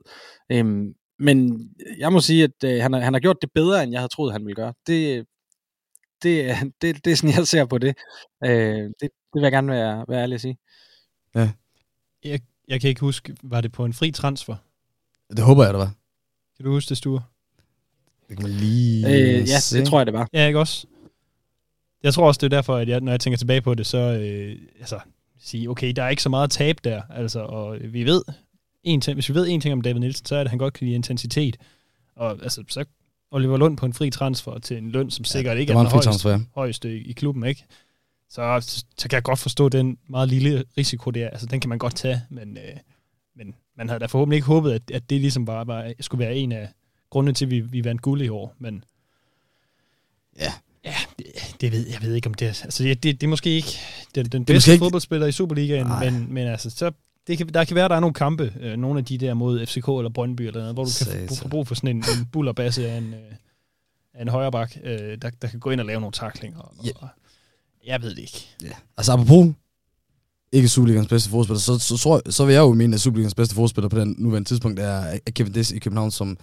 Øhm, 0.52 0.94
men 1.20 1.70
jeg 1.98 2.14
må 2.14 2.20
sige, 2.20 2.44
at 2.44 2.64
øh, 2.66 2.82
han, 2.82 2.94
har, 2.94 3.00
han 3.00 3.14
har 3.14 3.20
gjort 3.20 3.42
det 3.42 3.50
bedre, 3.56 3.84
end 3.84 3.92
jeg 3.92 4.02
havde 4.02 4.14
troet, 4.14 4.32
han 4.32 4.46
ville 4.46 4.56
gøre. 4.56 4.74
Det, 4.88 5.26
det, 6.24 6.50
er- 6.50 6.64
det, 6.82 7.06
det 7.06 7.12
er 7.12 7.16
sådan, 7.16 7.36
jeg 7.38 7.48
ser 7.48 7.66
på 7.66 7.78
det. 7.78 7.96
Øh, 8.44 8.50
det, 8.84 8.94
det 9.02 9.10
vil 9.34 9.42
jeg 9.44 9.52
gerne 9.52 9.72
være, 9.72 10.06
være 10.08 10.22
ærlig 10.22 10.36
at 10.36 10.42
sige. 10.42 10.58
Jeg, 12.24 12.40
jeg 12.68 12.82
kan 12.82 12.88
ikke 12.90 13.02
huske, 13.02 13.36
var 13.44 13.62
det 13.62 13.72
på 13.72 13.86
en 13.86 13.94
fri 13.94 14.12
transfer? 14.12 14.56
Det 15.30 15.40
håber 15.40 15.64
jeg, 15.64 15.74
der 15.74 15.80
var. 15.80 15.94
Kan 16.58 16.66
du 16.66 16.72
huske 16.72 16.90
det, 16.90 16.98
Sture? 16.98 17.24
Det 18.30 18.38
kan 18.38 18.44
man 18.50 18.52
lige 18.58 19.08
Øh, 19.08 19.50
ja, 19.50 19.60
se. 19.60 19.78
det 19.80 19.88
tror 19.88 20.00
jeg, 20.00 20.06
det 20.06 20.14
var. 20.14 20.30
Ja, 20.34 20.48
ikke 20.48 20.60
også? 20.60 20.88
Jeg 22.04 22.14
tror 22.14 22.28
også, 22.28 22.40
det 22.40 22.46
er 22.54 22.58
derfor, 22.58 22.76
at 22.76 22.88
jeg, 22.90 23.02
når 23.02 23.12
jeg 23.12 23.20
tænker 23.20 23.38
tilbage 23.38 23.62
på 23.62 23.74
det, 23.74 23.86
så 23.86 23.98
øh, 23.98 24.58
altså, 24.80 25.00
sige, 25.40 25.70
okay, 25.70 25.92
der 25.96 26.04
er 26.04 26.10
ikke 26.10 26.22
så 26.22 26.30
meget 26.30 26.52
tab 26.52 26.78
der, 26.84 27.02
altså, 27.10 27.40
og 27.40 27.78
vi 27.82 28.04
ved, 28.04 28.22
en 28.84 29.02
ting, 29.02 29.14
hvis 29.14 29.30
vi 29.30 29.34
ved 29.34 29.48
en 29.48 29.62
ting 29.62 29.74
om 29.74 29.82
David 29.82 30.00
Nielsen, 30.00 30.26
så 30.26 30.36
er 30.36 30.40
det, 30.40 30.46
at 30.46 30.50
han 30.50 30.60
godt 30.60 30.74
kan 30.74 30.86
lide 30.86 30.96
intensitet. 30.96 31.58
Og 32.16 32.32
altså, 32.44 32.64
så 32.70 32.86
Oliver 33.32 33.58
Lund 33.58 33.78
på 33.78 33.86
en 33.86 33.94
fri 33.94 34.10
transfer 34.10 34.60
til 34.60 34.78
en 34.78 34.92
løn, 34.92 35.12
som 35.12 35.26
sikkert 35.26 35.58
ikke 35.58 35.70
det 35.74 35.76
er 35.78 35.82
den 35.82 35.88
højeste, 35.92 36.10
transfer, 36.10 36.32
ja. 36.32 36.40
højeste 36.56 37.00
i, 37.02 37.12
klubben, 37.14 37.46
ikke? 37.46 37.66
Så, 38.30 38.62
så 38.98 39.10
kan 39.10 39.16
jeg 39.16 39.24
godt 39.24 39.40
forstå 39.40 39.70
den 39.70 39.98
meget 40.08 40.30
lille 40.30 40.64
risiko 40.78 41.12
der. 41.12 41.30
Altså, 41.30 41.46
den 41.48 41.60
kan 41.60 41.70
man 41.70 41.78
godt 41.78 41.96
tage, 41.96 42.22
men, 42.30 42.58
øh, 42.58 42.78
men 43.36 43.56
man 43.78 43.88
havde 43.90 44.00
da 44.00 44.06
forhåbentlig 44.06 44.36
ikke 44.38 44.48
håbet, 44.48 44.72
at, 44.72 44.82
at 44.94 45.10
det 45.10 45.22
ligesom 45.22 45.46
bare 45.46 45.68
var, 45.68 45.94
skulle 46.00 46.26
være 46.26 46.36
en 46.36 46.52
af 46.52 46.70
grundene 47.10 47.34
til, 47.34 47.46
at 47.46 47.52
vi, 47.52 47.60
vi 47.60 47.84
vandt 47.84 48.02
guld 48.02 48.22
i 48.22 48.30
år. 48.30 48.56
Men 48.60 48.84
Ja. 50.40 50.54
Ja, 50.86 50.96
det, 51.20 51.26
det 51.62 51.72
ved 51.72 51.88
jeg 51.90 52.02
ved 52.02 52.14
ikke 52.16 52.28
om 52.28 52.34
det 52.34 52.46
er. 52.48 52.62
Altså, 52.64 52.84
det, 52.84 53.04
det, 53.04 53.22
det 53.22 53.28
er 53.28 53.30
måske 53.30 53.50
ikke 53.50 53.80
den, 54.16 54.26
den 54.26 54.46
bedste 54.46 54.72
ikke- 54.72 54.84
fodboldspiller 54.84 55.28
i 55.28 55.32
Superligaen, 55.32 55.88
men, 56.00 56.34
men 56.34 56.48
altså, 56.48 56.70
så, 56.70 56.92
det 57.28 57.38
kan, 57.38 57.48
der 57.48 57.64
kan 57.66 57.76
være, 57.76 57.86
at 57.86 57.90
der 57.90 57.96
er 57.96 58.00
nogle 58.00 58.14
kampe, 58.14 58.54
øh, 58.62 58.78
nogle 58.78 59.00
af 59.00 59.06
de 59.06 59.18
der 59.18 59.34
mod 59.34 59.66
FCK 59.66 59.88
eller 59.88 60.10
Brøndby 60.14 60.42
eller 60.42 60.60
noget, 60.60 60.76
hvor 60.76 60.84
du 60.84 60.90
kan 60.98 61.06
Satan. 61.06 61.30
få, 61.30 61.48
brug 61.48 61.68
for 61.68 61.76
sådan 61.76 61.90
en, 61.90 61.98
en 61.98 62.26
bullerbasse 62.32 62.90
af 62.90 62.98
en, 62.98 63.14
øh, 63.14 63.20
af 64.14 64.22
en 64.22 64.28
højre 64.28 64.52
bak, 64.52 64.76
øh, 64.84 65.18
der, 65.22 65.30
der 65.42 65.48
kan 65.48 65.60
gå 65.60 65.70
ind 65.70 65.80
og 65.80 65.86
lave 65.86 66.00
nogle 66.00 66.12
taklinger. 66.14 66.60
Og, 66.60 66.86
Ja. 66.86 66.92
og, 66.96 67.08
jeg 67.88 68.02
ved 68.02 68.10
det 68.10 68.20
ikke. 68.20 68.48
Ja. 68.64 68.68
Altså 68.98 69.12
apropos 69.12 69.54
ikke 70.52 70.68
Superligans 70.68 71.08
bedste 71.08 71.30
fodspiller, 71.30 71.60
så, 71.60 71.80
så, 71.80 71.98
så, 71.98 72.22
så 72.30 72.46
vil 72.46 72.54
jeg 72.54 72.62
jo 72.62 72.74
mene, 72.74 72.94
at 72.94 73.02
Superligans 73.02 73.36
bedste 73.36 73.56
fodspiller 73.56 73.90
på 73.90 74.00
den 74.00 74.16
nuværende 74.18 74.50
tidspunkt 74.50 74.80
er, 74.80 75.20
Kevin 75.36 75.54
Diss 75.54 75.72
i 75.72 75.80
København, 75.80 76.12
som, 76.12 76.38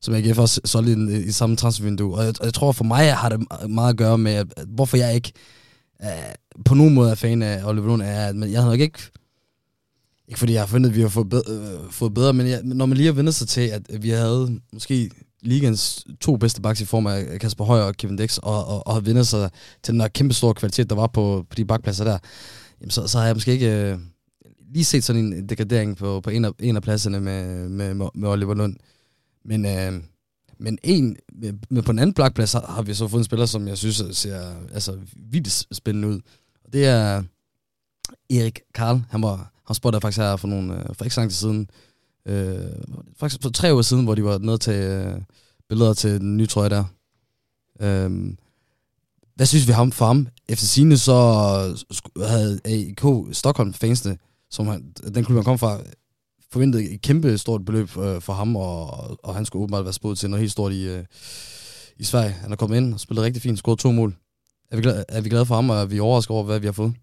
som 0.00 0.14
AGF 0.14 0.38
også 0.38 0.60
solgte 0.64 0.92
i, 0.92 1.24
i 1.24 1.30
samme 1.30 1.56
transfervindue. 1.56 2.14
Og 2.14 2.24
jeg, 2.24 2.34
og 2.40 2.44
jeg 2.44 2.54
tror 2.54 2.72
for 2.72 2.84
mig 2.84 3.14
har 3.14 3.28
det 3.28 3.46
meget 3.70 3.90
at 3.90 3.96
gøre 3.96 4.18
med, 4.18 4.32
at, 4.32 4.46
hvorfor 4.66 4.96
jeg 4.96 5.14
ikke 5.14 5.32
uh, 6.00 6.62
på 6.64 6.74
nogen 6.74 6.94
måde 6.94 7.10
er 7.10 7.14
fan 7.14 7.42
af 7.42 7.64
Oliver 7.64 7.86
Lund, 7.86 8.02
er, 8.02 8.26
at 8.26 8.36
jeg 8.52 8.60
havde 8.60 8.72
nok 8.72 8.80
ikke 8.80 8.98
ikke 10.28 10.38
fordi 10.38 10.52
jeg 10.52 10.62
har 10.62 10.66
fundet, 10.66 10.90
at 10.90 10.96
vi 10.96 11.00
har 11.00 11.08
fået 11.08 11.28
bedre, 11.28 11.52
øh, 11.52 11.90
fået 11.90 12.14
bedre 12.14 12.32
men 12.32 12.46
jeg, 12.46 12.62
når 12.62 12.86
man 12.86 12.96
lige 12.96 13.06
har 13.06 13.12
vendt 13.12 13.34
sig 13.34 13.48
til, 13.48 13.60
at 13.60 14.02
vi 14.02 14.10
havde 14.10 14.60
måske 14.72 15.10
ligens 15.42 16.06
to 16.20 16.36
bedste 16.36 16.60
backs 16.60 16.80
i 16.80 16.84
form 16.84 17.06
af 17.06 17.40
Kasper 17.40 17.64
Højer 17.64 17.82
og 17.82 17.96
Kevin 17.96 18.16
Dix, 18.16 18.38
og, 18.38 18.66
og, 18.66 18.86
og 18.86 18.94
har 18.94 19.00
vendt 19.00 19.26
sig 19.26 19.50
til 19.82 19.92
den 19.92 20.00
der 20.00 20.08
kæmpe 20.08 20.34
store 20.34 20.54
kvalitet, 20.54 20.90
der 20.90 20.96
var 20.96 21.06
på, 21.06 21.46
på 21.50 21.54
de 21.54 21.64
bakpladser 21.64 22.04
der, 22.04 22.18
jamen 22.80 22.90
så, 22.90 23.06
så 23.06 23.18
har 23.18 23.26
jeg 23.26 23.36
måske 23.36 23.52
ikke 23.52 23.90
øh, 23.90 23.98
lige 24.74 24.84
set 24.84 25.04
sådan 25.04 25.32
en 25.32 25.48
degradering 25.48 25.96
på, 25.96 26.20
på 26.20 26.30
en, 26.30 26.44
af, 26.44 26.50
en 26.60 26.76
af 26.76 26.82
pladserne 26.82 27.20
med, 27.20 27.68
med, 27.68 27.94
med 28.14 28.28
Oliver 28.28 28.54
Lund. 28.54 28.76
Men, 29.44 29.66
øh, 29.66 29.92
Men 30.58 30.78
en, 30.82 31.16
med 31.70 31.82
på 31.82 31.90
en 31.90 31.98
anden 31.98 32.14
bakplads 32.14 32.52
har, 32.52 32.66
har 32.68 32.82
vi 32.82 32.94
så 32.94 33.08
fået 33.08 33.20
en 33.20 33.24
spiller, 33.24 33.46
som 33.46 33.68
jeg 33.68 33.78
synes 33.78 34.02
ser 34.12 34.40
altså, 34.74 34.98
vildt 35.16 35.76
spændende 35.76 36.08
ud. 36.08 36.20
Og 36.64 36.72
det 36.72 36.86
er 36.86 37.22
Erik 38.30 38.60
Karl. 38.74 39.00
Han 39.10 39.22
var, 39.22 39.52
han 39.68 39.74
spurgte 39.74 40.00
faktisk 40.00 40.18
her 40.18 40.36
for, 40.36 40.48
nogle, 40.48 40.78
øh, 40.78 40.94
for 40.94 41.04
ikke 41.04 41.14
så 41.14 41.20
lang 41.20 41.30
tid 41.30 41.36
siden. 41.36 41.70
Øh, 42.26 42.72
faktisk 43.16 43.42
for 43.42 43.50
tre 43.50 43.72
uger 43.72 43.82
siden, 43.82 44.04
hvor 44.04 44.14
de 44.14 44.24
var 44.24 44.38
nede 44.38 44.58
til 44.58 44.74
øh, 44.74 45.20
billeder 45.68 45.94
til 45.94 46.20
den 46.20 46.36
nye 46.36 46.46
trøje 46.46 46.70
der. 46.70 46.84
Øh, 47.80 48.10
hvad 49.34 49.46
synes 49.46 49.66
vi 49.66 49.72
ham 49.72 49.92
for 49.92 50.06
ham? 50.06 50.28
Efter 50.48 50.66
sine 50.66 50.98
så 50.98 51.14
havde 52.26 52.60
AIK 52.64 53.04
Stockholm 53.32 53.72
fansene, 53.72 54.18
som 54.50 54.66
han, 54.66 54.92
den 55.14 55.24
klub 55.24 55.36
han 55.36 55.44
kom 55.44 55.58
fra, 55.58 55.80
forventede 56.52 56.90
et 56.90 57.02
kæmpe 57.02 57.38
stort 57.38 57.64
beløb 57.64 57.96
øh, 57.96 58.20
for 58.20 58.32
ham, 58.32 58.56
og, 58.56 58.90
og 59.24 59.34
han 59.34 59.44
skulle 59.44 59.62
åbenbart 59.62 59.84
være 59.84 59.92
spået 59.92 60.18
til 60.18 60.30
noget 60.30 60.40
helt 60.40 60.52
stort 60.52 60.72
i, 60.72 60.88
øh, 60.88 61.04
i 61.96 62.04
Sverige. 62.04 62.30
Han 62.30 62.52
er 62.52 62.56
kommet 62.56 62.76
ind 62.76 62.94
og 62.94 63.00
spillet 63.00 63.24
rigtig 63.24 63.42
fint, 63.42 63.58
scoret 63.58 63.78
to 63.78 63.92
mål. 63.92 64.16
Er 64.70 64.76
vi, 64.76 64.82
glade, 64.82 65.04
er 65.08 65.20
vi 65.20 65.28
glade 65.28 65.46
for 65.46 65.54
ham, 65.54 65.70
og 65.70 65.76
er 65.76 65.84
vi 65.84 66.00
overrasket 66.00 66.30
over, 66.30 66.44
hvad 66.44 66.60
vi 66.60 66.66
har 66.66 66.72
fået? 66.72 66.94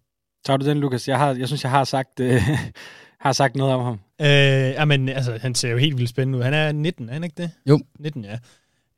Tager 0.45 0.58
du 0.58 0.65
den, 0.65 0.77
Lukas? 0.77 1.08
Jeg, 1.08 1.17
har, 1.17 1.34
jeg 1.34 1.47
synes, 1.47 1.63
jeg 1.63 1.71
har 1.71 1.84
sagt, 1.84 2.19
øh, 2.19 2.41
har 3.25 3.34
sagt 3.34 3.55
noget 3.55 3.73
om 3.73 3.84
ham. 3.84 3.99
Øh, 4.21 4.27
jamen, 4.27 5.10
altså, 5.10 5.38
han 5.41 5.55
ser 5.55 5.69
jo 5.69 5.77
helt 5.77 5.97
vildt 5.97 6.10
spændende 6.10 6.38
ud. 6.39 6.43
Han 6.43 6.53
er 6.53 6.71
19, 6.71 7.10
er 7.10 7.13
han 7.13 7.23
ikke 7.23 7.41
det? 7.41 7.51
Jo. 7.69 7.79
19, 7.99 8.25
ja. 8.25 8.38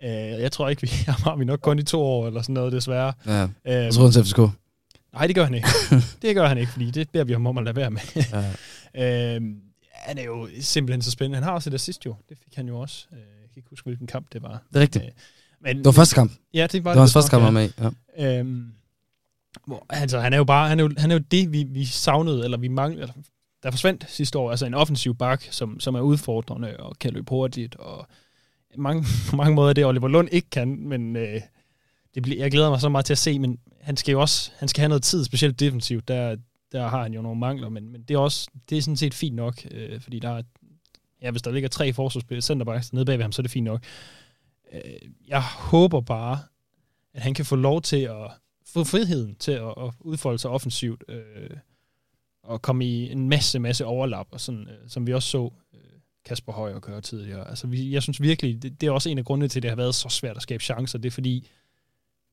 Øh, 0.04 0.42
jeg 0.42 0.52
tror 0.52 0.70
ikke, 0.70 0.82
vi 0.82 0.88
har 1.08 1.36
vi 1.36 1.46
nok 1.46 1.60
kun 1.60 1.80
i 1.80 1.84
to 1.84 2.02
år, 2.02 2.28
eller 2.28 2.42
sådan 2.42 2.54
noget, 2.54 2.74
desværre. 2.74 3.14
Ja, 3.26 3.44
øh, 3.44 3.50
jeg 3.66 3.94
tror 3.94 4.04
han 4.04 4.12
til 4.12 4.24
FCK. 4.24 4.40
Nej, 5.14 5.28
det 5.28 5.36
gør 5.36 5.44
han 5.44 5.54
ikke. 5.54 5.68
det 6.22 6.36
gør 6.36 6.48
han 6.48 6.58
ikke, 6.58 6.72
fordi 6.72 6.92
det 6.92 7.10
beder 7.10 7.24
vi 7.24 7.34
ham 7.34 7.48
om 7.48 7.58
at 7.58 7.64
lade 7.64 7.76
være 7.76 7.92
med. 7.92 8.02
ja. 8.96 9.36
øh, 9.36 9.42
han 9.94 10.18
er 10.18 10.24
jo 10.24 10.50
simpelthen 10.62 11.02
så 11.02 11.12
spændende. 11.12 11.36
Han 11.36 11.44
har 11.44 11.52
også 11.52 11.70
et 11.70 11.74
assist 11.74 12.06
jo. 12.06 12.16
Det 12.30 12.38
fik 12.44 12.56
han 12.56 12.68
jo 12.68 12.80
også. 12.80 13.08
Øh, 13.12 13.18
jeg 13.18 13.50
kan 13.54 13.58
ikke 13.58 13.70
huske, 13.70 13.86
hvilken 13.86 14.08
kamp 14.08 14.28
det 14.34 14.42
var. 14.42 14.64
Det 14.70 14.78
er 14.78 14.82
rigtigt. 14.82 15.06
Øh, 15.06 15.12
men, 15.62 15.78
det 15.78 15.86
var 15.86 15.92
første 15.92 16.16
kamp. 16.16 16.32
Ja, 16.54 16.68
det 16.72 16.84
var 16.84 16.92
det. 16.92 16.96
var 16.96 17.02
hans 17.02 17.14
første 17.14 17.30
kamp, 17.30 17.44
han 17.44 17.54
med 17.54 17.70
ja. 18.18 18.40
Øhm, 18.40 18.72
hvor, 19.68 19.86
altså, 19.90 20.20
han 20.20 20.34
er 20.34 20.38
jo 20.38 20.44
bare, 20.44 20.70
han 20.70 20.80
er 20.80 20.84
jo, 20.84 20.92
han 20.98 21.12
er 21.12 21.16
jo 21.16 21.24
det, 21.32 21.52
vi, 21.52 21.64
vi 21.64 21.86
savnede, 21.86 22.44
eller 22.44 22.58
vi 22.58 22.68
manglede, 22.68 23.02
eller, 23.02 23.14
der 23.64 23.72
forsvandt 23.72 24.06
sidste 24.10 24.40
år, 24.40 24.52
altså 24.52 24.66
en 24.66 24.74
offensiv 24.74 25.16
bak, 25.16 25.44
som, 25.52 25.80
som 25.80 25.96
er 25.96 26.02
udfordrende 26.02 26.78
og 26.78 27.00
kan 27.00 27.14
løbe 27.14 27.30
hurtigt, 27.30 27.76
og 27.76 28.08
mange, 28.78 29.06
på 29.30 29.36
mange 29.42 29.56
måder 29.56 29.74
det, 29.74 29.86
Oliver 29.86 30.08
Lund 30.08 30.30
ikke 30.32 30.50
kan, 30.50 30.88
men 30.88 31.16
øh, 31.16 31.42
det 32.16 32.24
bliver, 32.24 32.38
jeg 32.38 32.52
glæder 32.52 32.70
mig 32.70 32.82
så 32.82 32.90
meget 32.90 33.06
til 33.06 33.14
at 33.14 33.18
se, 33.18 33.40
men 33.40 33.60
han 33.82 33.98
skal 33.98 34.12
jo 34.12 34.22
også, 34.22 34.52
han 34.58 34.68
skal 34.68 34.82
have 34.82 34.90
noget 34.90 35.04
tid, 35.04 35.26
specielt 35.26 35.60
defensivt, 35.60 36.08
der, 36.08 36.36
der 36.72 36.88
har 36.88 37.04
han 37.04 37.14
jo 37.14 37.22
nogle 37.22 37.40
mangler, 37.40 37.70
men, 37.70 37.92
men 37.92 38.02
det 38.02 38.14
er 38.14 38.20
også, 38.20 38.50
det 38.70 38.78
er 38.78 38.82
sådan 38.82 38.98
set 38.98 39.14
fint 39.14 39.36
nok, 39.36 39.62
øh, 39.72 40.02
fordi 40.02 40.20
der 40.20 40.30
er, 40.30 40.42
ja, 41.22 41.32
hvis 41.32 41.42
der 41.42 41.52
ligger 41.52 41.70
tre 41.70 41.94
forsvarsspillere 41.94 42.42
centerbacks 42.42 42.94
nede 42.94 43.06
bagved 43.06 43.24
ham, 43.24 43.32
så 43.32 43.42
er 43.42 43.44
det 43.44 43.52
fint 43.52 43.66
nok. 43.66 43.84
Øh, 44.74 44.82
jeg 45.28 45.42
håber 45.44 46.02
bare, 46.02 46.40
at 47.14 47.22
han 47.22 47.34
kan 47.34 47.46
få 47.46 47.56
lov 47.56 47.82
til 47.82 47.98
at 47.98 48.32
få 48.68 48.84
friheden 48.84 49.36
til 49.36 49.52
at, 49.52 49.74
at 49.78 49.94
udfolde 50.00 50.40
sig 50.40 50.52
offensivt, 50.52 51.04
øh, 51.08 51.50
og 52.44 52.62
komme 52.62 52.86
i 52.86 53.12
en 53.12 53.30
masse, 53.30 53.60
masse 53.60 53.86
overlap, 53.86 54.28
og 54.32 54.42
sådan, 54.42 54.68
øh, 54.68 54.90
som 54.90 55.08
vi 55.08 55.14
også 55.14 55.30
så 55.30 55.52
øh, 55.74 55.80
Kasper 56.26 56.54
Højer 56.54 56.80
køre 56.80 57.02
tidligere. 57.02 57.50
Altså, 57.50 57.68
vi, 57.68 57.92
jeg 57.92 58.04
synes 58.04 58.22
virkelig, 58.22 58.62
det, 58.62 58.82
det 58.82 58.88
er 58.88 58.92
også 58.92 59.10
en 59.10 59.18
af 59.18 59.26
grundene 59.26 59.48
til, 59.48 59.60
at 59.60 59.64
det 59.64 59.72
har 59.72 59.76
været 59.76 59.96
så 59.96 60.10
svært 60.10 60.36
at 60.36 60.42
skabe 60.42 60.64
chancer. 60.64 61.00
Det 61.00 61.10
er 61.10 61.14
fordi, 61.14 61.48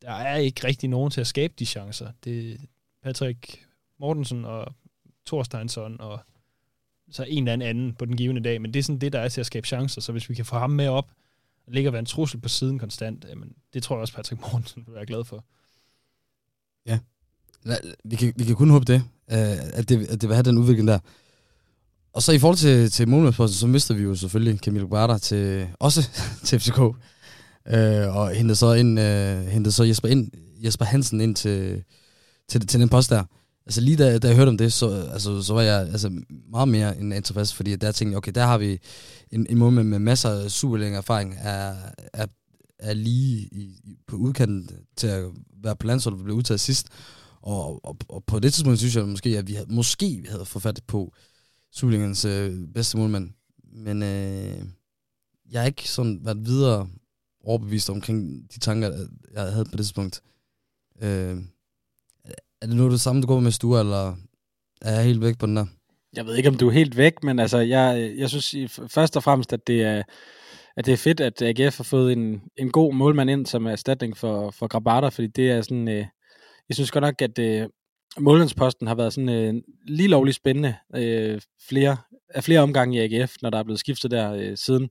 der 0.02 0.12
er 0.12 0.36
ikke 0.36 0.66
rigtig 0.66 0.88
nogen 0.88 1.10
til 1.10 1.20
at 1.20 1.26
skabe 1.26 1.54
de 1.58 1.66
chancer. 1.66 2.10
Det 2.24 2.60
Patrick 3.02 3.66
Mortensen 3.98 4.44
og 4.44 4.74
Thorsteinsson 5.26 6.00
og 6.00 6.20
så 7.10 7.24
en 7.28 7.48
eller 7.48 7.66
anden 7.66 7.94
på 7.94 8.04
den 8.04 8.16
givende 8.16 8.42
dag, 8.42 8.60
men 8.62 8.74
det 8.74 8.78
er 8.78 8.82
sådan 8.82 8.98
det, 8.98 9.12
der 9.12 9.20
er 9.20 9.28
til 9.28 9.40
at 9.40 9.46
skabe 9.46 9.66
chancer, 9.66 10.00
så 10.00 10.12
hvis 10.12 10.28
vi 10.28 10.34
kan 10.34 10.44
få 10.44 10.58
ham 10.58 10.70
med 10.70 10.88
op, 10.88 11.10
og 11.66 11.72
ligge 11.72 11.88
og 11.88 11.92
være 11.92 12.00
en 12.00 12.06
trussel 12.06 12.40
på 12.40 12.48
siden 12.48 12.78
konstant, 12.78 13.24
jamen, 13.28 13.52
det 13.74 13.82
tror 13.82 13.96
jeg 13.96 14.00
også, 14.00 14.14
Patrick 14.14 14.40
Mortensen 14.40 14.84
vil 14.86 14.94
være 14.94 15.06
glad 15.06 15.24
for. 15.24 15.44
Ja, 16.86 16.98
vi 18.04 18.16
kan, 18.16 18.32
vi 18.36 18.44
kan 18.44 18.56
kun 18.56 18.70
håbe 18.70 18.84
det, 18.84 19.02
øh, 19.32 19.56
at 19.72 19.88
det, 19.88 20.06
at 20.06 20.20
det 20.20 20.28
vil 20.28 20.34
have 20.34 20.42
den 20.42 20.58
udvikling 20.58 20.88
der. 20.88 20.98
Og 22.12 22.22
så 22.22 22.32
i 22.32 22.38
forhold 22.38 22.56
til, 22.56 22.90
til 22.90 23.08
målmandsposten, 23.08 23.58
så 23.58 23.66
mister 23.66 23.94
vi 23.94 24.02
jo 24.02 24.14
selvfølgelig 24.14 24.58
Camille 24.58 24.88
Guarda 24.88 25.18
til, 25.18 25.68
også 25.78 26.08
til 26.46 26.60
FCK. 26.60 26.78
Øh, 27.68 28.16
og 28.16 28.30
hentede 28.30 28.56
så, 28.56 28.72
ind, 28.72 29.00
øh, 29.00 29.46
hentede 29.46 29.72
så 29.72 29.84
Jesper, 29.84 30.08
ind, 30.08 30.30
Jesper 30.64 30.84
Hansen 30.84 31.20
ind 31.20 31.36
til, 31.36 31.84
til, 32.48 32.66
til 32.66 32.80
den 32.80 32.88
post 32.88 33.10
der. 33.10 33.24
Altså 33.66 33.80
lige 33.80 33.96
da, 33.96 34.18
da 34.18 34.28
jeg 34.28 34.36
hørte 34.36 34.48
om 34.48 34.58
det, 34.58 34.72
så, 34.72 35.08
altså, 35.12 35.42
så 35.42 35.54
var 35.54 35.62
jeg 35.62 35.80
altså, 35.80 36.10
meget 36.50 36.68
mere 36.68 36.98
end 36.98 37.22
tilfreds, 37.22 37.54
fordi 37.54 37.76
der 37.76 37.92
tænkte 37.92 38.10
jeg, 38.10 38.18
okay, 38.18 38.32
der 38.34 38.46
har 38.46 38.58
vi 38.58 38.78
en, 39.30 39.46
en 39.50 39.58
målmand 39.58 39.88
med 39.88 39.98
masser 39.98 40.30
af 40.30 40.50
super 40.50 40.78
erfaring, 40.78 41.36
er, 41.38 41.74
er, 42.12 42.26
er 42.78 42.94
lige 42.94 43.48
i, 43.52 43.96
på 44.06 44.16
udkanten 44.16 44.70
til 44.96 45.06
at 45.06 45.24
være 45.62 45.76
på 45.76 45.86
landsholdet, 45.86 46.20
og 46.20 46.24
blev 46.24 46.36
udtaget 46.36 46.60
sidst. 46.60 46.88
Og, 47.40 47.84
og, 47.84 47.96
og, 48.08 48.24
på 48.24 48.38
det 48.38 48.52
tidspunkt 48.52 48.78
synes 48.78 48.96
jeg 48.96 49.08
måske, 49.08 49.38
at 49.38 49.48
vi 49.48 49.52
havde, 49.52 49.74
måske 49.74 50.06
vi 50.22 50.28
havde 50.28 50.44
fået 50.44 50.80
på 50.86 51.14
Sulingens 51.72 52.24
øh, 52.24 52.68
bedste 52.74 52.98
målmand. 52.98 53.30
Men 53.72 54.02
øh, 54.02 54.62
jeg 55.50 55.60
har 55.60 55.66
ikke 55.66 55.88
sådan 55.88 56.20
været 56.22 56.46
videre 56.46 56.88
overbevist 57.44 57.90
omkring 57.90 58.52
de 58.54 58.58
tanker, 58.58 59.06
jeg 59.34 59.42
havde 59.42 59.64
på 59.64 59.70
det 59.70 59.78
tidspunkt. 59.78 60.22
Øh, 61.02 61.36
er 62.60 62.66
det 62.66 62.76
nu 62.76 62.90
det 62.90 63.00
samme, 63.00 63.22
du 63.22 63.26
går 63.26 63.40
med 63.40 63.50
Sture, 63.50 63.80
eller 63.80 64.16
er 64.80 64.94
jeg 64.94 65.04
helt 65.04 65.20
væk 65.20 65.38
på 65.38 65.46
den 65.46 65.56
der? 65.56 65.66
Jeg 66.16 66.26
ved 66.26 66.36
ikke, 66.36 66.48
om 66.48 66.56
du 66.56 66.68
er 66.68 66.72
helt 66.72 66.96
væk, 66.96 67.22
men 67.22 67.38
altså, 67.38 67.58
jeg, 67.58 68.14
jeg 68.16 68.30
synes 68.30 68.80
først 68.88 69.16
og 69.16 69.22
fremmest, 69.22 69.52
at 69.52 69.66
det 69.66 69.82
er, 69.82 70.02
at 70.76 70.86
det 70.86 70.92
er 70.92 70.96
fedt, 70.96 71.20
at 71.20 71.42
AGF 71.42 71.76
har 71.76 71.84
fået 71.84 72.12
en, 72.12 72.42
en 72.56 72.70
god 72.70 72.94
målmand 72.94 73.30
ind 73.30 73.46
som 73.46 73.66
erstatning 73.66 74.16
for, 74.16 74.50
for 74.50 74.66
Grabata, 74.66 75.08
fordi 75.08 75.26
det 75.26 75.50
er 75.50 75.62
sådan, 75.62 75.88
øh, 75.88 76.06
jeg 76.68 76.74
synes 76.74 76.90
godt 76.90 77.02
nok, 77.02 77.22
at 77.22 77.38
øh, 77.38 77.68
målmandsposten 78.18 78.86
har 78.86 78.94
været 78.94 79.12
sådan 79.12 79.28
øh, 79.28 79.54
lige 79.88 80.08
lovligt 80.08 80.36
spændende 80.36 80.74
øh, 80.96 81.40
flere, 81.68 81.96
af 82.28 82.44
flere 82.44 82.60
omgange 82.60 82.96
i 82.96 83.14
AGF, 83.14 83.34
når 83.42 83.50
der 83.50 83.58
er 83.58 83.62
blevet 83.62 83.80
skiftet 83.80 84.10
der 84.10 84.32
øh, 84.32 84.56
siden 84.56 84.88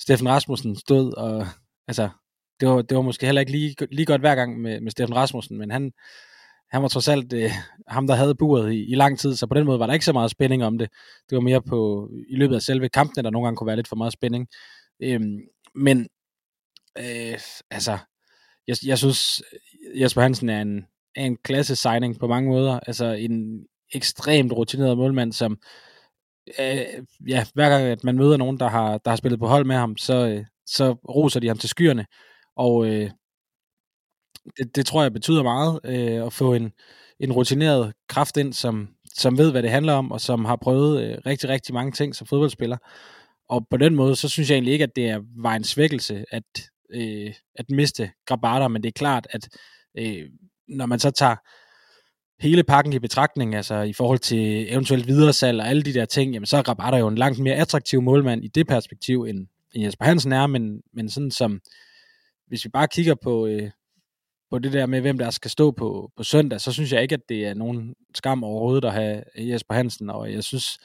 Steffen 0.00 0.28
Rasmussen 0.28 0.76
stod, 0.76 1.14
og 1.14 1.46
altså, 1.88 2.08
det 2.60 2.68
var, 2.68 2.82
det 2.82 2.96
var 2.96 3.02
måske 3.02 3.26
heller 3.26 3.40
ikke 3.40 3.52
lige, 3.52 3.76
lige 3.90 4.06
godt 4.06 4.20
hver 4.20 4.34
gang 4.34 4.60
med, 4.60 4.80
med 4.80 4.90
Steffen 4.90 5.16
Rasmussen, 5.16 5.58
men 5.58 5.70
han, 5.70 5.92
han 6.70 6.82
var 6.82 6.88
trods 6.88 7.08
alt 7.08 7.32
øh, 7.32 7.50
ham, 7.88 8.06
der 8.06 8.14
havde 8.14 8.34
buret 8.34 8.72
i, 8.72 8.90
i 8.90 8.94
lang 8.94 9.18
tid, 9.18 9.36
så 9.36 9.46
på 9.46 9.54
den 9.54 9.66
måde 9.66 9.78
var 9.78 9.86
der 9.86 9.92
ikke 9.92 10.04
så 10.04 10.12
meget 10.12 10.30
spænding 10.30 10.64
om 10.64 10.78
det. 10.78 10.88
Det 11.30 11.36
var 11.36 11.42
mere 11.42 11.62
på 11.62 12.08
i 12.28 12.36
løbet 12.36 12.54
af 12.54 12.62
selve 12.62 12.88
kampen, 12.88 13.24
der 13.24 13.30
nogle 13.30 13.46
gange 13.46 13.56
kunne 13.56 13.66
være 13.66 13.76
lidt 13.76 13.88
for 13.88 13.96
meget 13.96 14.12
spænding. 14.12 14.46
Øhm, 15.02 15.40
men 15.74 16.08
øh, 16.98 17.38
altså, 17.70 17.98
jeg, 18.66 18.76
jeg 18.86 18.98
synes, 18.98 19.42
Jesper 19.94 20.22
Hansen 20.22 20.48
er 20.48 20.62
en, 20.62 20.86
er 21.16 21.24
en 21.24 21.36
klasse 21.36 21.76
signing 21.76 22.18
på 22.18 22.26
mange 22.26 22.50
måder. 22.50 22.80
Altså 22.86 23.06
en 23.06 23.66
ekstremt 23.94 24.52
rutineret 24.52 24.96
målmand, 24.96 25.32
som 25.32 25.58
øh, 26.60 27.04
ja, 27.28 27.46
hver 27.54 27.68
gang 27.68 27.84
at 27.84 28.04
man 28.04 28.16
møder 28.16 28.36
nogen, 28.36 28.60
der 28.60 28.68
har, 28.68 28.98
der 28.98 29.10
har 29.10 29.16
spillet 29.16 29.40
på 29.40 29.46
hold 29.46 29.64
med 29.64 29.76
ham, 29.76 29.96
så, 29.96 30.26
øh, 30.28 30.44
så 30.66 30.92
roser 30.92 31.40
de 31.40 31.48
ham 31.48 31.58
til 31.58 31.68
skyerne. 31.68 32.06
Og 32.56 32.86
øh, 32.86 33.10
det, 34.58 34.76
det 34.76 34.86
tror 34.86 35.02
jeg 35.02 35.12
betyder 35.12 35.42
meget 35.42 35.80
øh, 35.84 36.26
at 36.26 36.32
få 36.32 36.54
en, 36.54 36.72
en 37.20 37.32
rutineret 37.32 37.92
kraft 38.08 38.36
ind, 38.36 38.52
som, 38.52 38.88
som 39.14 39.38
ved, 39.38 39.50
hvad 39.50 39.62
det 39.62 39.70
handler 39.70 39.92
om, 39.92 40.12
og 40.12 40.20
som 40.20 40.44
har 40.44 40.56
prøvet 40.56 41.02
øh, 41.02 41.18
rigtig, 41.26 41.48
rigtig 41.48 41.74
mange 41.74 41.92
ting 41.92 42.14
som 42.14 42.26
fodboldspiller. 42.26 42.76
Og 43.52 43.66
på 43.70 43.76
den 43.76 43.94
måde, 43.94 44.16
så 44.16 44.28
synes 44.28 44.50
jeg 44.50 44.56
egentlig 44.56 44.72
ikke, 44.72 44.82
at 44.82 44.96
det 44.96 45.08
er, 45.08 45.20
var 45.36 45.54
en 45.54 45.64
svækkelse 45.64 46.24
at, 46.30 46.70
øh, 46.94 47.34
at 47.54 47.70
miste 47.70 48.10
Grabata, 48.26 48.68
men 48.68 48.82
det 48.82 48.88
er 48.88 48.92
klart, 48.92 49.26
at 49.30 49.48
øh, 49.98 50.28
når 50.68 50.86
man 50.86 50.98
så 50.98 51.10
tager 51.10 51.36
hele 52.42 52.64
pakken 52.64 52.92
i 52.92 52.98
betragtning, 52.98 53.54
altså 53.54 53.74
i 53.74 53.92
forhold 53.92 54.18
til 54.18 54.72
eventuelt 54.72 55.06
videresalg 55.06 55.60
og 55.60 55.68
alle 55.68 55.82
de 55.82 55.94
der 55.94 56.04
ting, 56.04 56.32
jamen 56.32 56.46
så 56.46 56.56
er 56.56 56.62
Grabata 56.62 56.96
jo 56.96 57.08
en 57.08 57.18
langt 57.18 57.38
mere 57.38 57.54
attraktiv 57.54 58.02
målmand 58.02 58.44
i 58.44 58.48
det 58.48 58.66
perspektiv, 58.66 59.22
end, 59.22 59.46
end 59.74 59.84
Jesper 59.84 60.04
Hansen 60.04 60.32
er, 60.32 60.46
men, 60.46 60.82
men 60.92 61.10
sådan 61.10 61.30
som, 61.30 61.60
hvis 62.46 62.64
vi 62.64 62.70
bare 62.70 62.88
kigger 62.88 63.14
på, 63.22 63.46
øh, 63.46 63.70
på 64.50 64.58
det 64.58 64.72
der 64.72 64.86
med, 64.86 65.00
hvem 65.00 65.18
der 65.18 65.30
skal 65.30 65.50
stå 65.50 65.70
på, 65.70 66.10
på 66.16 66.22
søndag, 66.22 66.60
så 66.60 66.72
synes 66.72 66.92
jeg 66.92 67.02
ikke, 67.02 67.14
at 67.14 67.28
det 67.28 67.46
er 67.46 67.54
nogen 67.54 67.94
skam 68.14 68.44
overhovedet 68.44 68.84
at 68.84 68.92
have 68.92 69.22
Jesper 69.38 69.74
Hansen, 69.74 70.10
og 70.10 70.32
jeg 70.32 70.44
synes, 70.44 70.78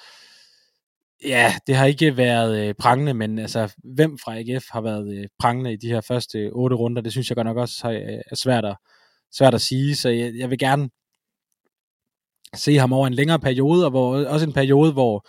ja, 1.24 1.54
det 1.68 1.76
har 1.76 1.86
ikke 1.86 2.18
været 2.18 2.68
øh, 2.68 2.74
prangende, 2.80 3.14
men 3.14 3.40
altså, 3.40 3.74
hvem 3.84 4.18
fra 4.18 4.40
AGF 4.40 4.66
har 4.70 4.82
været 4.82 5.18
øh, 5.18 5.28
prangende 5.40 5.74
i 5.74 5.78
de 5.78 5.88
her 5.88 6.02
første 6.02 6.50
otte 6.52 6.76
runder, 6.76 7.02
det 7.02 7.12
synes 7.12 7.30
jeg 7.30 7.36
godt 7.36 7.48
nok 7.48 7.58
også 7.58 7.88
er, 7.88 7.92
øh, 7.92 8.22
er 8.32 8.36
svært, 8.36 8.66
at, 8.66 8.76
svært 9.32 9.54
at 9.54 9.62
sige, 9.62 9.96
så 9.96 10.10
jeg, 10.10 10.34
jeg 10.36 10.50
vil 10.50 10.60
gerne 10.60 10.90
se 12.56 12.76
ham 12.78 12.94
over 12.94 13.08
en 13.08 13.14
længere 13.14 13.40
periode, 13.40 13.86
og 13.86 13.92
hvor, 13.92 14.26
også 14.26 14.46
en 14.46 14.54
periode, 14.54 14.94
hvor, 14.94 15.28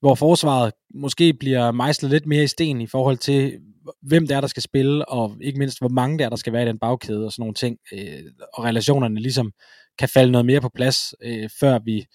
hvor 0.00 0.14
forsvaret 0.14 0.72
måske 0.94 1.34
bliver 1.34 1.72
mejslet 1.72 2.10
lidt 2.10 2.26
mere 2.26 2.44
i 2.44 2.46
sten 2.46 2.80
i 2.80 2.86
forhold 2.86 3.18
til, 3.18 3.60
hvem 4.02 4.26
det 4.26 4.36
er, 4.36 4.40
der 4.40 4.48
skal 4.48 4.62
spille, 4.62 5.08
og 5.08 5.36
ikke 5.40 5.58
mindst, 5.58 5.78
hvor 5.78 5.88
mange 5.88 6.18
der 6.18 6.24
er, 6.24 6.28
der 6.28 6.36
skal 6.36 6.52
være 6.52 6.62
i 6.62 6.66
den 6.66 6.78
bagkæde, 6.78 7.26
og 7.26 7.32
sådan 7.32 7.42
nogle 7.42 7.54
ting, 7.54 7.78
øh, 7.92 8.22
og 8.54 8.64
relationerne 8.64 9.20
ligesom 9.20 9.52
kan 9.98 10.08
falde 10.08 10.32
noget 10.32 10.46
mere 10.46 10.60
på 10.60 10.70
plads, 10.74 11.14
øh, 11.22 11.50
før, 11.60 11.78
vi, 11.84 12.06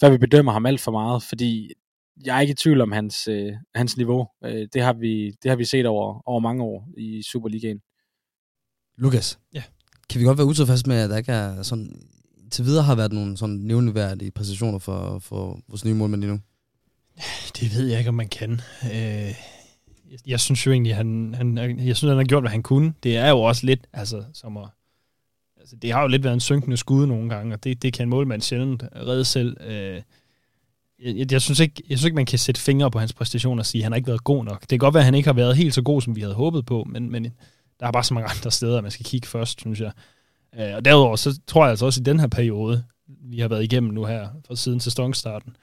før 0.00 0.10
vi 0.10 0.18
bedømmer 0.18 0.52
ham 0.52 0.66
alt 0.66 0.80
for 0.80 0.90
meget, 0.90 1.22
fordi 1.22 1.72
jeg 2.24 2.36
er 2.36 2.40
ikke 2.40 2.50
i 2.52 2.54
tvivl 2.54 2.80
om 2.80 2.92
hans, 2.92 3.28
øh, 3.28 3.52
hans 3.74 3.96
niveau. 3.96 4.28
Øh, 4.44 4.68
det, 4.72 4.82
har 4.82 4.92
vi, 4.92 5.30
det 5.42 5.48
har 5.50 5.56
vi 5.56 5.64
set 5.64 5.86
over, 5.86 6.22
over 6.28 6.40
mange 6.40 6.62
år 6.62 6.88
i 6.98 7.22
Superligaen. 7.22 7.80
Lukas, 8.98 9.38
Ja. 9.54 9.62
kan 10.10 10.20
vi 10.20 10.24
godt 10.24 10.38
være 10.38 10.46
utilfredse 10.46 10.88
med, 10.88 10.96
at 10.96 11.10
der 11.10 11.16
ikke 11.16 11.32
er 11.32 11.62
sådan... 11.62 12.02
Til 12.50 12.64
videre 12.64 12.82
har 12.84 12.94
været 12.94 13.12
nogle 13.12 13.36
sådan 13.36 13.56
nævneværdige 13.56 14.30
præstationer 14.30 14.78
for, 14.78 15.18
for 15.18 15.60
vores 15.68 15.84
nye 15.84 15.94
målmand 15.94 16.20
lige 16.20 16.32
nu. 16.32 16.40
Det 17.60 17.74
ved 17.74 17.86
jeg 17.86 17.98
ikke, 17.98 18.08
om 18.08 18.14
man 18.14 18.28
kan. 18.28 18.52
Øh, 18.84 19.34
jeg, 20.10 20.18
jeg 20.26 20.40
synes 20.40 20.66
jo 20.66 20.72
egentlig, 20.72 20.96
han, 20.96 21.34
han, 21.34 21.58
jeg 21.58 21.96
synes, 21.96 22.08
han 22.10 22.16
har 22.16 22.24
gjort, 22.24 22.42
hvad 22.42 22.50
han 22.50 22.62
kunne. 22.62 22.94
Det 23.02 23.16
er 23.16 23.28
jo 23.30 23.38
også 23.42 23.66
lidt, 23.66 23.86
altså, 23.92 24.24
som 24.34 24.56
at, 24.56 24.68
altså, 25.60 25.76
det 25.76 25.92
har 25.92 26.02
jo 26.02 26.08
lidt 26.08 26.24
været 26.24 26.34
en 26.34 26.40
synkende 26.40 26.76
skud 26.76 27.06
nogle 27.06 27.28
gange, 27.30 27.54
og 27.54 27.64
det, 27.64 27.82
det 27.82 27.92
kan 27.92 28.02
en 28.06 28.10
målmand 28.10 28.42
sjældent 28.42 28.82
redde 28.96 29.24
selv. 29.24 29.56
Øh, 29.60 30.02
jeg, 31.02 31.32
jeg, 31.32 31.42
synes 31.42 31.60
ikke, 31.60 31.82
jeg 31.88 31.98
synes 31.98 32.04
ikke, 32.04 32.14
man 32.14 32.26
kan 32.26 32.38
sætte 32.38 32.60
fingre 32.60 32.90
på 32.90 32.98
hans 32.98 33.12
præstationer 33.12 33.62
og 33.62 33.66
sige, 33.66 33.80
at 33.80 33.84
han 33.84 33.92
har 33.92 33.96
ikke 33.96 34.08
været 34.08 34.24
god 34.24 34.44
nok. 34.44 34.60
Det 34.60 34.68
kan 34.68 34.78
godt 34.78 34.94
være, 34.94 35.00
at 35.00 35.04
han 35.04 35.14
ikke 35.14 35.28
har 35.28 35.34
været 35.34 35.56
helt 35.56 35.74
så 35.74 35.82
god, 35.82 36.02
som 36.02 36.16
vi 36.16 36.20
havde 36.20 36.34
håbet 36.34 36.66
på, 36.66 36.86
men, 36.88 37.10
men 37.10 37.24
der 37.80 37.86
er 37.86 37.92
bare 37.92 38.04
så 38.04 38.14
mange 38.14 38.30
andre 38.36 38.50
steder, 38.50 38.80
man 38.80 38.90
skal 38.90 39.06
kigge 39.06 39.26
først, 39.28 39.60
synes 39.60 39.80
jeg. 39.80 39.92
Øh, 40.58 40.76
og 40.76 40.84
derudover, 40.84 41.16
så 41.16 41.40
tror 41.46 41.64
jeg 41.64 41.70
altså 41.70 41.86
også 41.86 42.00
i 42.00 42.04
den 42.04 42.20
her 42.20 42.26
periode, 42.26 42.84
vi 43.08 43.38
har 43.38 43.48
været 43.48 43.64
igennem 43.64 43.94
nu 43.94 44.04
her, 44.04 44.28
fra 44.46 44.56
siden 44.56 44.80
sæsonstarten, 44.80 45.56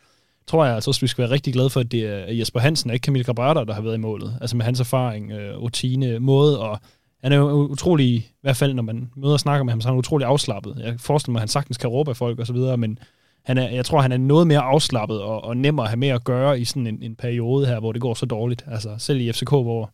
tror 0.47 0.65
jeg 0.65 0.75
altså 0.75 0.89
også, 0.89 1.01
vi 1.01 1.07
skal 1.07 1.21
være 1.21 1.31
rigtig 1.31 1.53
glade 1.53 1.69
for, 1.69 1.79
at 1.79 1.91
det 1.91 2.05
er 2.05 2.33
Jesper 2.33 2.59
Hansen 2.59 2.89
og 2.89 2.93
ikke 2.93 3.05
Camille 3.05 3.23
Grabater, 3.23 3.63
der 3.63 3.73
har 3.73 3.81
været 3.81 3.95
i 3.95 3.99
målet. 3.99 4.37
Altså 4.41 4.57
med 4.57 4.65
hans 4.65 4.79
erfaring, 4.79 5.31
øh, 5.31 5.57
rutine, 5.57 6.19
måde, 6.19 6.59
og 6.59 6.79
han 7.23 7.31
er 7.31 7.37
jo 7.37 7.49
utrolig, 7.51 8.07
i 8.07 8.31
hvert 8.41 8.57
fald 8.57 8.73
når 8.73 8.83
man 8.83 9.11
møder 9.15 9.33
og 9.33 9.39
snakker 9.39 9.63
med 9.63 9.73
ham, 9.73 9.81
så 9.81 9.87
er 9.87 9.91
han 9.91 9.99
utrolig 9.99 10.27
afslappet. 10.27 10.75
Jeg 10.83 10.99
forestiller 10.99 11.31
mig, 11.31 11.39
at 11.39 11.41
han 11.41 11.47
sagtens 11.47 11.77
kan 11.77 11.89
råbe 11.89 12.09
af 12.09 12.17
folk 12.17 12.39
og 12.39 12.47
så 12.47 12.53
videre, 12.53 12.77
men 12.77 12.99
han 13.45 13.57
er, 13.57 13.69
jeg 13.69 13.85
tror, 13.85 14.01
han 14.01 14.11
er 14.11 14.17
noget 14.17 14.47
mere 14.47 14.59
afslappet 14.59 15.21
og, 15.21 15.43
og 15.43 15.57
nemmere 15.57 15.85
at 15.85 15.89
have 15.89 15.97
med 15.97 16.07
at 16.07 16.23
gøre 16.23 16.59
i 16.59 16.65
sådan 16.65 16.87
en, 16.87 17.03
en 17.03 17.15
periode 17.15 17.67
her, 17.67 17.79
hvor 17.79 17.91
det 17.91 18.01
går 18.01 18.13
så 18.13 18.25
dårligt. 18.25 18.65
Altså 18.67 18.95
selv 18.97 19.21
i 19.21 19.31
FCK, 19.31 19.49
hvor 19.49 19.91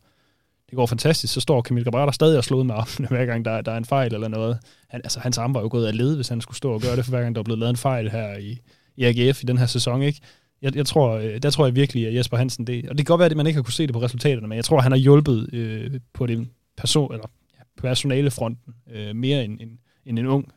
det 0.70 0.76
går 0.76 0.86
fantastisk, 0.86 1.32
så 1.32 1.40
står 1.40 1.62
Camille 1.62 1.84
Grabater 1.84 2.12
stadig 2.12 2.38
og 2.38 2.44
slået 2.44 2.66
med 2.66 2.74
armene, 2.74 3.08
hver 3.16 3.26
gang 3.26 3.44
der, 3.44 3.60
der 3.60 3.72
er 3.72 3.76
en 3.76 3.84
fejl 3.84 4.14
eller 4.14 4.28
noget. 4.28 4.58
Han, 4.88 5.00
altså, 5.04 5.20
hans 5.20 5.38
arm 5.38 5.54
var 5.54 5.60
jo 5.60 5.68
gået 5.70 5.86
af 5.86 5.96
led, 5.96 6.16
hvis 6.16 6.28
han 6.28 6.40
skulle 6.40 6.56
stå 6.56 6.72
og 6.72 6.80
gøre 6.80 6.96
det, 6.96 7.04
for 7.04 7.10
hver 7.10 7.22
gang 7.22 7.34
der 7.34 7.38
er 7.38 7.44
blevet 7.44 7.58
lavet 7.58 7.70
en 7.70 7.76
fejl 7.76 8.10
her 8.10 8.36
i, 8.36 8.58
i 8.96 9.04
AGF 9.04 9.42
i 9.42 9.46
den 9.46 9.58
her 9.58 9.66
sæson, 9.66 10.02
ikke? 10.02 10.20
Jeg, 10.62 10.76
jeg 10.76 10.86
tror, 10.86 11.10
øh, 11.10 11.42
der 11.42 11.50
tror 11.50 11.66
jeg 11.66 11.74
virkelig, 11.74 12.06
at 12.06 12.14
Jesper 12.14 12.36
Hansen, 12.36 12.66
det, 12.66 12.88
og 12.88 12.98
det 12.98 13.06
kan 13.06 13.12
godt 13.12 13.18
være, 13.18 13.30
at 13.30 13.36
man 13.36 13.46
ikke 13.46 13.56
har 13.56 13.62
kunne 13.62 13.72
se 13.72 13.86
det 13.86 13.92
på 13.92 14.02
resultaterne, 14.02 14.48
men 14.48 14.56
jeg 14.56 14.64
tror, 14.64 14.80
han 14.80 14.92
har 14.92 14.98
hjulpet 14.98 15.54
øh, 15.54 16.00
på 16.12 16.26
det 16.26 16.48
person, 16.76 17.12
eller 17.12 17.26
ja, 17.58 17.62
personalefronten 17.82 18.74
øh, 18.90 19.16
mere 19.16 19.44
end, 19.44 19.60
end, 19.60 19.70
end 20.06 20.18
en 20.18 20.26
ung 20.26 20.52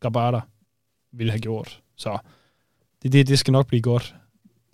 Grabater 0.00 0.40
ville 1.12 1.30
have 1.30 1.40
gjort. 1.40 1.80
Så 1.96 2.18
det, 3.02 3.12
det, 3.12 3.28
det 3.28 3.38
skal 3.38 3.52
nok 3.52 3.66
blive 3.66 3.82
godt. 3.82 4.14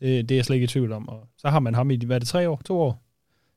Det, 0.01 0.29
det 0.29 0.35
er 0.35 0.39
jeg 0.39 0.45
slet 0.45 0.57
ikke 0.57 0.65
i 0.65 0.69
tvivl 0.69 0.93
om. 0.93 1.09
Og 1.09 1.29
så 1.39 1.49
har 1.49 1.61
man 1.61 1.75
ham 1.75 1.91
i, 1.91 2.05
hvad 2.05 2.17
er 2.17 2.19
det, 2.19 2.29
tre 2.29 2.49
år? 2.49 2.61
To 2.65 2.81
år? 2.81 3.03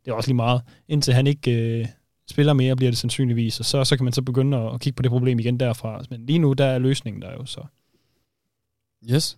Det 0.06 0.12
er 0.12 0.16
også 0.16 0.30
lige 0.30 0.36
meget. 0.36 0.62
Indtil 0.88 1.14
han 1.14 1.28
ikke 1.28 1.52
øh, 1.52 1.88
spiller 2.30 2.54
mere, 2.54 2.76
bliver 2.76 2.92
det 2.92 2.98
sandsynligvis. 2.98 3.60
Og 3.60 3.66
så, 3.66 3.84
så 3.84 3.98
kan 3.98 4.04
man 4.04 4.14
så 4.14 4.22
begynde 4.22 4.58
at, 4.58 4.74
at 4.74 4.82
kigge 4.82 4.96
på 4.96 5.04
det 5.04 5.12
problem 5.12 5.40
igen 5.40 5.60
derfra. 5.60 6.04
Men 6.10 6.26
lige 6.26 6.40
nu, 6.40 6.54
der 6.54 6.66
er 6.66 6.80
løsningen 6.80 7.22
der 7.22 7.32
jo 7.32 7.46
så. 7.46 7.62
Yes. 9.12 9.38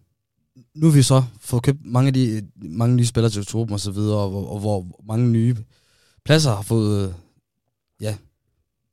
Nu 0.75 0.87
har 0.87 0.95
vi 0.95 1.01
så 1.01 1.23
fået 1.39 1.63
købt 1.63 1.85
mange, 1.85 2.07
af 2.07 2.13
de, 2.13 2.47
mange 2.55 2.95
nye 2.95 3.05
spillere 3.05 3.31
til 3.31 3.45
truppen 3.45 3.73
og 3.73 3.79
så 3.79 3.91
videre, 3.91 4.17
og, 4.17 4.51
og, 4.51 4.59
hvor 4.59 4.85
mange 5.07 5.29
nye 5.29 5.55
pladser 6.25 6.55
har 6.55 6.61
fået 6.61 7.07
øh, 7.07 7.13
ja, 8.01 8.15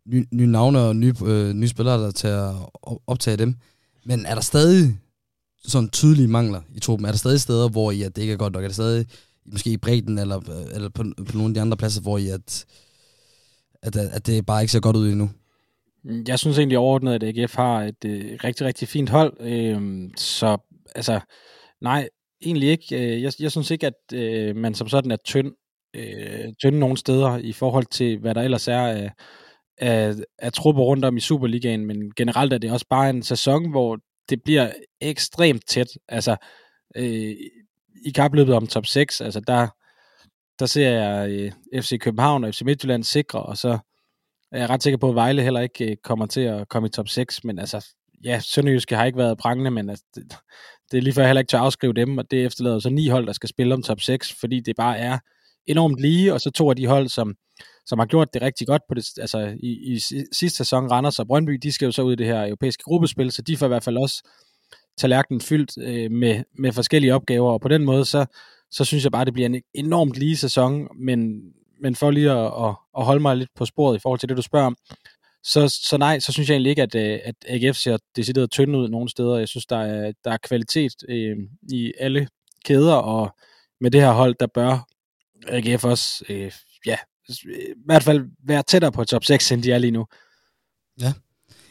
nye, 0.06 0.26
nye 0.30 0.46
navne 0.46 0.78
og 0.78 0.96
nye, 0.96 1.14
øh, 1.24 1.52
nye 1.52 1.68
spillere, 1.68 2.02
der 2.02 2.10
til 2.10 2.28
at 2.28 2.54
optage 3.06 3.36
dem. 3.36 3.54
Men 4.04 4.26
er 4.26 4.34
der 4.34 4.42
stadig 4.42 4.98
sådan 5.66 5.88
tydelige 5.88 6.28
mangler 6.28 6.60
i 6.74 6.80
truppen? 6.80 7.06
Er 7.06 7.10
der 7.10 7.18
stadig 7.18 7.40
steder, 7.40 7.68
hvor 7.68 7.90
I, 7.90 8.02
at 8.02 8.16
det 8.16 8.22
ikke 8.22 8.34
er 8.34 8.38
godt 8.38 8.52
nok? 8.52 8.64
Er 8.64 8.68
der 8.68 8.74
stadig 8.74 9.06
måske 9.52 9.70
i 9.70 9.76
bredden, 9.76 10.18
eller, 10.18 10.40
eller 10.74 10.88
på, 10.88 11.04
på 11.26 11.36
nogle 11.36 11.50
af 11.50 11.54
de 11.54 11.60
andre 11.60 11.76
pladser, 11.76 12.02
hvor 12.02 12.18
I, 12.18 12.28
at, 12.28 12.64
at, 13.82 13.96
at 13.96 14.26
det 14.26 14.46
bare 14.46 14.62
ikke 14.62 14.72
ser 14.72 14.80
godt 14.80 14.96
ud 14.96 15.08
endnu? 15.08 15.30
Jeg 16.28 16.38
synes 16.38 16.58
egentlig 16.58 16.78
overordnet, 16.78 17.14
at 17.14 17.38
AGF 17.38 17.54
har 17.54 17.82
et 17.82 18.04
øh, 18.04 18.38
rigtig, 18.44 18.66
rigtig 18.66 18.88
fint 18.88 19.10
hold. 19.10 19.36
Øh, 19.40 20.10
så 20.16 20.56
altså, 20.94 21.20
nej, 21.80 22.08
egentlig 22.42 22.68
ikke. 22.68 22.96
Øh, 22.96 23.22
jeg, 23.22 23.32
jeg 23.40 23.50
synes 23.50 23.70
ikke, 23.70 23.86
at 23.86 24.18
øh, 24.18 24.56
man 24.56 24.74
som 24.74 24.88
sådan 24.88 25.10
er 25.10 25.16
tynd, 25.24 25.52
øh, 25.96 26.52
tynd 26.62 26.76
nogle 26.76 26.96
steder 26.96 27.38
i 27.38 27.52
forhold 27.52 27.86
til, 27.90 28.18
hvad 28.18 28.34
der 28.34 28.42
ellers 28.42 28.68
er 28.68 28.80
af, 28.80 29.10
af, 29.78 30.14
af 30.38 30.52
trupper 30.52 30.82
rundt 30.82 31.04
om 31.04 31.16
i 31.16 31.20
Superligaen, 31.20 31.86
men 31.86 32.14
generelt 32.16 32.52
er 32.52 32.58
det 32.58 32.72
også 32.72 32.86
bare 32.90 33.10
en 33.10 33.22
sæson, 33.22 33.70
hvor 33.70 33.98
det 34.28 34.42
bliver 34.42 34.72
ekstremt 35.00 35.66
tæt. 35.66 35.88
Altså, 36.08 36.36
øh, 36.96 37.36
i 38.06 38.10
kapløbet 38.14 38.54
om 38.54 38.66
top 38.66 38.86
6, 38.86 39.20
altså 39.20 39.40
der, 39.40 39.68
der 40.58 40.66
ser 40.66 40.90
jeg 40.90 41.30
øh, 41.30 41.82
FC 41.82 41.98
København 42.00 42.44
og 42.44 42.54
FC 42.54 42.62
Midtjylland 42.62 43.04
sikre, 43.04 43.42
og 43.42 43.56
så 43.56 43.78
er 44.52 44.58
jeg 44.58 44.70
ret 44.70 44.82
sikker 44.82 44.98
på, 44.98 45.08
at 45.08 45.14
Vejle 45.14 45.42
heller 45.42 45.60
ikke 45.60 45.90
øh, 45.90 45.96
kommer 45.96 46.26
til 46.26 46.40
at 46.40 46.68
komme 46.68 46.88
i 46.88 46.90
top 46.90 47.08
6, 47.08 47.44
men 47.44 47.58
altså, 47.58 47.86
ja, 48.24 48.40
Sønderjyske 48.40 48.96
har 48.96 49.04
ikke 49.04 49.18
været 49.18 49.38
prangende, 49.38 49.70
men 49.70 49.90
altså, 49.90 50.04
det, 50.14 50.36
det 50.90 50.98
er 50.98 51.02
lige 51.02 51.14
før 51.14 51.22
jeg 51.22 51.28
heller 51.28 51.40
ikke 51.40 51.50
tør 51.50 51.58
at 51.58 51.64
afskrive 51.64 51.92
dem, 51.92 52.18
og 52.18 52.30
det 52.30 52.44
efterlader 52.44 52.78
så 52.78 52.90
ni 52.90 53.08
hold, 53.08 53.26
der 53.26 53.32
skal 53.32 53.48
spille 53.48 53.74
om 53.74 53.82
top 53.82 54.00
6, 54.00 54.34
fordi 54.40 54.60
det 54.60 54.76
bare 54.76 54.98
er 54.98 55.18
enormt 55.66 56.00
lige, 56.00 56.32
og 56.32 56.40
så 56.40 56.50
to 56.50 56.70
af 56.70 56.76
de 56.76 56.86
hold, 56.86 57.08
som, 57.08 57.34
som 57.86 57.98
har 57.98 58.06
gjort 58.06 58.34
det 58.34 58.42
rigtig 58.42 58.66
godt 58.66 58.82
på 58.88 58.94
det, 58.94 59.04
altså 59.20 59.56
i, 59.60 59.94
i 59.94 59.98
sidste 60.32 60.56
sæson, 60.56 60.90
Randers 60.90 61.18
og 61.18 61.26
Brøndby, 61.26 61.52
de 61.62 61.72
skal 61.72 61.86
jo 61.86 61.92
så 61.92 62.02
ud 62.02 62.12
i 62.12 62.16
det 62.16 62.26
her 62.26 62.46
europæiske 62.46 62.82
gruppespil, 62.82 63.32
så 63.32 63.42
de 63.42 63.56
får 63.56 63.66
i 63.66 63.68
hvert 63.68 63.84
fald 63.84 63.96
også 63.96 64.22
tallerkenen 64.98 65.40
fyldt 65.40 65.78
øh, 65.78 66.10
med, 66.10 66.42
med 66.58 66.72
forskellige 66.72 67.14
opgaver, 67.14 67.52
og 67.52 67.60
på 67.60 67.68
den 67.68 67.84
måde, 67.84 68.04
så, 68.04 68.26
så 68.70 68.84
synes 68.84 69.04
jeg 69.04 69.12
bare, 69.12 69.24
det 69.24 69.32
bliver 69.32 69.48
en 69.48 69.62
enormt 69.74 70.16
lige 70.16 70.36
sæson, 70.36 70.88
men, 70.96 71.40
men 71.80 71.94
for 71.94 72.10
lige 72.10 72.30
at, 72.30 72.46
at, 72.46 72.74
at 72.98 73.04
holde 73.04 73.20
mig 73.20 73.36
lidt 73.36 73.50
på 73.56 73.64
sporet 73.64 73.96
i 73.96 74.00
forhold 74.00 74.20
til 74.20 74.28
det, 74.28 74.36
du 74.36 74.42
spørger 74.42 74.66
om, 74.66 74.76
så, 75.42 75.68
så 75.82 75.96
nej, 75.96 76.18
så 76.18 76.32
synes 76.32 76.48
jeg 76.48 76.54
egentlig 76.54 76.70
ikke, 76.70 76.82
at, 76.82 76.94
øh, 76.94 77.20
at 77.24 77.34
AGF 77.48 77.76
ser 77.76 77.96
decideret 78.16 78.50
tynd 78.50 78.76
ud 78.76 78.88
nogle 78.88 79.08
steder. 79.08 79.38
Jeg 79.38 79.48
synes, 79.48 79.66
der 79.66 79.76
er, 79.76 80.12
der 80.24 80.30
er 80.30 80.36
kvalitet 80.36 80.92
øh, 81.08 81.36
i 81.72 81.92
alle 81.98 82.28
kæder, 82.64 82.94
og 82.94 83.36
med 83.80 83.90
det 83.90 84.00
her 84.00 84.12
hold, 84.12 84.34
der 84.40 84.46
bør 84.46 84.86
AGF 85.48 85.84
også, 85.84 86.24
øh, 86.28 86.52
ja, 86.86 86.96
i 87.28 87.84
hvert 87.84 88.02
fald 88.02 88.30
være 88.44 88.62
tættere 88.62 88.92
på 88.92 89.04
top 89.04 89.24
6, 89.24 89.52
end 89.52 89.62
de 89.62 89.72
er 89.72 89.78
lige 89.78 89.90
nu. 89.90 90.06
Ja. 91.00 91.12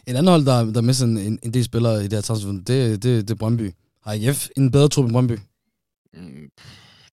En 0.07 0.15
anden 0.15 0.27
hold, 0.27 0.45
der, 0.45 0.73
der 0.73 0.81
misser 0.81 1.05
en, 1.05 1.39
en 1.43 1.53
del 1.53 1.63
spillere 1.63 1.99
i 1.99 2.03
det 2.03 2.13
her 2.13 2.21
transfervindue, 2.21 2.63
det, 2.75 3.03
det, 3.03 3.27
det 3.27 3.33
er 3.33 3.37
Brøndby. 3.37 3.71
Har 4.03 4.13
AGF 4.13 4.47
en 4.57 4.71
bedre 4.71 4.89
trup 4.89 5.05
end 5.05 5.13
Brøndby? 5.13 5.37
Mm, 6.13 6.49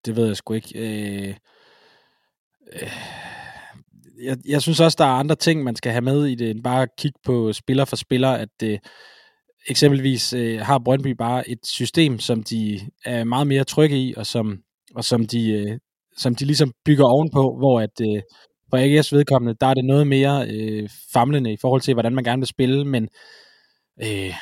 det 0.04 0.16
ved 0.16 0.26
jeg 0.26 0.36
sgu 0.36 0.54
ikke. 0.54 0.78
Øh, 0.78 1.34
øh, 2.72 2.90
jeg, 4.22 4.36
jeg 4.46 4.62
synes 4.62 4.80
også, 4.80 4.96
der 4.98 5.04
er 5.04 5.18
andre 5.18 5.36
ting, 5.36 5.64
man 5.64 5.76
skal 5.76 5.92
have 5.92 6.02
med 6.02 6.26
i 6.26 6.34
det, 6.34 6.50
end 6.50 6.62
bare 6.62 6.82
at 6.82 6.96
kigge 6.98 7.18
på 7.24 7.52
spiller 7.52 7.84
for 7.84 7.96
spiller, 7.96 8.30
at 8.30 8.48
det, 8.60 8.80
eksempelvis 9.68 10.32
øh, 10.32 10.60
har 10.60 10.78
Brøndby 10.78 11.08
bare 11.08 11.50
et 11.50 11.66
system, 11.66 12.18
som 12.18 12.42
de 12.42 12.80
er 13.04 13.24
meget 13.24 13.46
mere 13.46 13.64
trygge 13.64 13.98
i, 13.98 14.14
og 14.16 14.26
som, 14.26 14.58
og 14.94 15.04
som, 15.04 15.26
de, 15.26 15.50
øh, 15.50 15.78
som 16.20 16.34
de 16.34 16.44
ligesom 16.44 16.72
bygger 16.84 17.04
ovenpå, 17.04 17.56
hvor 17.58 17.80
at 17.80 18.00
øh, 18.00 18.22
for 18.70 18.76
AGF's 18.76 19.16
vedkommende, 19.16 19.56
der 19.60 19.66
er 19.66 19.74
det 19.74 19.84
noget 19.84 20.06
mere 20.06 20.48
øh, 20.50 20.88
famlende 21.12 21.52
i 21.52 21.56
forhold 21.60 21.80
til, 21.80 21.94
hvordan 21.94 22.14
man 22.14 22.24
gerne 22.24 22.40
vil 22.40 22.46
spille, 22.46 22.84
men 22.84 23.08
øh, 24.02 24.34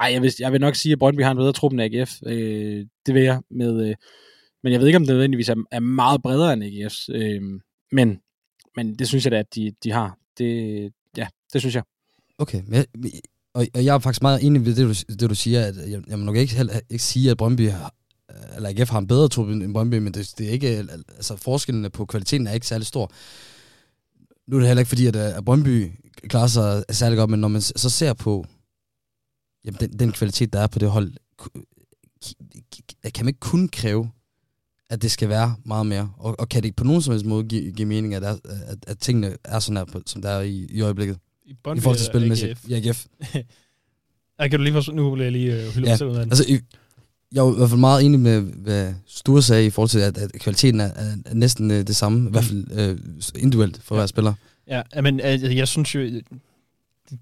ej, 0.00 0.12
jeg, 0.12 0.22
vil, 0.22 0.32
jeg 0.38 0.52
vil 0.52 0.60
nok 0.60 0.74
sige, 0.74 0.92
at 0.92 0.98
Brøndby 0.98 1.22
har 1.22 1.30
en 1.30 1.36
bedre 1.36 1.52
trup 1.52 1.72
end 1.72 1.82
AGF. 1.82 2.12
Øh, 2.26 2.86
det 3.06 3.14
vil 3.14 3.22
jeg 3.22 3.40
med, 3.50 3.88
øh, 3.88 3.94
men 4.62 4.72
jeg 4.72 4.80
ved 4.80 4.86
ikke, 4.86 4.96
om 4.96 5.02
det 5.02 5.08
nødvendigvis 5.08 5.48
er, 5.48 5.64
er 5.72 5.80
meget 5.80 6.22
bredere 6.22 6.52
end 6.52 6.64
AGF's. 6.64 7.06
Øh, 7.14 7.42
men, 7.92 8.18
men 8.76 8.94
det 8.94 9.08
synes 9.08 9.24
jeg 9.24 9.32
da, 9.32 9.38
at 9.38 9.54
de, 9.54 9.72
de 9.84 9.90
har. 9.92 10.16
Det, 10.38 10.92
ja, 11.16 11.26
det 11.52 11.60
synes 11.60 11.74
jeg. 11.74 11.82
Okay, 12.38 12.62
men, 12.66 12.84
og, 13.54 13.66
og 13.74 13.84
jeg 13.84 13.94
er 13.94 13.98
faktisk 13.98 14.22
meget 14.22 14.44
enig 14.44 14.66
ved 14.66 14.74
det, 14.74 14.86
du, 15.08 15.14
det, 15.14 15.30
du 15.30 15.34
siger, 15.34 15.66
at 15.66 15.74
jeg, 15.90 16.02
jeg 16.08 16.18
må 16.18 16.24
nok 16.24 16.36
ikke, 16.36 16.56
ikke 16.90 17.04
sige, 17.04 17.30
at 17.30 17.36
Brøndby 17.36 17.70
har, 17.70 17.94
eller 18.56 18.68
AGF 18.68 18.90
har 18.90 18.98
en 18.98 19.06
bedre 19.06 19.28
trup 19.28 19.48
end 19.48 19.74
Brøndby, 19.74 19.94
men 19.94 20.14
det, 20.14 20.34
det 20.38 20.46
er 20.46 20.50
ikke, 20.50 20.68
altså 21.16 21.36
forskellen 21.36 21.90
på 21.90 22.06
kvaliteten 22.06 22.46
er 22.46 22.52
ikke 22.52 22.66
særlig 22.66 22.86
stor. 22.86 23.12
Nu 24.46 24.56
er 24.56 24.60
det 24.60 24.68
heller 24.68 24.80
ikke 24.80 24.88
fordi, 24.88 25.06
at, 25.06 25.16
at 25.16 25.44
Brøndby 25.44 25.92
klarer 26.28 26.46
sig 26.46 26.84
særlig 26.90 27.18
godt, 27.18 27.30
men 27.30 27.40
når 27.40 27.48
man 27.48 27.60
så 27.62 27.90
ser 27.90 28.12
på 28.12 28.46
jamen, 29.64 29.80
den, 29.80 29.98
den 29.98 30.12
kvalitet, 30.12 30.52
der 30.52 30.60
er 30.60 30.66
på 30.66 30.78
det 30.78 30.90
hold, 30.90 31.12
kan 33.14 33.24
man 33.24 33.28
ikke 33.28 33.40
kun 33.40 33.68
kræve, 33.68 34.10
at 34.90 35.02
det 35.02 35.10
skal 35.10 35.28
være 35.28 35.56
meget 35.64 35.86
mere? 35.86 36.12
Og, 36.16 36.40
og 36.40 36.48
kan 36.48 36.62
det 36.62 36.64
ikke 36.64 36.76
på 36.76 36.84
nogen 36.84 37.02
som 37.02 37.12
helst 37.12 37.26
måde 37.26 37.44
give, 37.44 37.72
give 37.72 37.88
mening, 37.88 38.14
at, 38.14 38.24
at, 38.24 38.40
at 38.86 38.98
tingene 38.98 39.36
er 39.44 39.58
sådan 39.58 39.76
her, 39.76 40.00
som 40.06 40.22
der 40.22 40.30
er 40.30 40.40
i, 40.40 40.66
i 40.70 40.80
øjeblikket? 40.80 41.18
I, 41.46 41.54
Brøndby 41.64 41.80
I 41.80 41.82
forhold 41.82 41.98
til 41.98 42.06
spilmæssigt? 42.06 42.58
Ja, 42.68 42.76
AGF. 42.76 43.06
ja, 44.40 44.48
kan 44.48 44.58
du 44.58 44.62
lige 44.62 44.82
for, 44.82 44.92
nu 44.92 45.14
vil 45.14 45.22
jeg 45.22 45.32
lige 45.32 45.62
øh, 45.62 45.74
hylde 45.74 45.88
ja. 45.88 45.96
selv 45.96 46.10
ud 46.10 46.16
af 46.16 46.22
den. 46.22 46.32
Altså, 46.32 46.60
jeg 47.34 47.40
er 47.40 47.52
i 47.52 47.56
hvert 47.56 47.68
fald 47.68 47.80
meget 47.80 48.04
enig 48.04 48.20
med, 48.20 48.40
hvad 48.40 48.94
Sture 49.06 49.42
sagde 49.42 49.66
i 49.66 49.70
forhold 49.70 49.88
til, 49.88 49.98
at, 49.98 50.18
at 50.18 50.32
kvaliteten 50.40 50.80
er, 50.80 50.84
er, 50.84 51.34
næsten 51.34 51.70
uh, 51.70 51.76
det 51.76 51.96
samme, 51.96 52.18
mm. 52.18 52.26
i 52.26 52.30
hvert 52.30 52.44
fald 52.44 52.90
uh, 52.90 53.42
individuelt 53.42 53.82
for 53.82 53.94
ja. 53.94 53.98
hver 53.98 54.06
spiller. 54.06 54.34
Ja, 54.68 54.82
men 55.02 55.20
altså, 55.20 55.48
jeg 55.48 55.68
synes 55.68 55.94
jo, 55.94 56.20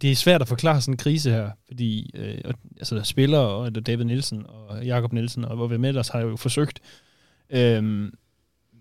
det 0.03 0.13
er 0.13 0.17
svært 0.17 0.43
at 0.43 0.49
forklare 0.49 0.81
sådan 0.81 0.95
en 0.95 0.99
krise 0.99 1.31
her, 1.31 1.51
fordi 1.67 2.11
øh, 2.15 2.53
altså, 2.77 3.01
spillere 3.05 3.41
og 3.41 3.87
David 3.87 4.05
Nielsen 4.05 4.43
og 4.49 4.85
Jakob 4.85 5.13
Nielsen 5.13 5.45
og 5.45 5.57
hvor 5.57 5.67
vi 5.67 5.77
med 5.77 5.97
os 5.97 6.09
har 6.09 6.21
jo 6.21 6.37
forsøgt 6.37 6.81
Øhm, 7.53 8.15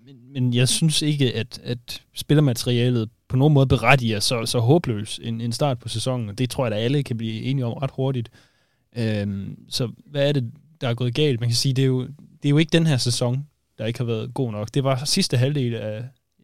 men, 0.06 0.34
men 0.34 0.54
jeg 0.54 0.68
synes 0.68 1.02
ikke, 1.02 1.34
at, 1.36 1.60
at 1.64 2.02
spillermaterialet 2.14 3.10
på 3.28 3.36
nogen 3.36 3.54
måde 3.54 3.68
berettiger 3.68 4.20
så, 4.20 4.46
så 4.46 4.60
håbløs 4.60 5.20
en, 5.24 5.42
en 5.42 5.52
start 5.52 5.80
på 5.80 5.90
sæsonen, 5.90 6.30
og 6.30 6.38
det 6.38 6.50
tror 6.50 6.66
jeg, 6.66 6.78
at 6.78 6.84
alle 6.84 7.04
kan 7.04 7.18
blive 7.18 7.42
enige 7.42 7.66
om 7.66 7.74
ret 7.74 7.92
hurtigt. 7.94 8.30
Øhm, 8.98 9.58
så 9.70 9.92
hvad 10.06 10.28
er 10.28 10.32
det, 10.32 10.52
der 10.82 10.88
er 10.88 10.94
gået 10.94 11.16
galt? 11.16 11.40
Man 11.40 11.50
kan 11.50 11.56
sige, 11.56 11.74
det 11.74 11.82
er 11.82 11.88
jo, 11.88 12.02
det 12.02 12.46
er 12.46 12.50
jo 12.50 12.58
ikke 12.58 12.72
den 12.74 12.88
her 12.88 12.98
sæson, 12.98 13.48
der 13.78 13.86
ikke 13.86 14.00
har 14.00 14.06
været 14.06 14.34
god 14.34 14.52
nok. 14.52 14.74
Det 14.74 14.84
var 14.84 15.06
sidste 15.06 15.38
halvdel 15.38 15.76
af, 15.76 16.04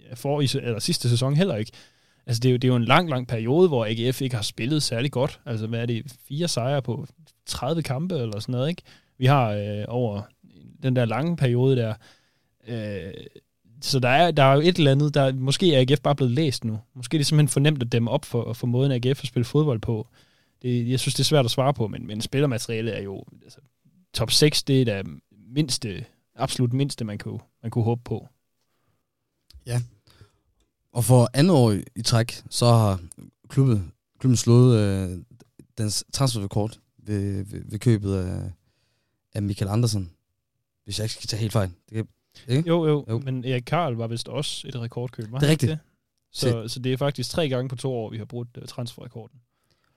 af 0.09 0.17
for, 0.17 0.57
eller 0.57 0.79
sidste 0.79 1.09
sæson 1.09 1.35
heller 1.35 1.55
ikke. 1.55 1.71
Altså, 2.27 2.39
det 2.39 2.49
er, 2.49 2.51
jo, 2.51 2.57
det 2.57 2.63
er 2.63 2.67
jo 2.67 2.75
en 2.75 2.85
lang, 2.85 3.09
lang 3.09 3.27
periode, 3.27 3.67
hvor 3.67 3.85
AGF 3.85 4.21
ikke 4.21 4.35
har 4.35 4.43
spillet 4.43 4.83
særlig 4.83 5.11
godt. 5.11 5.39
Altså, 5.45 5.67
hvad 5.67 5.79
er 5.79 5.85
det? 5.85 6.15
Fire 6.27 6.47
sejre 6.47 6.81
på 6.81 7.07
30 7.45 7.83
kampe 7.83 8.15
eller 8.15 8.39
sådan 8.39 8.53
noget, 8.53 8.69
ikke? 8.69 8.81
Vi 9.17 9.25
har 9.25 9.51
øh, 9.51 9.85
over 9.87 10.21
den 10.83 10.95
der 10.95 11.05
lange 11.05 11.37
periode 11.37 11.75
der. 11.75 11.93
Øh, 12.67 13.13
så 13.81 13.99
der 13.99 14.09
er, 14.09 14.31
der 14.31 14.43
er 14.43 14.53
jo 14.53 14.61
et 14.61 14.77
eller 14.77 14.91
andet, 14.91 15.13
der 15.13 15.33
måske 15.33 15.75
er 15.75 15.81
AGF 15.81 16.01
bare 16.01 16.15
blevet 16.15 16.33
læst 16.33 16.65
nu. 16.65 16.79
Måske 16.93 17.15
er 17.15 17.19
det 17.19 17.27
simpelthen 17.27 17.47
fornemt 17.53 17.83
at 17.83 17.91
dæmme 17.91 18.11
op 18.11 18.25
for, 18.25 18.53
for 18.53 18.67
måden 18.67 18.91
AGF 18.91 19.23
at 19.23 19.27
spille 19.27 19.45
fodbold 19.45 19.79
på. 19.79 20.07
Det, 20.61 20.89
jeg 20.89 20.99
synes, 20.99 21.13
det 21.13 21.19
er 21.19 21.25
svært 21.25 21.45
at 21.45 21.51
svare 21.51 21.73
på, 21.73 21.87
men, 21.87 22.07
men 22.07 22.21
spillermaterialet 22.21 22.97
er 22.97 23.01
jo... 23.01 23.23
Altså, 23.43 23.59
top 24.17 24.31
6, 24.31 24.63
det 24.63 24.81
er 24.81 24.85
da 24.85 25.03
mindste, 25.31 26.05
absolut 26.35 26.73
mindste, 26.73 27.05
man 27.05 27.17
kunne, 27.17 27.39
man 27.61 27.71
kunne 27.71 27.83
håbe 27.83 28.01
på. 28.05 28.27
Ja. 29.65 29.81
Og 30.93 31.03
for 31.03 31.29
andet 31.33 31.55
år 31.55 31.75
i 31.95 32.01
træk, 32.01 32.43
så 32.49 32.65
har 32.65 33.01
klubben, 33.49 33.91
klubben 34.19 34.37
slået 34.37 34.79
øh, 34.79 35.19
dens 35.77 36.05
transferrekord 36.13 36.79
ved, 36.97 37.45
ved, 37.45 37.61
ved 37.65 37.79
købet 37.79 38.15
af, 38.15 38.51
af 39.33 39.41
Michael 39.41 39.71
Andersen. 39.71 40.11
Hvis 40.83 40.99
jeg 40.99 41.05
ikke 41.05 41.13
skal 41.13 41.27
tage 41.27 41.39
helt 41.39 41.53
fejl. 41.53 41.69
Det 41.89 41.95
kan, 41.95 42.07
ikke? 42.47 42.67
Jo, 42.67 42.87
jo, 42.87 43.05
jo, 43.09 43.19
men 43.19 43.45
Erik 43.45 43.63
Karl 43.65 43.95
var 43.95 44.07
vist 44.07 44.27
også 44.27 44.67
et 44.67 44.75
rekordkøb, 44.75 45.31
var 45.31 45.39
Det 45.39 45.47
er 45.47 45.51
rigtigt. 45.51 45.69
Det? 45.69 45.79
Så, 46.31 46.67
så 46.67 46.79
det 46.79 46.93
er 46.93 46.97
faktisk 46.97 47.29
tre 47.29 47.49
gange 47.49 47.69
på 47.69 47.75
to 47.75 47.93
år, 47.93 48.09
vi 48.09 48.17
har 48.17 48.25
brugt 48.25 48.57
uh, 48.57 48.63
transferrekorden. 48.63 49.39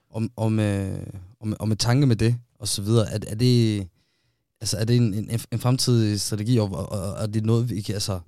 Om, 0.09 0.31
om, 0.35 0.59
øh, 0.59 1.07
om, 1.39 1.55
om 1.59 1.67
med 1.67 1.77
tanke 1.77 2.07
med 2.07 2.15
det, 2.15 2.35
og 2.59 2.67
så 2.67 2.81
videre, 2.81 3.11
er, 3.11 3.19
er 3.27 3.35
det, 3.35 3.87
altså, 4.61 4.77
er 4.77 4.85
det 4.85 4.95
en, 4.95 5.13
en, 5.13 5.29
en 5.51 5.59
fremtidig 5.59 6.21
strategi, 6.21 6.57
og, 6.57 6.71
og, 6.71 6.89
og 6.89 7.23
er 7.23 7.27
det 7.27 7.45
noget, 7.45 7.69
vi 7.69 7.81
kan, 7.81 7.93
altså, 7.93 8.19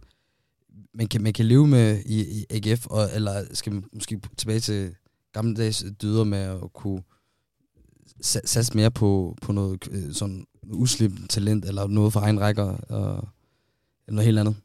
man 0.93 1.07
kan, 1.07 1.23
man 1.23 1.33
kan 1.33 1.45
leve 1.45 1.67
med 1.67 1.99
i, 2.05 2.21
i 2.21 2.45
AGF, 2.49 2.85
og, 2.85 3.09
eller 3.15 3.43
skal 3.53 3.73
man 3.73 3.83
måske 3.93 4.21
tilbage 4.37 4.59
til 4.59 4.95
gamle 5.33 5.55
dages 5.55 5.85
dyder 6.01 6.23
med 6.23 6.39
at 6.39 6.73
kunne 6.73 7.01
satse 8.21 8.75
mere 8.75 8.91
på, 8.91 9.37
på 9.41 9.51
noget 9.51 9.87
øh, 9.91 10.13
sådan 10.13 10.45
uslip 10.63 11.11
talent, 11.29 11.65
eller 11.65 11.87
noget 11.87 12.13
for 12.13 12.19
egen 12.19 12.39
rækker, 12.39 12.77
og, 12.89 13.27
eller 14.07 14.15
noget 14.15 14.25
helt 14.25 14.39
andet? 14.39 14.55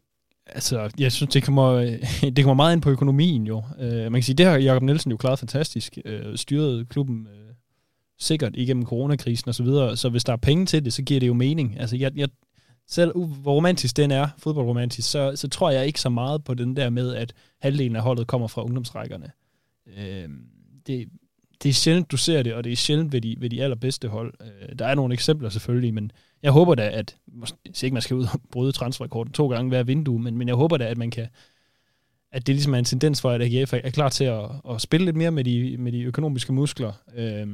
Altså, 0.47 0.91
jeg 0.99 1.13
synes, 1.13 1.33
det 1.33 1.43
kommer, 1.43 1.73
det 2.37 2.45
kommer 2.45 2.55
meget 2.55 2.73
ind 2.73 2.83
på 2.83 2.91
økonomien 2.91 3.47
jo. 3.47 3.59
Uh, 3.59 3.85
man 3.85 4.13
kan 4.13 4.23
sige, 4.23 4.37
det 4.37 4.47
har 4.47 4.57
Jacob 4.57 4.83
Nielsen 4.83 5.11
jo 5.11 5.17
klaret 5.17 5.39
fantastisk. 5.39 5.99
Uh, 6.05 6.35
styret 6.35 6.89
klubben 6.89 7.27
uh, 7.27 7.48
sikkert 8.19 8.57
igennem 8.57 8.85
coronakrisen 8.85 9.49
og 9.49 9.55
så 9.55 9.63
videre. 9.63 9.97
Så 9.97 10.09
hvis 10.09 10.25
der 10.25 10.33
er 10.33 10.37
penge 10.37 10.67
til 10.67 10.85
det, 10.85 10.93
så 10.93 11.03
giver 11.03 11.21
det 11.21 11.27
jo 11.27 11.35
mening. 11.35 11.81
Altså, 11.81 11.97
jeg, 11.97 12.13
jeg, 12.17 12.29
selv 12.87 13.13
hvor 13.19 13.55
romantisk 13.55 13.97
den 13.97 14.11
er, 14.11 14.29
fodboldromantisk, 14.39 15.11
så, 15.11 15.33
så 15.37 15.49
tror 15.49 15.71
jeg 15.71 15.87
ikke 15.87 16.01
så 16.01 16.09
meget 16.09 16.45
på 16.45 16.55
den 16.55 16.77
der 16.77 16.91
med, 16.91 17.15
at 17.15 17.33
halvdelen 17.61 17.97
af 17.97 18.03
holdet 18.03 18.27
kommer 18.27 18.49
fra 18.49 18.65
ungdomsrækkerne. 18.65 19.31
Øh, 19.99 20.29
det, 20.87 21.09
det 21.63 21.69
er 21.69 21.73
sjældent, 21.73 22.11
du 22.11 22.17
ser 22.17 22.43
det, 22.43 22.55
og 22.55 22.65
det 22.65 22.73
er 22.73 22.77
sjældent 22.77 23.13
ved 23.13 23.21
de, 23.21 23.37
ved 23.39 23.51
de 23.51 23.63
allerbedste 23.63 24.09
hold. 24.09 24.35
Øh, 24.41 24.79
der 24.79 24.87
er 24.87 24.95
nogle 24.95 25.15
eksempler 25.15 25.49
selvfølgelig, 25.49 25.95
men 25.95 26.13
jeg 26.43 26.53
håber 26.53 26.75
da, 26.75 26.91
at, 26.91 27.17
jeg 27.41 27.49
siger 27.73 27.87
ikke, 27.87 27.95
man 27.95 28.03
skal 28.03 28.17
ud 28.17 28.27
og 28.33 28.41
bryde 28.53 28.73
transferrekorden 28.73 29.33
to 29.33 29.49
gange 29.49 29.69
hver 29.69 29.83
vindue, 29.83 30.19
men, 30.19 30.39
men 30.39 30.49
jeg 30.49 30.57
håber 30.57 30.77
da, 30.77 30.85
at 30.85 30.99
man 30.99 31.11
kan, 31.11 31.27
at 32.33 32.47
det 32.47 32.55
ligesom 32.55 32.75
er 32.75 32.79
en 32.79 32.85
tendens 32.85 33.21
for, 33.21 33.31
at 33.31 33.43
AGF 33.43 33.73
er 33.73 33.91
klar 33.91 34.09
til 34.09 34.25
at, 34.25 34.45
at 34.71 34.81
spille 34.81 35.05
lidt 35.05 35.17
mere 35.17 35.31
med 35.31 35.45
de, 35.45 35.77
med 35.79 35.93
de 35.93 36.03
økonomiske 36.03 36.53
muskler. 36.53 36.93
Øh, 37.17 37.47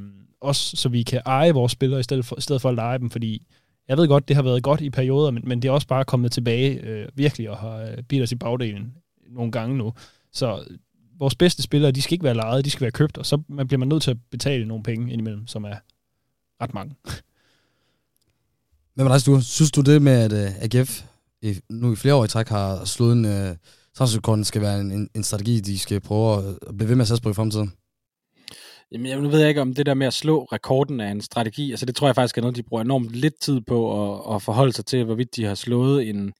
også 0.44 0.76
så 0.76 0.88
vi 0.88 1.02
kan 1.02 1.20
eje 1.26 1.52
vores 1.52 1.72
spillere 1.72 2.00
i 2.00 2.02
stedet 2.02 2.24
for, 2.24 2.38
i 2.38 2.40
stedet 2.40 2.62
for 2.62 2.68
at 2.68 2.74
lege 2.74 2.98
dem, 2.98 3.10
fordi 3.10 3.46
jeg 3.88 3.96
ved 3.96 4.08
godt, 4.08 4.28
det 4.28 4.36
har 4.36 4.42
været 4.42 4.62
godt 4.62 4.80
i 4.80 4.90
perioder, 4.90 5.30
men, 5.30 5.42
men 5.46 5.62
det 5.62 5.68
er 5.68 5.72
også 5.72 5.86
bare 5.86 6.04
kommet 6.04 6.32
tilbage 6.32 6.80
øh, 6.80 7.08
virkelig 7.14 7.50
og 7.50 7.56
har 7.56 7.76
øh, 7.76 8.02
bidt 8.02 8.22
os 8.22 8.32
i 8.32 8.36
bagdelen 8.36 8.94
nogle 9.28 9.52
gange 9.52 9.76
nu. 9.76 9.92
Så 10.32 10.64
vores 11.18 11.34
bedste 11.34 11.62
spillere, 11.62 11.90
de 11.90 12.02
skal 12.02 12.14
ikke 12.14 12.24
være 12.24 12.34
lejet, 12.34 12.64
de 12.64 12.70
skal 12.70 12.80
være 12.80 12.90
købt, 12.90 13.18
og 13.18 13.26
så 13.26 13.42
man 13.48 13.66
bliver 13.66 13.78
man 13.78 13.88
nødt 13.88 14.02
til 14.02 14.10
at 14.10 14.16
betale 14.30 14.66
nogle 14.66 14.82
penge 14.82 15.12
indimellem, 15.12 15.46
som 15.46 15.64
er 15.64 15.76
ret 16.62 16.74
mange. 16.74 16.94
Hvad 18.94 19.04
med 19.04 19.12
dig, 19.12 19.26
du? 19.26 19.40
Synes 19.40 19.70
du 19.70 19.80
det 19.80 20.02
med, 20.02 20.12
at 20.12 20.32
øh, 20.32 20.78
AGF 20.78 21.02
i, 21.42 21.60
nu 21.70 21.92
i 21.92 21.96
flere 21.96 22.14
år 22.14 22.24
i 22.24 22.28
træk 22.28 22.48
har 22.48 22.84
slået 22.84 23.12
en 23.12 23.24
øh, 23.24 23.56
transferrekorden, 23.94 24.44
skal 24.44 24.62
være 24.62 24.80
en, 24.80 24.92
en, 24.92 25.10
en 25.14 25.22
strategi, 25.22 25.60
de 25.60 25.78
skal 25.78 26.00
prøve 26.00 26.38
at, 26.38 26.58
at 26.68 26.76
blive 26.76 26.88
ved 26.88 26.96
med 26.96 27.02
at 27.02 27.08
satse 27.08 27.22
på 27.22 27.30
i 27.30 27.34
fremtiden? 27.34 27.72
Jamen, 28.92 29.06
jeg, 29.06 29.20
nu 29.20 29.28
ved 29.28 29.40
jeg 29.40 29.48
ikke, 29.48 29.60
om 29.60 29.74
det 29.74 29.86
der 29.86 29.94
med 29.94 30.06
at 30.06 30.14
slå 30.14 30.44
rekorden 30.44 31.00
er 31.00 31.10
en 31.10 31.20
strategi. 31.20 31.70
Altså, 31.70 31.86
det 31.86 31.96
tror 31.96 32.08
jeg 32.08 32.14
faktisk 32.14 32.38
er 32.38 32.42
noget, 32.42 32.56
de 32.56 32.62
bruger 32.62 32.82
enormt 32.82 33.10
lidt 33.10 33.40
tid 33.40 33.60
på 33.60 33.78
at, 34.02 34.34
at 34.34 34.42
forholde 34.42 34.72
sig 34.72 34.86
til, 34.86 35.04
hvorvidt 35.04 35.36
de 35.36 35.44
har 35.44 35.54
slået 35.54 36.08
en 36.08 36.32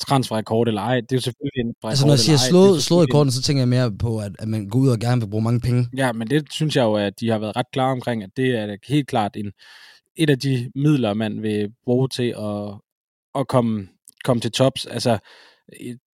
transferrekord 0.00 0.68
eller 0.68 0.82
ej. 0.82 1.00
Det 1.00 1.12
er 1.12 1.16
jo 1.16 1.20
selvfølgelig 1.20 1.60
en 1.60 1.74
Altså, 1.84 2.06
når 2.06 2.12
jeg 2.12 2.18
siger 2.18 2.36
slået, 2.36 2.82
slået 2.82 3.08
rekorden, 3.08 3.32
så 3.32 3.42
tænker 3.42 3.60
jeg 3.60 3.68
mere 3.68 3.92
på, 3.98 4.18
at, 4.18 4.32
at 4.38 4.48
man 4.48 4.68
går 4.68 4.78
ud 4.78 4.88
og 4.88 4.98
gerne 4.98 5.20
vil 5.20 5.30
bruge 5.30 5.44
mange 5.44 5.60
penge. 5.60 5.88
Ja, 5.96 6.12
men 6.12 6.30
det 6.30 6.52
synes 6.52 6.76
jeg 6.76 6.82
jo, 6.82 6.94
at 6.94 7.20
de 7.20 7.28
har 7.28 7.38
været 7.38 7.56
ret 7.56 7.70
klare 7.72 7.92
omkring, 7.92 8.22
at 8.22 8.30
det 8.36 8.58
er 8.58 8.76
helt 8.88 9.08
klart 9.08 9.36
en, 9.36 9.52
et 10.16 10.30
af 10.30 10.38
de 10.38 10.70
midler, 10.74 11.14
man 11.14 11.42
vil 11.42 11.68
bruge 11.84 12.08
til 12.08 12.34
at, 12.38 12.74
at 13.34 13.48
komme, 13.48 13.88
komme 14.24 14.40
til 14.40 14.52
tops. 14.52 14.86
Altså, 14.86 15.18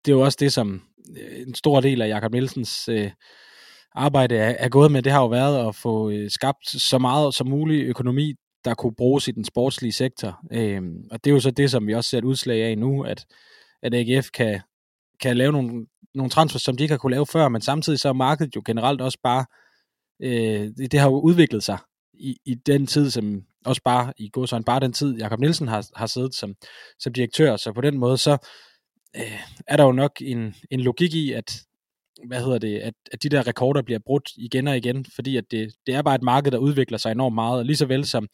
det 0.06 0.12
er 0.12 0.16
jo 0.16 0.22
også 0.22 0.38
det, 0.40 0.54
som 0.54 0.82
øh, 1.18 1.42
en 1.48 1.56
stor 1.56 1.82
del 1.82 2.02
af 2.02 2.08
Jakob 2.08 2.32
Nielsens 2.32 2.90
øh, 2.90 3.12
arbejde 3.96 4.36
er, 4.36 4.56
er 4.60 4.70
gået 4.70 4.92
med. 4.92 5.02
Det 5.02 5.12
har 5.12 5.22
jo 5.22 5.28
været 5.28 5.68
at 5.68 5.76
få 5.76 6.10
øh, 6.10 6.32
skabt 6.32 6.68
så 6.68 6.98
meget 6.98 7.34
som 7.34 7.48
muligt 7.48 7.88
økonomi, 7.88 8.34
der 8.66 8.74
kunne 8.74 8.96
bruges 8.96 9.28
i 9.28 9.32
den 9.32 9.46
sportslige 9.46 9.92
sektor. 9.92 10.40
Øh, 10.52 10.82
og 11.12 11.24
det 11.24 11.30
er 11.30 11.34
jo 11.34 11.40
så 11.40 11.52
det, 11.52 11.72
som 11.72 11.88
vi 11.88 11.94
også 11.94 12.10
ser 12.10 12.18
et 12.18 12.24
udslag 12.24 12.64
af 12.64 12.78
nu, 12.78 13.04
at, 13.04 13.26
at 13.84 13.94
AGF 13.94 14.30
kan, 14.34 14.62
kan 15.22 15.38
lave 15.38 15.52
nogle, 15.52 15.86
nogle 16.16 16.30
transfers, 16.30 16.62
som 16.62 16.78
de 16.78 16.84
ikke 16.84 16.94
har 16.94 16.98
kunne 16.98 17.14
lave 17.14 17.26
før, 17.26 17.50
men 17.50 17.62
samtidig 17.62 18.00
så 18.00 18.10
er 18.10 18.14
markedet 18.14 18.56
jo 18.56 18.62
generelt 18.66 19.02
også 19.02 19.18
bare, 19.24 19.46
øh, 20.22 20.72
det, 20.78 20.92
det 20.92 21.00
har 21.00 21.10
jo 21.10 21.20
udviklet 21.20 21.64
sig 21.64 21.78
i, 22.14 22.38
i 22.46 22.54
den 22.54 22.88
tid, 22.88 23.12
som 23.12 23.44
også 23.66 23.82
bare 23.86 24.14
i 24.18 24.30
går 24.30 24.46
sådan 24.46 24.64
bare 24.64 24.80
den 24.80 24.94
tid, 24.94 25.18
Jakob 25.18 25.40
Nielsen 25.40 25.68
har, 25.68 25.88
har 25.96 26.08
siddet 26.08 26.36
som, 26.36 26.56
som 27.00 27.14
direktør, 27.14 27.58
så 27.58 27.74
på 27.74 27.82
den 27.82 27.98
måde, 27.98 28.18
så 28.18 28.38
øh, 29.16 29.42
er 29.68 29.78
der 29.78 29.84
jo 29.84 29.92
nok 29.92 30.12
en, 30.22 30.56
en 30.72 30.80
logik 30.80 31.14
i, 31.14 31.32
at 31.32 31.62
hvad 32.28 32.44
hedder 32.44 32.58
det, 32.58 32.80
at, 32.80 32.94
at 33.12 33.24
de 33.24 33.30
der 33.30 33.48
rekorder 33.48 33.82
bliver 33.82 34.00
brudt 34.06 34.30
igen 34.38 34.68
og 34.68 34.78
igen, 34.78 35.06
fordi 35.16 35.38
at 35.38 35.44
det, 35.52 35.74
det 35.88 35.96
er 35.96 36.02
bare 36.02 36.16
et 36.16 36.24
marked, 36.24 36.52
der 36.52 36.58
udvikler 36.58 36.98
sig 36.98 37.12
enormt 37.12 37.36
meget, 37.36 37.60
og 37.60 37.66
lige 37.66 37.78
så 37.78 37.86
vel 37.86 38.06
som 38.06 38.28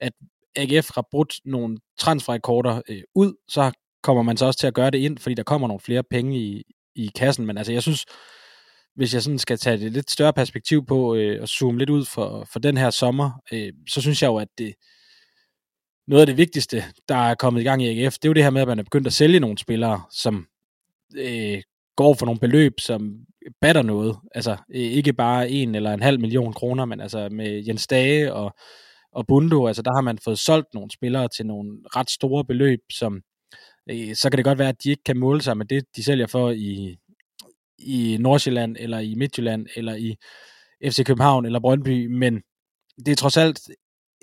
at 0.00 0.12
AGF 0.56 0.90
har 0.94 1.06
brudt 1.10 1.34
nogle 1.44 1.78
transferrekorder 1.98 2.82
øh, 2.88 3.02
ud, 3.14 3.34
så 3.48 3.72
kommer 4.02 4.22
man 4.22 4.36
så 4.36 4.46
også 4.46 4.58
til 4.58 4.66
at 4.66 4.74
gøre 4.74 4.90
det 4.90 4.98
ind, 4.98 5.18
fordi 5.18 5.34
der 5.34 5.42
kommer 5.42 5.68
nogle 5.68 5.80
flere 5.80 6.02
penge 6.10 6.38
i, 6.38 6.62
i 6.94 7.10
kassen, 7.16 7.46
men 7.46 7.58
altså 7.58 7.72
jeg 7.72 7.82
synes, 7.82 8.04
hvis 8.94 9.14
jeg 9.14 9.22
sådan 9.22 9.38
skal 9.38 9.58
tage 9.58 9.78
det 9.78 9.92
lidt 9.92 10.10
større 10.10 10.32
perspektiv 10.32 10.86
på 10.86 11.14
øh, 11.14 11.42
og 11.42 11.48
zoome 11.48 11.78
lidt 11.78 11.90
ud 11.90 12.04
for, 12.04 12.48
for 12.52 12.58
den 12.58 12.76
her 12.76 12.90
sommer, 12.90 13.30
øh, 13.52 13.72
så 13.88 14.00
synes 14.00 14.22
jeg 14.22 14.28
jo, 14.28 14.36
at 14.36 14.48
det, 14.58 14.74
noget 16.08 16.20
af 16.20 16.26
det 16.26 16.36
vigtigste, 16.36 16.84
der 17.08 17.16
er 17.16 17.34
kommet 17.34 17.60
i 17.60 17.64
gang 17.64 17.82
i 17.82 18.04
AGF, 18.04 18.14
det 18.14 18.24
er 18.24 18.28
jo 18.28 18.32
det 18.32 18.42
her 18.42 18.50
med, 18.50 18.62
at 18.62 18.68
man 18.68 18.78
er 18.78 18.82
begyndt 18.82 19.06
at 19.06 19.12
sælge 19.12 19.40
nogle 19.40 19.58
spillere, 19.58 20.02
som 20.10 20.46
øh, 21.16 21.62
går 21.98 22.14
for 22.14 22.26
nogle 22.26 22.40
beløb, 22.40 22.80
som 22.80 23.00
batter 23.60 23.82
noget. 23.82 24.16
Altså 24.34 24.52
øh, 24.74 24.80
ikke 24.98 25.12
bare 25.12 25.50
en 25.50 25.74
eller 25.74 25.92
en 25.92 26.02
halv 26.02 26.20
million 26.20 26.52
kroner, 26.52 26.84
men 26.84 27.00
altså 27.00 27.28
med 27.32 27.64
Jens 27.66 27.86
Dage 27.86 28.32
og, 28.32 28.54
og 29.12 29.26
Bundo, 29.26 29.66
altså 29.66 29.82
der 29.82 29.94
har 29.94 30.00
man 30.00 30.18
fået 30.24 30.38
solgt 30.38 30.74
nogle 30.74 30.90
spillere 30.90 31.28
til 31.36 31.46
nogle 31.46 31.78
ret 31.96 32.10
store 32.10 32.44
beløb, 32.44 32.80
som 32.92 33.20
øh, 33.90 34.14
så 34.14 34.30
kan 34.30 34.36
det 34.36 34.44
godt 34.44 34.58
være, 34.58 34.68
at 34.68 34.82
de 34.84 34.90
ikke 34.90 35.02
kan 35.04 35.18
måle 35.18 35.42
sig 35.42 35.56
med 35.56 35.66
det, 35.66 35.84
de 35.96 36.04
sælger 36.04 36.26
for 36.26 36.50
i, 36.50 36.96
i 37.78 38.16
Nordsjælland, 38.20 38.76
eller 38.78 38.98
i 38.98 39.14
Midtjylland, 39.14 39.66
eller 39.76 39.94
i 39.94 40.16
FC 40.90 41.04
København, 41.04 41.46
eller 41.46 41.60
Brøndby, 41.60 42.06
men 42.06 42.42
det 43.06 43.12
er 43.12 43.16
trods 43.16 43.36
alt 43.36 43.60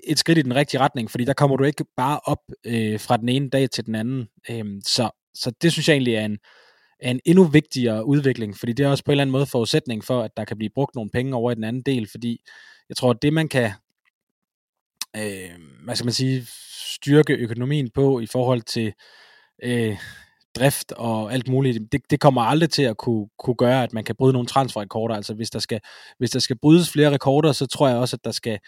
et 0.06 0.18
skridt 0.18 0.38
i 0.38 0.42
den 0.42 0.54
rigtige 0.54 0.80
retning, 0.80 1.10
fordi 1.10 1.24
der 1.24 1.32
kommer 1.32 1.56
du 1.56 1.64
ikke 1.64 1.84
bare 1.96 2.20
op 2.24 2.42
øh, 2.66 3.00
fra 3.00 3.16
den 3.16 3.28
ene 3.28 3.50
dag 3.50 3.70
til 3.70 3.86
den 3.86 3.94
anden. 3.94 4.28
Øhm, 4.50 4.80
så, 4.84 5.10
så 5.34 5.52
det 5.62 5.72
synes 5.72 5.88
jeg 5.88 5.94
egentlig 5.94 6.14
er 6.14 6.24
en, 6.24 6.38
er 7.00 7.10
en 7.10 7.20
endnu 7.24 7.44
vigtigere 7.44 8.06
udvikling, 8.06 8.56
fordi 8.56 8.72
det 8.72 8.86
er 8.86 8.90
også 8.90 9.04
på 9.04 9.10
en 9.10 9.12
eller 9.12 9.22
anden 9.22 9.32
måde 9.32 9.46
forudsætning 9.46 10.04
for, 10.04 10.22
at 10.22 10.30
der 10.36 10.44
kan 10.44 10.56
blive 10.56 10.70
brugt 10.74 10.94
nogle 10.94 11.10
penge 11.10 11.36
over 11.36 11.50
i 11.50 11.54
den 11.54 11.64
anden 11.64 11.82
del, 11.82 12.08
fordi 12.10 12.40
jeg 12.88 12.96
tror, 12.96 13.10
at 13.10 13.22
det 13.22 13.32
man 13.32 13.48
kan 13.48 13.70
øh, 15.16 15.50
hvad 15.84 15.96
skal 15.96 16.04
man 16.04 16.12
sige, 16.12 16.46
styrke 16.94 17.32
økonomien 17.34 17.90
på 17.90 18.20
i 18.20 18.26
forhold 18.26 18.62
til 18.62 18.92
øh, 19.62 19.96
drift 20.56 20.92
og 20.92 21.32
alt 21.32 21.48
muligt, 21.48 21.92
det, 21.92 22.00
det 22.10 22.20
kommer 22.20 22.42
aldrig 22.42 22.70
til 22.70 22.82
at 22.82 22.96
kunne, 22.96 23.28
kunne 23.38 23.56
gøre, 23.56 23.82
at 23.82 23.92
man 23.92 24.04
kan 24.04 24.16
bryde 24.16 24.32
nogle 24.32 24.48
transferrekorder. 24.48 25.14
Altså 25.14 25.34
hvis 25.34 25.50
der 25.50 25.58
skal, 25.58 25.80
hvis 26.18 26.30
der 26.30 26.38
skal 26.38 26.58
brydes 26.58 26.90
flere 26.90 27.10
rekorder, 27.10 27.52
så 27.52 27.66
tror 27.66 27.88
jeg 27.88 27.96
også, 27.96 28.16
at 28.16 28.24
der 28.24 28.30
skal 28.30 28.58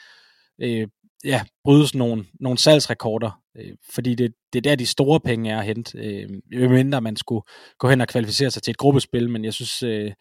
øh, 0.62 0.88
ja, 1.24 1.42
brydes 1.64 1.94
nogle, 1.94 2.24
nogle 2.40 2.58
salgsrekorder, 2.58 3.40
øh, 3.56 3.72
fordi 3.94 4.14
det, 4.14 4.34
det 4.52 4.58
er 4.58 4.70
der, 4.70 4.76
de 4.76 4.86
store 4.86 5.20
penge 5.20 5.50
er 5.50 5.58
at 5.58 5.66
hente, 5.66 5.98
øh, 5.98 6.70
mindre 6.70 7.00
man 7.00 7.16
skulle 7.16 7.42
gå 7.78 7.88
hen 7.88 8.00
og 8.00 8.08
kvalificere 8.08 8.50
sig 8.50 8.62
til 8.62 8.70
et 8.70 8.76
gruppespil, 8.76 9.30
men 9.30 9.44
jeg 9.44 9.54
synes, 9.54 9.82
øh, 9.82 10.12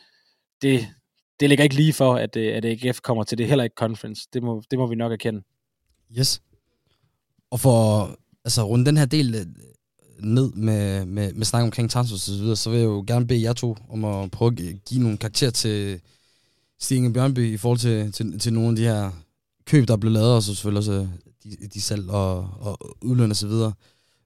det, 0.62 0.88
det 1.40 1.50
ligger 1.50 1.64
ikke 1.64 1.76
lige 1.76 1.94
for, 1.94 2.16
at, 2.16 2.36
øh, 2.36 2.58
at 2.58 2.66
AGF 2.66 3.00
kommer 3.02 3.24
til 3.24 3.38
det, 3.38 3.48
heller 3.48 3.64
ikke 3.64 3.76
conference. 3.78 4.28
Det 4.34 4.44
må, 4.44 4.64
det 4.72 4.80
må 4.80 4.88
vi 4.88 4.96
nok 4.96 5.12
erkende. 5.12 5.42
Yes. 6.20 6.42
Og 7.52 7.60
for 7.60 8.10
altså 8.46 8.64
runde 8.64 8.86
den 8.86 8.98
her 8.98 9.06
del 9.06 9.36
øh, 9.36 9.46
ned 10.20 10.52
med, 10.52 11.06
med, 11.06 11.34
med 11.34 11.46
snak 11.46 11.64
omkring 11.64 11.90
transfers 11.90 12.30
og 12.30 12.36
så 12.36 12.42
videre, 12.42 12.56
så 12.56 12.70
vil 12.70 12.80
jeg 12.80 12.86
jo 12.86 13.04
gerne 13.08 13.28
bede 13.28 13.44
jer 13.44 13.54
to 13.54 13.76
om 13.90 14.06
at 14.06 14.32
prøve 14.32 14.52
at 14.52 14.58
give 14.86 15.02
nogle 15.02 15.18
karakterer 15.18 15.52
til 15.52 16.02
Stine 16.80 17.14
Bjørnby 17.14 17.54
i 17.54 17.58
forhold 17.58 17.80
til, 17.80 18.12
til, 18.12 18.40
til 18.40 18.54
nogle 18.54 18.70
af 18.70 18.76
de 18.76 18.84
her 18.84 19.12
køb, 19.68 19.88
der 19.88 19.94
er 19.94 19.98
blevet 19.98 20.14
lavet, 20.14 20.36
og 20.36 20.44
så 20.44 20.56
selvfølgelig 20.56 20.78
også 20.78 20.92
øh, 20.92 21.08
de, 21.44 21.68
de 21.68 21.82
salg 21.82 22.10
og, 22.10 22.38
og 22.60 22.98
udløn 23.02 23.32
og 23.32 23.38
så 23.38 23.48
videre. 23.48 23.74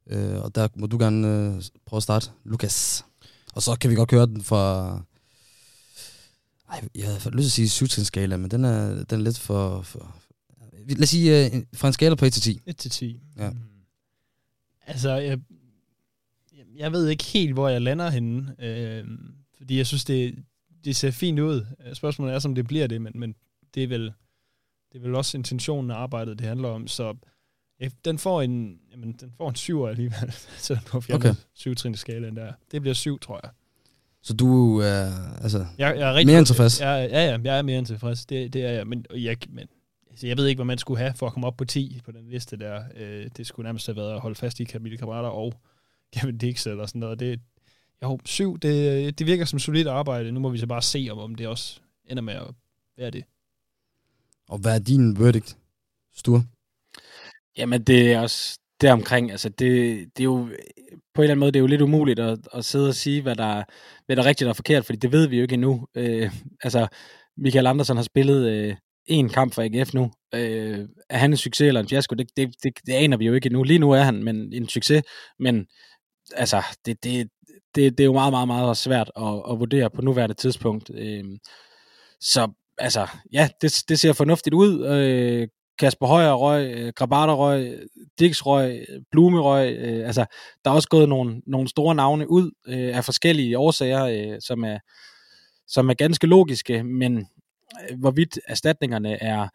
Øh, 0.07 0.41
og 0.41 0.55
der 0.55 0.67
må 0.75 0.87
du 0.87 0.97
gerne 0.97 1.27
øh, 1.27 1.63
prøve 1.85 1.97
at 1.97 2.03
starte, 2.03 2.29
Lukas. 2.43 3.05
Og 3.53 3.61
så 3.61 3.75
kan 3.75 3.89
vi 3.89 3.95
godt 3.95 4.09
køre 4.09 4.25
den 4.25 4.43
fra... 4.43 4.93
Ej, 6.69 6.81
jeg 6.95 7.07
havde 7.07 7.35
lyst 7.35 7.53
til 7.53 7.63
at 7.63 7.69
sige 7.69 7.87
7 7.87 8.27
men 8.37 8.51
den 8.51 8.65
er, 8.65 9.03
den 9.03 9.19
er 9.19 9.23
lidt 9.23 9.39
for, 9.39 9.81
for... 9.81 10.15
Lad 10.87 11.03
os 11.03 11.09
sige 11.09 11.45
øh, 11.45 11.63
fra 11.73 11.87
en 11.87 11.93
skala 11.93 12.15
på 12.15 12.25
1 12.25 12.33
til 12.33 12.41
10. 12.41 12.61
1 12.65 12.77
til 12.77 12.91
10. 12.91 13.19
Ja. 13.37 13.49
Mm. 13.49 13.57
Altså, 14.87 15.09
jeg, 15.15 15.39
jeg 16.75 16.91
ved 16.91 17.07
ikke 17.07 17.23
helt, 17.23 17.53
hvor 17.53 17.69
jeg 17.69 17.81
lander 17.81 18.09
henne. 18.09 18.55
Øh, 18.59 19.05
fordi 19.57 19.77
jeg 19.77 19.87
synes, 19.87 20.05
det, 20.05 20.35
det 20.85 20.95
ser 20.95 21.11
fint 21.11 21.39
ud. 21.39 21.65
Spørgsmålet 21.93 22.35
er, 22.35 22.39
som 22.39 22.55
det 22.55 22.67
bliver 22.67 22.87
det, 22.87 23.01
men, 23.01 23.11
men 23.15 23.35
det 23.75 23.83
er 23.83 23.87
vel 23.87 24.13
det 24.91 24.97
er 24.99 25.03
vel 25.03 25.15
også 25.15 25.37
intentionen 25.37 25.91
af 25.91 25.95
arbejdet, 25.95 26.39
det 26.39 26.47
handler 26.47 26.69
om. 26.69 26.87
Så 26.87 27.15
den 28.05 28.17
får 28.17 28.41
en, 28.41 28.79
jamen, 28.91 29.11
den 29.11 29.33
får 29.37 29.49
en 29.49 29.55
syv 29.55 29.83
alligevel, 29.83 30.33
så 30.57 30.73
du 30.73 30.91
har 30.91 30.99
fjernet 30.99 31.25
okay. 31.25 31.39
syv 31.53 31.75
trin 31.75 31.95
skalaen 31.95 32.35
der. 32.35 32.53
Det 32.71 32.81
bliver 32.81 32.93
syv, 32.93 33.19
tror 33.19 33.39
jeg. 33.43 33.51
Så 34.23 34.33
du 34.33 34.79
er 34.79 35.09
altså 35.41 35.65
jeg, 35.77 35.97
jeg 35.97 36.09
er 36.09 36.13
rigtig, 36.13 36.27
mere 36.27 36.37
end 36.37 36.45
tilfreds? 36.45 36.81
Jeg, 36.81 37.09
ja, 37.11 37.25
ja, 37.25 37.39
jeg 37.43 37.57
er 37.57 37.61
mere 37.61 37.77
end 37.79 37.85
tilfreds. 37.85 38.25
Det, 38.25 38.53
det 38.53 38.65
er 38.65 38.71
jeg. 38.71 38.87
Men, 38.87 39.05
jeg, 39.15 39.37
men 39.49 39.67
altså, 40.09 40.27
jeg 40.27 40.37
ved 40.37 40.47
ikke, 40.47 40.57
hvad 40.57 40.65
man 40.65 40.77
skulle 40.77 40.99
have 40.99 41.13
for 41.15 41.27
at 41.27 41.33
komme 41.33 41.47
op 41.47 41.57
på 41.57 41.65
10 41.65 42.01
på 42.05 42.11
den 42.11 42.29
liste 42.29 42.57
der. 42.57 42.83
Øh, 42.97 43.27
det 43.37 43.47
skulle 43.47 43.63
nærmest 43.63 43.85
have 43.85 43.95
været 43.95 44.13
at 44.13 44.19
holde 44.19 44.35
fast 44.35 44.59
i 44.59 44.65
Camille 44.65 44.97
Cabrera 44.97 45.29
og 45.29 45.53
Kevin 46.13 46.37
Dix 46.37 46.67
eller 46.67 46.85
sådan 46.85 46.99
noget. 46.99 47.19
Det, 47.19 47.39
jo, 48.03 48.19
syv, 48.25 48.59
det, 48.59 49.19
det 49.19 49.27
virker 49.27 49.45
som 49.45 49.59
solidt 49.59 49.87
arbejde. 49.87 50.31
Nu 50.31 50.39
må 50.39 50.49
vi 50.49 50.57
så 50.57 50.67
bare 50.67 50.81
se, 50.81 51.07
om, 51.11 51.17
om 51.17 51.35
det 51.35 51.47
også 51.47 51.79
ender 52.05 52.23
med 52.23 52.33
at 52.33 52.47
være 52.97 53.09
det. 53.11 53.23
Og 54.51 54.57
hvad 54.57 54.75
er 54.75 54.79
din 54.79 55.19
verdict, 55.19 55.57
Stur? 56.15 56.43
Jamen, 57.57 57.83
det 57.83 58.13
er 58.13 58.19
også 58.19 58.59
deromkring. 58.81 59.31
Altså, 59.31 59.49
det, 59.49 59.97
det 60.17 60.19
er 60.19 60.23
jo 60.23 60.49
på 61.13 61.21
en 61.21 61.23
eller 61.23 61.31
anden 61.31 61.39
måde, 61.39 61.51
det 61.51 61.59
er 61.59 61.61
jo 61.61 61.67
lidt 61.67 61.81
umuligt 61.81 62.19
at, 62.19 62.39
at 62.53 62.65
sidde 62.65 62.87
og 62.87 62.95
sige, 62.95 63.21
hvad 63.21 63.35
der, 63.35 63.63
hvad 64.05 64.15
der 64.15 64.21
er 64.21 64.25
rigtigt 64.25 64.49
og 64.49 64.55
forkert, 64.55 64.85
fordi 64.85 64.97
det 64.97 65.11
ved 65.11 65.27
vi 65.27 65.35
jo 65.35 65.41
ikke 65.41 65.53
endnu. 65.53 65.87
Øh, 65.95 66.31
altså, 66.63 66.87
Michael 67.37 67.67
Andersen 67.67 67.95
har 67.95 68.03
spillet 68.03 68.49
øh, 68.49 68.75
en 69.05 69.29
kamp 69.29 69.53
for 69.53 69.61
AGF 69.61 69.93
nu. 69.93 70.11
Øh, 70.35 70.87
er 71.09 71.17
han 71.17 71.31
en 71.31 71.37
succes 71.37 71.67
eller 71.67 71.81
en 71.81 71.89
fiasko? 71.89 72.15
Det, 72.15 72.27
det, 72.37 72.55
det, 72.63 72.73
det 72.85 72.93
aner 72.93 73.17
vi 73.17 73.25
jo 73.25 73.33
ikke 73.33 73.47
endnu. 73.47 73.63
Lige 73.63 73.79
nu 73.79 73.91
er 73.91 74.01
han 74.01 74.23
men, 74.23 74.53
en 74.53 74.69
succes, 74.69 75.03
men 75.39 75.67
altså, 76.35 76.63
det, 76.85 77.03
det, 77.03 77.29
det, 77.75 77.97
det 77.97 78.03
er 78.03 78.05
jo 78.05 78.13
meget, 78.13 78.33
meget, 78.33 78.47
meget 78.47 78.77
svært 78.77 79.11
at, 79.15 79.41
at 79.51 79.59
vurdere 79.59 79.89
på 79.89 80.01
nuværende 80.01 80.35
tidspunkt. 80.35 80.91
Øh, 80.93 81.23
så 82.19 82.51
altså, 82.81 83.07
ja, 83.33 83.49
det, 83.61 83.83
det 83.89 83.99
ser 83.99 84.13
fornuftigt 84.13 84.53
ud. 84.53 84.85
Øh, 84.85 85.47
Kasper 85.79 86.07
Højer 86.07 86.33
røg, 86.33 86.73
øh, 86.77 86.93
Grabater 86.95 87.33
røg, 87.33 87.79
Dix 88.19 88.45
røg, 88.45 88.85
Blume 89.11 89.41
røg. 89.41 89.75
Øh, 89.75 90.07
altså, 90.07 90.25
der 90.65 90.71
er 90.71 90.75
også 90.75 90.89
gået 90.89 91.09
nogle, 91.09 91.41
nogle 91.47 91.67
store 91.67 91.95
navne 91.95 92.29
ud 92.29 92.51
øh, 92.67 92.97
af 92.97 93.05
forskellige 93.05 93.57
årsager, 93.57 94.05
øh, 94.05 94.41
som, 94.41 94.63
er, 94.63 94.79
som 95.67 95.89
er 95.89 95.93
ganske 95.93 96.27
logiske, 96.27 96.83
men 96.83 97.17
øh, 97.17 97.99
hvorvidt 97.99 98.39
erstatningerne 98.47 99.23
er 99.23 99.47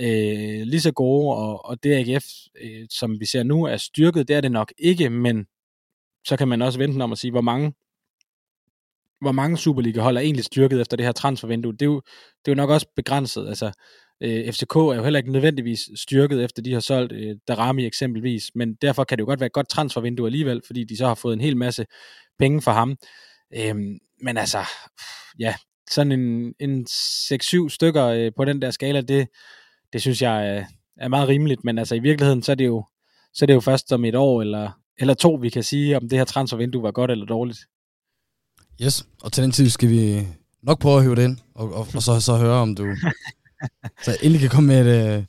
øh, 0.00 0.66
lige 0.66 0.80
så 0.80 0.92
gode, 0.92 1.36
og, 1.36 1.64
og 1.64 1.84
DAGF, 1.84 2.24
øh, 2.62 2.86
som 2.90 3.20
vi 3.20 3.26
ser 3.26 3.42
nu, 3.42 3.64
er 3.64 3.76
styrket, 3.76 4.28
det 4.28 4.36
er 4.36 4.40
det 4.40 4.52
nok 4.52 4.72
ikke, 4.78 5.10
men 5.10 5.46
så 6.26 6.36
kan 6.36 6.48
man 6.48 6.62
også 6.62 6.78
vente 6.78 7.02
om 7.02 7.12
at 7.12 7.18
sige, 7.18 7.30
hvor 7.30 7.40
mange 7.40 7.72
hvor 9.20 9.32
mange 9.32 9.58
Superliga-hold 9.58 10.16
er 10.16 10.20
egentlig 10.20 10.44
styrket 10.44 10.80
efter 10.80 10.96
det 10.96 11.06
her 11.06 11.12
transfervindue. 11.12 11.72
Det 11.72 11.82
er 11.82 11.86
jo, 11.86 12.02
det 12.44 12.50
er 12.50 12.52
jo 12.52 12.54
nok 12.54 12.70
også 12.70 12.86
begrænset. 12.96 13.48
Altså, 13.48 13.72
øh, 14.22 14.52
FCK 14.52 14.76
er 14.76 14.94
jo 14.96 15.02
heller 15.02 15.18
ikke 15.18 15.32
nødvendigvis 15.32 15.80
styrket 15.94 16.44
efter 16.44 16.62
de 16.62 16.72
har 16.72 16.80
solgt 16.80 17.12
øh, 17.12 17.36
Darami 17.48 17.86
eksempelvis, 17.86 18.50
men 18.54 18.74
derfor 18.74 19.04
kan 19.04 19.18
det 19.18 19.22
jo 19.22 19.26
godt 19.26 19.40
være 19.40 19.46
et 19.46 19.52
godt 19.52 19.68
transfervindue 19.68 20.26
alligevel, 20.26 20.62
fordi 20.66 20.84
de 20.84 20.96
så 20.96 21.06
har 21.06 21.14
fået 21.14 21.32
en 21.32 21.40
hel 21.40 21.56
masse 21.56 21.86
penge 22.38 22.62
for 22.62 22.70
ham. 22.70 22.96
Øh, 23.56 23.74
men 24.22 24.36
altså, 24.36 24.58
ja, 25.38 25.54
sådan 25.90 26.12
en, 26.12 26.54
en 26.60 26.86
6-7 26.88 27.68
stykker 27.68 28.06
øh, 28.06 28.32
på 28.36 28.44
den 28.44 28.62
der 28.62 28.70
skala, 28.70 29.00
det, 29.00 29.28
det 29.92 30.00
synes 30.00 30.22
jeg 30.22 30.56
er, 30.56 30.64
er 30.96 31.08
meget 31.08 31.28
rimeligt, 31.28 31.64
men 31.64 31.78
altså 31.78 31.94
i 31.94 31.98
virkeligheden, 31.98 32.42
så 32.42 32.52
er 32.52 32.56
det 32.56 32.66
jo, 32.66 32.84
så 33.34 33.44
er 33.44 33.46
det 33.46 33.54
jo 33.54 33.60
først 33.60 33.92
om 33.92 34.04
et 34.04 34.14
år 34.14 34.40
eller, 34.40 34.70
eller 34.98 35.14
to, 35.14 35.34
vi 35.34 35.50
kan 35.50 35.62
sige, 35.62 35.96
om 35.96 36.08
det 36.08 36.18
her 36.18 36.24
transfervindue 36.24 36.82
var 36.82 36.90
godt 36.90 37.10
eller 37.10 37.26
dårligt. 37.26 37.58
Yes, 38.84 39.06
og 39.22 39.32
til 39.32 39.42
den 39.42 39.52
tid 39.52 39.70
skal 39.70 39.88
vi 39.88 40.26
nok 40.62 40.78
prøve 40.78 40.96
at 40.96 41.02
hive 41.02 41.16
det 41.16 41.24
ind, 41.24 41.36
og, 41.54 41.74
og, 41.74 41.86
og 41.94 42.02
så, 42.02 42.20
så 42.20 42.36
høre, 42.36 42.56
om 42.56 42.74
du 42.74 42.86
så 44.04 44.16
endelig 44.22 44.40
kan 44.40 44.50
komme 44.50 44.66
med, 44.66 44.80
et, 44.80 45.16
øh, 45.16 45.24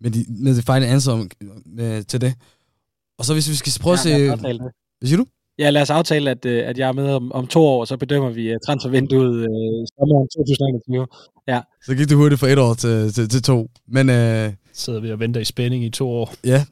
med, 0.00 0.10
de, 0.10 0.24
med 0.28 0.56
det 0.56 0.64
final 0.64 0.84
answer 0.84 1.12
om, 1.12 1.30
med, 1.66 2.02
til 2.02 2.20
det. 2.20 2.34
Og 3.18 3.24
så 3.24 3.32
hvis 3.32 3.50
vi 3.50 3.54
skal 3.54 3.72
prøve 3.82 3.96
ja, 4.04 4.32
at 4.32 4.38
se... 4.40 4.46
Hvad 4.98 5.08
siger 5.08 5.16
du? 5.16 5.26
Ja, 5.58 5.70
lad 5.70 5.82
os 5.82 5.90
aftale, 5.90 6.30
at, 6.30 6.46
øh, 6.46 6.68
at 6.68 6.78
jeg 6.78 6.88
er 6.88 6.92
med 6.92 7.08
om, 7.14 7.32
om 7.32 7.46
to 7.46 7.60
år, 7.60 7.80
og 7.80 7.88
så 7.88 7.96
bedømmer 7.96 8.30
vi 8.30 8.54
uh, 8.54 8.56
transfervinduet 8.66 9.36
uh, 9.48 9.86
sommeren 9.98 10.28
2021. 10.28 11.06
Ja. 11.48 11.60
Så 11.84 11.94
gik 11.94 12.08
det 12.08 12.16
hurtigt 12.16 12.40
fra 12.40 12.48
et 12.48 12.58
år 12.58 12.74
til, 12.74 13.12
til, 13.12 13.28
til 13.28 13.42
to. 13.42 13.70
Men, 13.88 14.08
uh, 14.08 14.52
Sidder 14.72 15.00
vi 15.00 15.12
og 15.12 15.20
venter 15.20 15.40
i 15.40 15.44
spænding 15.44 15.84
i 15.84 15.90
to 15.90 16.10
år. 16.10 16.34
Ja. 16.44 16.64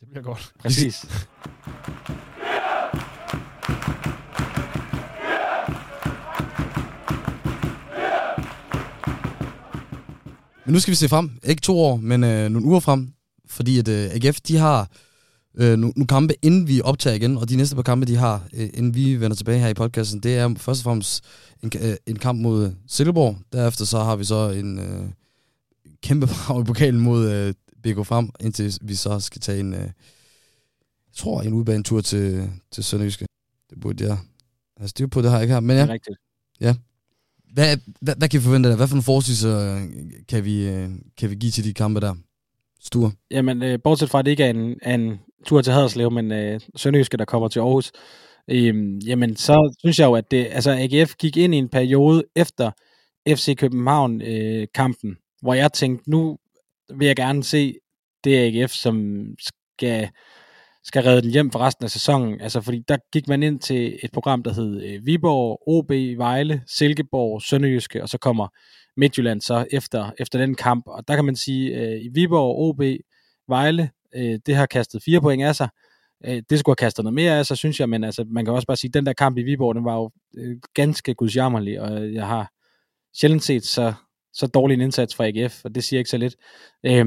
Det 0.00 0.08
bliver 0.10 0.22
godt. 0.22 0.52
Præcis. 0.60 1.04
Men 10.66 10.72
nu 10.72 10.80
skal 10.80 10.90
vi 10.90 10.96
se 10.96 11.08
frem. 11.08 11.30
Ikke 11.44 11.62
to 11.62 11.78
år, 11.78 11.96
men 11.96 12.24
øh, 12.24 12.48
nogle 12.48 12.66
uger 12.66 12.80
frem. 12.80 13.12
Fordi 13.46 13.78
at 13.78 13.88
øh, 13.88 14.10
AGF, 14.14 14.40
de 14.40 14.56
har 14.56 14.90
øh, 15.54 15.68
nogle, 15.68 15.92
nogle 15.96 16.06
kampe, 16.06 16.34
inden 16.42 16.68
vi 16.68 16.80
optager 16.80 17.16
igen. 17.16 17.38
Og 17.38 17.48
de 17.48 17.56
næste 17.56 17.74
par 17.74 17.82
kampe, 17.82 18.06
de 18.06 18.16
har, 18.16 18.48
øh, 18.54 18.70
inden 18.74 18.94
vi 18.94 19.20
vender 19.20 19.36
tilbage 19.36 19.58
her 19.58 19.68
i 19.68 19.74
podcasten, 19.74 20.20
det 20.20 20.36
er 20.36 20.54
først 20.54 20.80
og 20.80 20.84
fremmest 20.84 21.24
en, 21.62 21.72
øh, 21.80 21.96
en 22.06 22.18
kamp 22.18 22.40
mod 22.40 22.72
Silkeborg. 22.88 23.36
Derefter 23.52 23.84
så 23.84 23.98
har 23.98 24.16
vi 24.16 24.24
så 24.24 24.50
en 24.50 24.78
øh, 24.78 25.08
kæmpe 26.02 26.26
brag 26.26 26.60
i 26.60 26.64
pokalen 26.64 27.00
mod 27.00 27.30
øh, 27.30 27.54
BK 27.82 28.06
Frem, 28.06 28.30
indtil 28.40 28.78
vi 28.82 28.94
så 28.94 29.20
skal 29.20 29.40
tage 29.40 29.60
en, 29.60 29.74
øh, 29.74 29.80
jeg 29.80 29.90
tror, 31.16 31.42
en 31.42 31.52
udbanetur 31.52 32.00
til, 32.00 32.50
til 32.70 32.84
Sønderjyske. 32.84 33.26
Det 33.70 33.80
burde 33.80 34.04
jeg 34.04 34.18
have 34.78 34.88
styr 34.88 35.06
på, 35.06 35.22
det 35.22 35.30
har 35.30 35.36
jeg 35.36 35.42
ikke 35.42 35.54
her. 35.54 35.60
Men 35.60 35.76
ja, 35.76 35.82
det 35.82 35.88
er 35.88 35.92
rigtigt. 35.92 36.18
Ja, 36.60 36.74
hvad, 37.56 37.76
hvad, 38.00 38.14
hvad 38.18 38.28
kan 38.28 38.40
vi 38.40 38.44
forvente 38.44 38.68
af 38.68 38.76
Hvad 38.76 38.88
for 38.88 38.96
en 38.96 39.02
forudsigelser 39.02 39.74
øh, 39.74 39.82
kan 40.28 40.44
vi, 40.44 40.68
øh, 40.68 40.88
kan 41.18 41.30
vi 41.30 41.34
give 41.34 41.52
til 41.52 41.64
de 41.64 41.74
kampe 41.74 42.00
der? 42.00 42.14
Sture? 42.80 43.12
Jamen, 43.30 43.62
øh, 43.62 43.78
bortset 43.84 44.10
fra, 44.10 44.18
at 44.18 44.24
det 44.24 44.30
ikke 44.30 44.44
er 44.44 44.50
en, 44.50 44.74
en 44.86 45.18
tur 45.46 45.62
til 45.62 45.72
Haderslev, 45.72 46.10
men 46.10 46.32
øh, 46.32 46.60
Sønderjyske, 46.76 47.16
der 47.16 47.24
kommer 47.24 47.48
til 47.48 47.60
Aarhus, 47.60 47.92
øh, 48.50 48.74
jamen, 49.08 49.36
så 49.36 49.76
synes 49.78 49.98
jeg 49.98 50.06
jo, 50.06 50.12
at 50.12 50.30
det, 50.30 50.48
altså, 50.50 50.70
AGF 50.70 51.14
gik 51.14 51.36
ind 51.36 51.54
i 51.54 51.58
en 51.58 51.68
periode 51.68 52.24
efter 52.36 52.70
FC 53.28 53.56
København-kampen, 53.56 55.10
øh, 55.10 55.16
hvor 55.42 55.54
jeg 55.54 55.72
tænkte, 55.72 56.10
nu 56.10 56.38
vil 56.98 57.06
jeg 57.06 57.16
gerne 57.16 57.44
se 57.44 57.74
det 58.24 58.36
AGF, 58.36 58.72
som 58.72 59.24
skal 59.38 60.08
skal 60.86 61.02
redde 61.02 61.22
den 61.22 61.30
hjem 61.30 61.50
for 61.50 61.58
resten 61.58 61.84
af 61.84 61.90
sæsonen. 61.90 62.40
Altså, 62.40 62.60
fordi 62.60 62.82
der 62.88 62.96
gik 63.12 63.28
man 63.28 63.42
ind 63.42 63.60
til 63.60 63.98
et 64.02 64.12
program, 64.12 64.42
der 64.42 64.52
hed 64.52 64.82
øh, 64.82 65.06
Viborg, 65.06 65.62
OB, 65.66 65.90
Vejle, 66.18 66.62
Silkeborg, 66.66 67.42
Sønderjyske, 67.42 68.02
og 68.02 68.08
så 68.08 68.18
kommer 68.18 68.48
Midtjylland 68.96 69.40
så 69.40 69.66
efter, 69.70 70.10
efter 70.18 70.38
den 70.38 70.54
kamp. 70.54 70.84
Og 70.86 71.08
der 71.08 71.14
kan 71.14 71.24
man 71.24 71.36
sige, 71.36 71.70
øh, 71.70 72.04
i 72.04 72.08
Viborg, 72.14 72.58
OB, 72.58 72.82
Vejle, 73.48 73.90
øh, 74.14 74.38
det 74.46 74.56
har 74.56 74.66
kastet 74.66 75.02
fire 75.02 75.20
point 75.20 75.42
af 75.42 75.56
sig. 75.56 75.68
Øh, 76.26 76.42
det 76.50 76.58
skulle 76.58 76.76
have 76.78 76.86
kastet 76.86 77.04
noget 77.04 77.14
mere 77.14 77.38
af 77.38 77.46
sig, 77.46 77.56
synes 77.56 77.80
jeg, 77.80 77.88
men 77.88 78.04
altså, 78.04 78.24
man 78.30 78.44
kan 78.44 78.54
også 78.54 78.66
bare 78.66 78.76
sige, 78.76 78.88
at 78.90 78.94
den 78.94 79.06
der 79.06 79.12
kamp 79.12 79.38
i 79.38 79.42
Viborg, 79.42 79.74
den 79.74 79.84
var 79.84 79.94
jo 79.94 80.10
øh, 80.36 80.56
ganske 80.74 81.14
gudsjammerlig, 81.14 81.80
og 81.80 82.14
jeg 82.14 82.26
har 82.26 82.52
sjældent 83.20 83.42
set 83.42 83.64
så, 83.64 83.92
så 84.32 84.46
dårlig 84.46 84.74
en 84.74 84.80
indsats 84.80 85.14
fra 85.14 85.26
AGF, 85.26 85.64
og 85.64 85.74
det 85.74 85.84
siger 85.84 85.98
ikke 85.98 86.10
så 86.10 86.16
lidt. 86.16 86.36
Øh, 86.86 87.06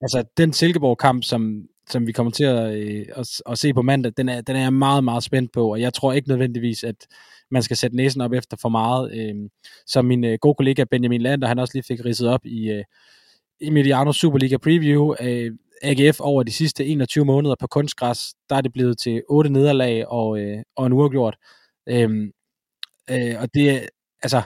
altså, 0.00 0.24
den 0.36 0.52
Silkeborg-kamp, 0.52 1.24
som 1.24 1.62
som 1.88 2.06
vi 2.06 2.12
kommer 2.12 2.30
til 2.30 2.44
at, 2.44 2.74
øh, 2.74 3.06
at, 3.16 3.28
at 3.46 3.58
se 3.58 3.74
på 3.74 3.82
mandag, 3.82 4.12
den 4.16 4.28
er, 4.28 4.40
den 4.40 4.56
er 4.56 4.60
jeg 4.60 4.72
meget, 4.72 5.04
meget 5.04 5.22
spændt 5.22 5.52
på, 5.52 5.72
og 5.72 5.80
jeg 5.80 5.94
tror 5.94 6.12
ikke 6.12 6.28
nødvendigvis, 6.28 6.84
at 6.84 7.06
man 7.50 7.62
skal 7.62 7.76
sætte 7.76 7.96
næsen 7.96 8.20
op 8.20 8.32
efter 8.32 8.56
for 8.56 8.68
meget. 8.68 9.12
Øh, 9.14 9.34
som 9.86 10.04
min 10.04 10.24
øh, 10.24 10.38
gode 10.40 10.54
kollega 10.54 10.84
Benjamin 10.84 11.22
Lander, 11.22 11.48
han 11.48 11.58
også 11.58 11.74
lige 11.74 11.84
fik 11.88 12.04
ridset 12.04 12.28
op 12.28 12.46
i, 12.46 12.70
øh, 12.70 12.84
i 13.60 13.70
Mediano 13.70 14.12
Superliga 14.12 14.56
Preview. 14.56 15.14
Øh, 15.20 15.52
AGF 15.82 16.20
over 16.20 16.42
de 16.42 16.52
sidste 16.52 16.86
21 16.86 17.24
måneder 17.24 17.54
på 17.60 17.66
kunstgræs, 17.66 18.34
der 18.50 18.56
er 18.56 18.60
det 18.60 18.72
blevet 18.72 18.98
til 18.98 19.22
otte 19.28 19.50
nederlag 19.50 20.08
og, 20.08 20.40
øh, 20.40 20.62
og 20.76 20.86
en 20.86 20.92
uafgjort. 20.92 21.36
Øh, 21.88 22.10
øh, 23.10 23.34
og 23.38 23.54
det, 23.54 23.88
altså, 24.22 24.42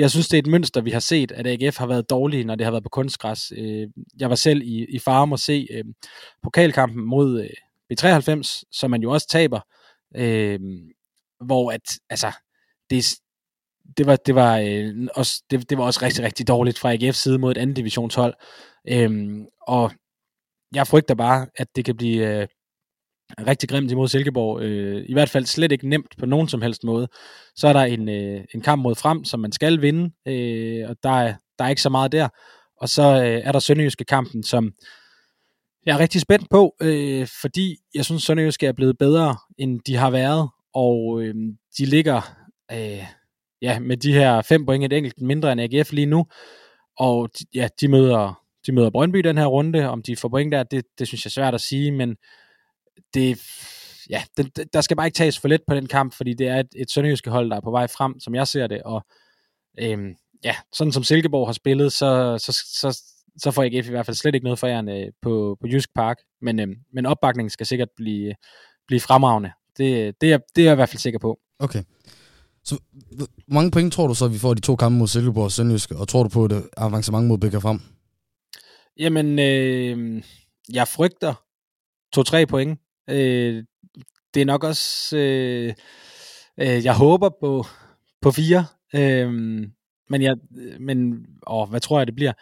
jeg 0.00 0.10
synes, 0.10 0.28
det 0.28 0.38
er 0.38 0.42
et 0.42 0.46
mønster, 0.46 0.80
vi 0.80 0.90
har 0.90 1.00
set, 1.00 1.32
at 1.32 1.46
AGF 1.46 1.78
har 1.78 1.86
været 1.86 2.10
dårlige, 2.10 2.44
når 2.44 2.54
det 2.54 2.64
har 2.64 2.70
været 2.70 2.82
på 2.82 2.88
kunstgræs. 2.88 3.52
Øh, 3.56 3.88
jeg 4.20 4.30
var 4.30 4.36
selv 4.36 4.62
i, 4.62 4.86
i 4.88 4.98
farm 4.98 5.32
og 5.32 5.38
se 5.38 5.66
øh, 5.70 5.84
pokalkampen 6.42 7.04
mod 7.04 7.40
øh, 7.42 7.50
B93, 7.92 8.62
som 8.72 8.90
man 8.90 9.02
jo 9.02 9.10
også 9.10 9.28
taber, 9.28 9.60
øh, 10.16 10.60
hvor 11.44 11.72
at, 11.72 11.98
altså, 12.10 12.32
det, 12.90 13.04
det 13.96 14.06
var, 14.06 14.16
det 14.16 14.34
var, 14.34 14.58
øh, 14.58 15.08
også, 15.14 15.42
det, 15.50 15.70
det 15.70 15.78
var 15.78 15.84
også 15.84 16.00
rigtig, 16.02 16.24
rigtig 16.24 16.48
dårligt 16.48 16.78
fra 16.78 16.94
AGF's 16.94 17.12
side 17.12 17.38
mod 17.38 17.50
et 17.50 17.58
andet 17.58 17.76
divisionshold. 17.76 18.34
Øh, 18.88 19.38
og 19.66 19.92
jeg 20.74 20.86
frygter 20.86 21.14
bare, 21.14 21.46
at 21.56 21.76
det 21.76 21.84
kan 21.84 21.96
blive 21.96 22.40
øh, 22.40 22.48
rigtig 23.46 23.68
grimt 23.68 23.90
imod 23.90 24.08
Silkeborg. 24.08 24.62
Øh, 24.62 25.04
I 25.08 25.12
hvert 25.12 25.28
fald 25.28 25.46
slet 25.46 25.72
ikke 25.72 25.88
nemt 25.88 26.14
på 26.18 26.26
nogen 26.26 26.48
som 26.48 26.62
helst 26.62 26.84
måde. 26.84 27.08
Så 27.56 27.68
er 27.68 27.72
der 27.72 27.80
en, 27.80 28.08
øh, 28.08 28.44
en 28.54 28.60
kamp 28.60 28.82
mod 28.82 28.94
frem, 28.94 29.24
som 29.24 29.40
man 29.40 29.52
skal 29.52 29.82
vinde, 29.82 30.10
øh, 30.26 30.88
og 30.88 30.96
der 31.02 31.10
er, 31.10 31.34
der 31.58 31.64
er 31.64 31.68
ikke 31.68 31.82
så 31.82 31.88
meget 31.88 32.12
der. 32.12 32.28
Og 32.80 32.88
så 32.88 33.02
øh, 33.02 33.40
er 33.44 33.52
der 33.52 33.58
Sønderjyske 33.58 34.04
kampen, 34.04 34.42
som 34.42 34.72
jeg 35.86 35.94
er 35.94 35.98
rigtig 35.98 36.20
spændt 36.20 36.50
på, 36.50 36.74
øh, 36.82 37.28
fordi 37.40 37.76
jeg 37.94 38.04
synes, 38.04 38.22
Sønderjyske 38.22 38.66
er 38.66 38.72
blevet 38.72 38.98
bedre, 38.98 39.36
end 39.58 39.80
de 39.86 39.96
har 39.96 40.10
været, 40.10 40.48
og 40.74 41.22
øh, 41.22 41.34
de 41.78 41.84
ligger 41.84 42.20
øh, 42.72 43.04
ja, 43.62 43.78
med 43.78 43.96
de 43.96 44.12
her 44.12 44.42
fem 44.42 44.66
point 44.66 44.84
et 44.84 44.92
enkelt 44.92 45.20
mindre 45.20 45.52
end 45.52 45.60
AGF 45.60 45.92
lige 45.92 46.06
nu, 46.06 46.26
og 46.98 47.30
ja, 47.54 47.68
de 47.80 47.88
møder 47.88 48.40
de 48.66 48.72
møder 48.72 48.90
Brøndby 48.90 49.18
den 49.18 49.38
her 49.38 49.46
runde. 49.46 49.88
Om 49.88 50.02
de 50.02 50.16
får 50.16 50.28
point 50.28 50.52
der, 50.52 50.62
det, 50.62 50.84
det 50.98 51.08
synes 51.08 51.24
jeg 51.24 51.28
er 51.28 51.32
svært 51.32 51.54
at 51.54 51.60
sige, 51.60 51.92
men 51.92 52.16
det, 53.14 53.40
ja, 54.10 54.22
det, 54.36 54.72
der 54.72 54.80
skal 54.80 54.96
bare 54.96 55.06
ikke 55.06 55.16
tages 55.16 55.38
for 55.38 55.48
let 55.48 55.60
på 55.68 55.74
den 55.74 55.86
kamp, 55.86 56.14
fordi 56.14 56.34
det 56.34 56.48
er 56.48 56.60
et, 56.60 56.68
et 56.76 56.90
sønderjyske 56.90 57.30
hold, 57.30 57.50
der 57.50 57.56
er 57.56 57.60
på 57.60 57.70
vej 57.70 57.86
frem, 57.86 58.20
som 58.20 58.34
jeg 58.34 58.48
ser 58.48 58.66
det, 58.66 58.82
og 58.82 59.06
øhm, 59.78 60.14
ja, 60.44 60.54
sådan 60.72 60.92
som 60.92 61.04
Silkeborg 61.04 61.48
har 61.48 61.52
spillet, 61.52 61.92
så, 61.92 62.38
så, 62.38 62.52
så, 62.80 63.02
så 63.38 63.50
får 63.50 63.62
AGF 63.62 63.86
i 63.86 63.90
hvert 63.90 64.06
fald 64.06 64.16
slet 64.16 64.34
ikke 64.34 64.44
noget 64.44 64.58
for 64.58 64.66
jer 64.66 65.10
på, 65.22 65.56
på 65.60 65.66
Jysk 65.66 65.94
Park, 65.94 66.16
men, 66.42 66.60
øhm, 66.60 66.74
men 66.92 67.06
opbakningen 67.06 67.50
skal 67.50 67.66
sikkert 67.66 67.88
blive, 67.96 68.34
blive 68.86 69.00
fremragende. 69.00 69.52
Det, 69.76 70.20
det, 70.20 70.32
er, 70.32 70.38
det 70.56 70.62
er 70.62 70.66
jeg 70.66 70.72
i 70.72 70.74
hvert 70.74 70.88
fald 70.88 70.98
sikker 70.98 71.18
på. 71.18 71.38
Okay. 71.58 71.82
Så 72.64 72.78
hvor 73.16 73.54
mange 73.54 73.70
point 73.70 73.92
tror 73.92 74.06
du 74.06 74.14
så, 74.14 74.24
at 74.24 74.32
vi 74.32 74.38
får 74.38 74.54
de 74.54 74.60
to 74.60 74.76
kampe 74.76 74.98
mod 74.98 75.06
Silkeborg 75.06 75.44
og 75.44 75.52
Sønderjyske, 75.52 75.96
og 75.96 76.08
tror 76.08 76.22
du 76.22 76.28
på 76.28 76.48
det 76.48 76.68
avancement 76.76 77.26
mod 77.26 77.38
Bækker 77.38 77.60
frem? 77.60 77.80
Jamen, 78.96 79.38
øh, 79.38 80.22
jeg 80.72 80.88
frygter 80.88 81.34
2-3 82.16 82.44
point. 82.44 82.80
Øh, 83.10 83.64
det 84.34 84.40
er 84.40 84.44
nok 84.44 84.64
også, 84.64 85.16
øh, 85.16 85.74
øh, 86.60 86.84
jeg 86.84 86.96
håber 86.96 87.30
på, 87.40 87.66
på 88.22 88.30
4. 88.30 88.66
Øh, 88.94 89.32
men, 90.08 90.22
jeg, 90.22 90.36
men 90.80 91.26
åh, 91.46 91.68
hvad 91.70 91.80
tror 91.80 91.98
jeg, 91.98 92.06
det 92.06 92.14
bliver? 92.14 92.32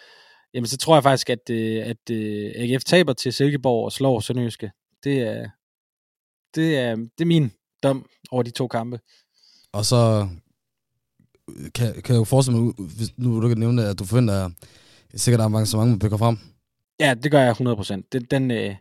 Jamen, 0.55 0.67
så 0.67 0.77
tror 0.77 0.97
jeg 0.97 1.03
faktisk, 1.03 1.31
at, 1.31 1.51
øh, 1.51 1.87
at 1.87 2.11
øh, 2.11 2.53
AGF 2.55 2.85
taber 2.85 3.13
til 3.13 3.33
Silkeborg 3.33 3.85
og 3.85 3.93
slår 3.93 4.21
Sønderjyske. 4.21 4.71
Det 5.05 5.21
er, 5.21 5.49
det 6.55 6.79
er, 6.79 6.97
det 6.97 7.21
er 7.21 7.25
min 7.25 7.53
dom 7.83 8.07
over 8.31 8.43
de 8.43 8.51
to 8.51 8.69
kampe. 8.69 9.01
Og 9.73 9.85
så 9.85 10.29
kan, 11.75 12.03
kan 12.03 12.15
jeg 12.15 12.19
jo 12.19 12.25
forestille 12.25 12.61
mig, 12.61 12.75
hvis 12.97 13.19
nu 13.19 13.43
du 13.43 13.49
kan 13.49 13.59
nævne, 13.59 13.85
at 13.85 13.99
du 13.99 14.05
forventer 14.05 14.51
sikkert 15.15 15.41
avancement 15.41 15.91
med 15.91 16.01
bygger 16.01 16.17
frem. 16.17 16.39
Ja, 17.01 17.15
det 17.15 17.31
gør 17.31 17.41
jeg 17.41 17.61
100%. 17.61 18.03
Den, 18.13 18.25
den, 18.25 18.51
øh, 18.51 18.77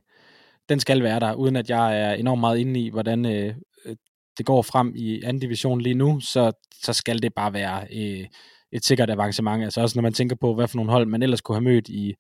den 0.69 0.79
skal 0.79 1.03
være 1.03 1.19
der, 1.19 1.33
uden 1.33 1.55
at 1.55 1.69
jeg 1.69 2.01
er 2.01 2.13
enormt 2.13 2.39
meget 2.39 2.57
inde 2.57 2.79
i, 2.79 2.89
hvordan 2.89 3.25
øh, 3.25 3.55
øh, 3.85 3.95
det 4.37 4.45
går 4.45 4.61
frem 4.61 4.93
i 4.95 5.21
anden 5.23 5.39
division 5.39 5.81
lige 5.81 5.93
nu, 5.93 6.19
så, 6.19 6.51
så 6.83 6.93
skal 6.93 7.21
det 7.21 7.33
bare 7.33 7.53
være 7.53 7.87
øh, 7.93 8.25
et 8.71 8.85
sikkert 8.85 9.09
avancement. 9.09 9.63
Altså 9.63 9.81
også 9.81 9.97
når 9.97 10.03
man 10.03 10.13
tænker 10.13 10.35
på, 10.35 10.55
hvad 10.55 10.67
for 10.67 10.75
nogle 10.77 10.91
hold 10.91 11.05
man 11.05 11.23
ellers 11.23 11.41
kunne 11.41 11.55
have 11.55 11.63
mødt 11.63 11.89
i, 11.89 12.13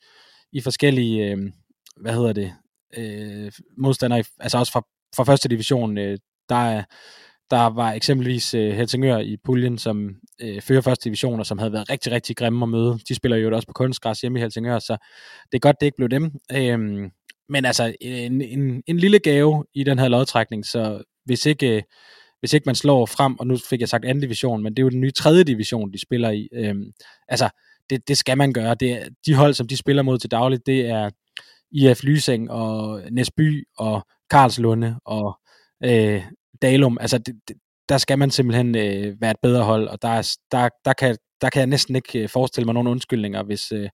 i 0.51 0.61
forskellige, 0.61 1.31
øh, 1.31 1.37
hvad 2.01 2.13
hedder 2.13 2.33
det, 2.33 2.53
øh, 2.97 3.51
modstandere, 3.77 4.23
altså 4.39 4.57
også 4.57 4.71
fra, 4.71 4.81
fra 5.15 5.23
første 5.23 5.49
division, 5.49 5.97
øh, 5.97 6.17
der 6.49 6.55
er 6.55 6.83
der 7.51 7.65
var 7.69 7.91
eksempelvis 7.91 8.53
øh, 8.53 8.75
Helsingør 8.75 9.17
i 9.17 9.37
puljen, 9.43 9.77
som 9.77 10.15
øh, 10.41 10.61
fører 10.61 10.81
første 10.81 11.03
division, 11.03 11.39
og 11.39 11.45
som 11.45 11.57
havde 11.57 11.71
været 11.71 11.89
rigtig, 11.89 12.11
rigtig 12.11 12.37
grimme 12.37 12.65
at 12.65 12.69
møde. 12.69 12.99
De 13.09 13.15
spiller 13.15 13.37
jo 13.37 13.55
også 13.55 13.67
på 13.67 13.73
kunstgræs 13.73 14.21
hjemme 14.21 14.39
i 14.39 14.41
Helsingør, 14.41 14.79
så 14.79 14.97
det 15.51 15.57
er 15.57 15.59
godt, 15.59 15.75
det 15.79 15.85
ikke 15.85 15.97
blev 15.97 16.09
dem. 16.09 16.31
Øh, 16.51 17.09
men 17.49 17.65
altså, 17.65 17.95
en, 18.01 18.41
en, 18.41 18.83
en 18.87 18.97
lille 18.97 19.19
gave 19.19 19.65
i 19.73 19.83
den 19.83 19.99
her 19.99 20.07
lodtrækning, 20.07 20.65
så 20.65 21.03
hvis 21.25 21.45
ikke, 21.45 21.75
øh, 21.75 21.83
hvis 22.39 22.53
ikke 22.53 22.65
man 22.65 22.75
slår 22.75 23.05
frem, 23.05 23.39
og 23.39 23.47
nu 23.47 23.57
fik 23.69 23.79
jeg 23.79 23.89
sagt 23.89 24.05
anden 24.05 24.21
division, 24.21 24.63
men 24.63 24.73
det 24.73 24.79
er 24.79 24.83
jo 24.83 24.89
den 24.89 25.01
nye 25.01 25.11
tredje 25.11 25.43
division, 25.43 25.93
de 25.93 26.01
spiller 26.01 26.29
i. 26.29 26.47
Øhm, 26.53 26.91
altså, 27.27 27.49
det, 27.89 28.07
det 28.07 28.17
skal 28.17 28.37
man 28.37 28.53
gøre. 28.53 28.75
Det 28.75 29.09
de 29.25 29.35
hold, 29.35 29.53
som 29.53 29.67
de 29.67 29.77
spiller 29.77 30.03
mod 30.03 30.17
til 30.17 30.31
dagligt, 30.31 30.65
det 30.65 30.85
er 30.89 31.09
IF 31.71 32.03
Lysing 32.03 32.51
og 32.51 33.01
Næsby 33.11 33.67
og 33.77 34.07
Karlslunde 34.29 34.99
og 35.05 35.39
øh, 35.83 36.23
Dalum, 36.61 36.97
altså 37.01 37.17
det, 37.17 37.35
det, 37.47 37.57
der 37.89 37.97
skal 37.97 38.19
man 38.19 38.31
simpelthen 38.31 38.75
øh, 38.75 39.21
være 39.21 39.31
et 39.31 39.39
bedre 39.41 39.63
hold, 39.63 39.87
og 39.87 40.01
der, 40.01 40.07
er, 40.07 40.37
der, 40.51 40.69
der, 40.85 40.93
kan, 40.93 41.17
der 41.41 41.49
kan 41.49 41.59
jeg 41.59 41.67
næsten 41.67 41.95
ikke 41.95 42.19
øh, 42.19 42.29
forestille 42.29 42.65
mig 42.65 42.73
nogen 42.73 42.87
undskyldninger, 42.87 43.43
hvis, 43.43 43.71
øh, 43.71 43.89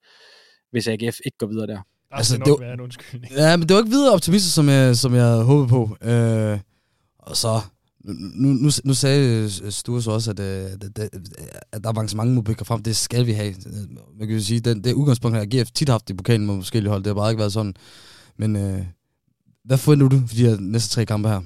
hvis 0.72 0.88
AGF 0.88 1.18
ikke 1.26 1.38
går 1.38 1.47
videre 1.47 1.68
der. 1.68 1.82
Altså, 2.18 2.38
nok 2.38 2.47
det 2.47 2.68
var, 2.68 2.74
en 2.74 2.80
undskyldning. 2.80 3.34
Ja, 3.34 3.57
men 3.57 3.68
det 3.68 3.74
var 3.76 3.82
ikke 3.82 3.91
videre 3.91 4.14
optimistisk, 4.14 4.55
som 4.55 4.70
jeg, 4.70 4.97
som 4.97 5.16
jeg 5.16 5.24
havde 5.24 5.43
håbet 5.43 5.70
på. 5.70 5.97
Øh, 6.01 6.59
og 7.20 7.38
så, 7.38 7.61
nu, 8.03 8.47
nu, 8.47 8.70
nu 8.84 8.93
sagde 8.93 9.49
Sture 9.72 10.01
så 10.01 10.11
også, 10.11 10.32
at, 10.32 10.39
øh, 10.39 10.45
at, 10.45 10.99
at, 10.99 11.09
at 11.72 11.84
der 11.84 11.89
er 11.89 11.93
mange 11.93 12.18
mange 12.18 12.34
mobikker 12.34 12.66
frem. 12.66 12.84
Det 12.84 12.95
skal 12.95 13.26
vi 13.26 13.32
have. 13.32 13.53
Man 14.20 14.28
kan 14.28 14.38
jo 14.38 14.43
sige, 14.43 14.59
den, 14.59 14.84
det 14.84 14.93
udgangspunkt, 14.93 15.38
at 15.38 15.55
AGF 15.55 15.72
tit 15.72 15.89
har 15.89 15.93
haft 15.93 16.09
i 16.09 16.14
pokalen 16.14 16.47
med 16.47 16.55
forskellige 16.55 16.89
hold. 16.91 17.03
Det 17.03 17.09
har 17.09 17.14
bare 17.14 17.32
ikke 17.32 17.39
været 17.39 17.53
sådan. 17.53 17.74
Men 18.38 18.55
øh, 18.55 18.86
hvad 19.66 19.78
forventer 19.78 20.09
du 20.09 20.22
for 20.28 20.36
de 20.36 20.45
her 20.45 20.57
næste 20.59 20.95
tre 20.95 21.05
kampe 21.05 21.30
her? 21.30 21.41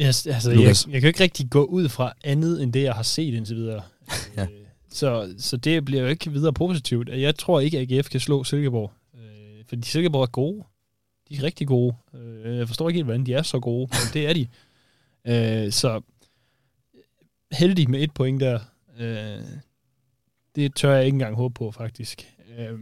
Yes, 0.00 0.26
altså, 0.26 0.50
jeg, 0.50 0.60
jeg 0.60 0.76
kan 0.92 1.02
jo 1.02 1.06
ikke 1.06 1.22
rigtig 1.22 1.50
gå 1.50 1.64
ud 1.64 1.88
fra 1.88 2.12
andet, 2.24 2.62
end 2.62 2.72
det, 2.72 2.82
jeg 2.82 2.94
har 2.94 3.02
set 3.02 3.34
indtil 3.34 3.56
videre. 3.56 3.82
ja. 4.36 4.42
Øh, 4.42 4.48
så, 4.92 5.34
så 5.38 5.56
det 5.56 5.84
bliver 5.84 6.02
jo 6.02 6.08
ikke 6.08 6.32
videre 6.32 6.52
positivt. 6.52 7.08
Jeg 7.08 7.36
tror 7.36 7.60
ikke, 7.60 7.78
at 7.78 7.92
AGF 7.92 8.08
kan 8.08 8.20
slå 8.20 8.44
Silkeborg. 8.44 8.92
Fordi 9.74 9.88
Silkeborg 9.88 10.22
er 10.22 10.26
gode. 10.26 10.64
De 11.28 11.36
er 11.36 11.42
rigtig 11.42 11.66
gode. 11.66 11.96
Øh, 12.14 12.56
jeg 12.56 12.68
forstår 12.68 12.88
ikke 12.88 12.98
helt, 12.98 13.06
hvordan 13.06 13.26
de 13.26 13.34
er 13.34 13.42
så 13.42 13.60
gode, 13.60 13.90
men 13.90 14.12
det 14.12 14.28
er 14.28 14.32
de. 14.32 14.46
Øh, 15.26 15.72
så 15.72 16.00
øh, 16.94 17.00
heldig 17.52 17.90
med 17.90 18.02
et 18.02 18.14
point 18.14 18.40
der. 18.40 18.60
Øh, 18.98 19.42
det 20.54 20.74
tør 20.74 20.94
jeg 20.94 21.04
ikke 21.04 21.14
engang 21.14 21.36
håbe 21.36 21.54
på, 21.54 21.70
faktisk. 21.70 22.34
Øh, 22.58 22.78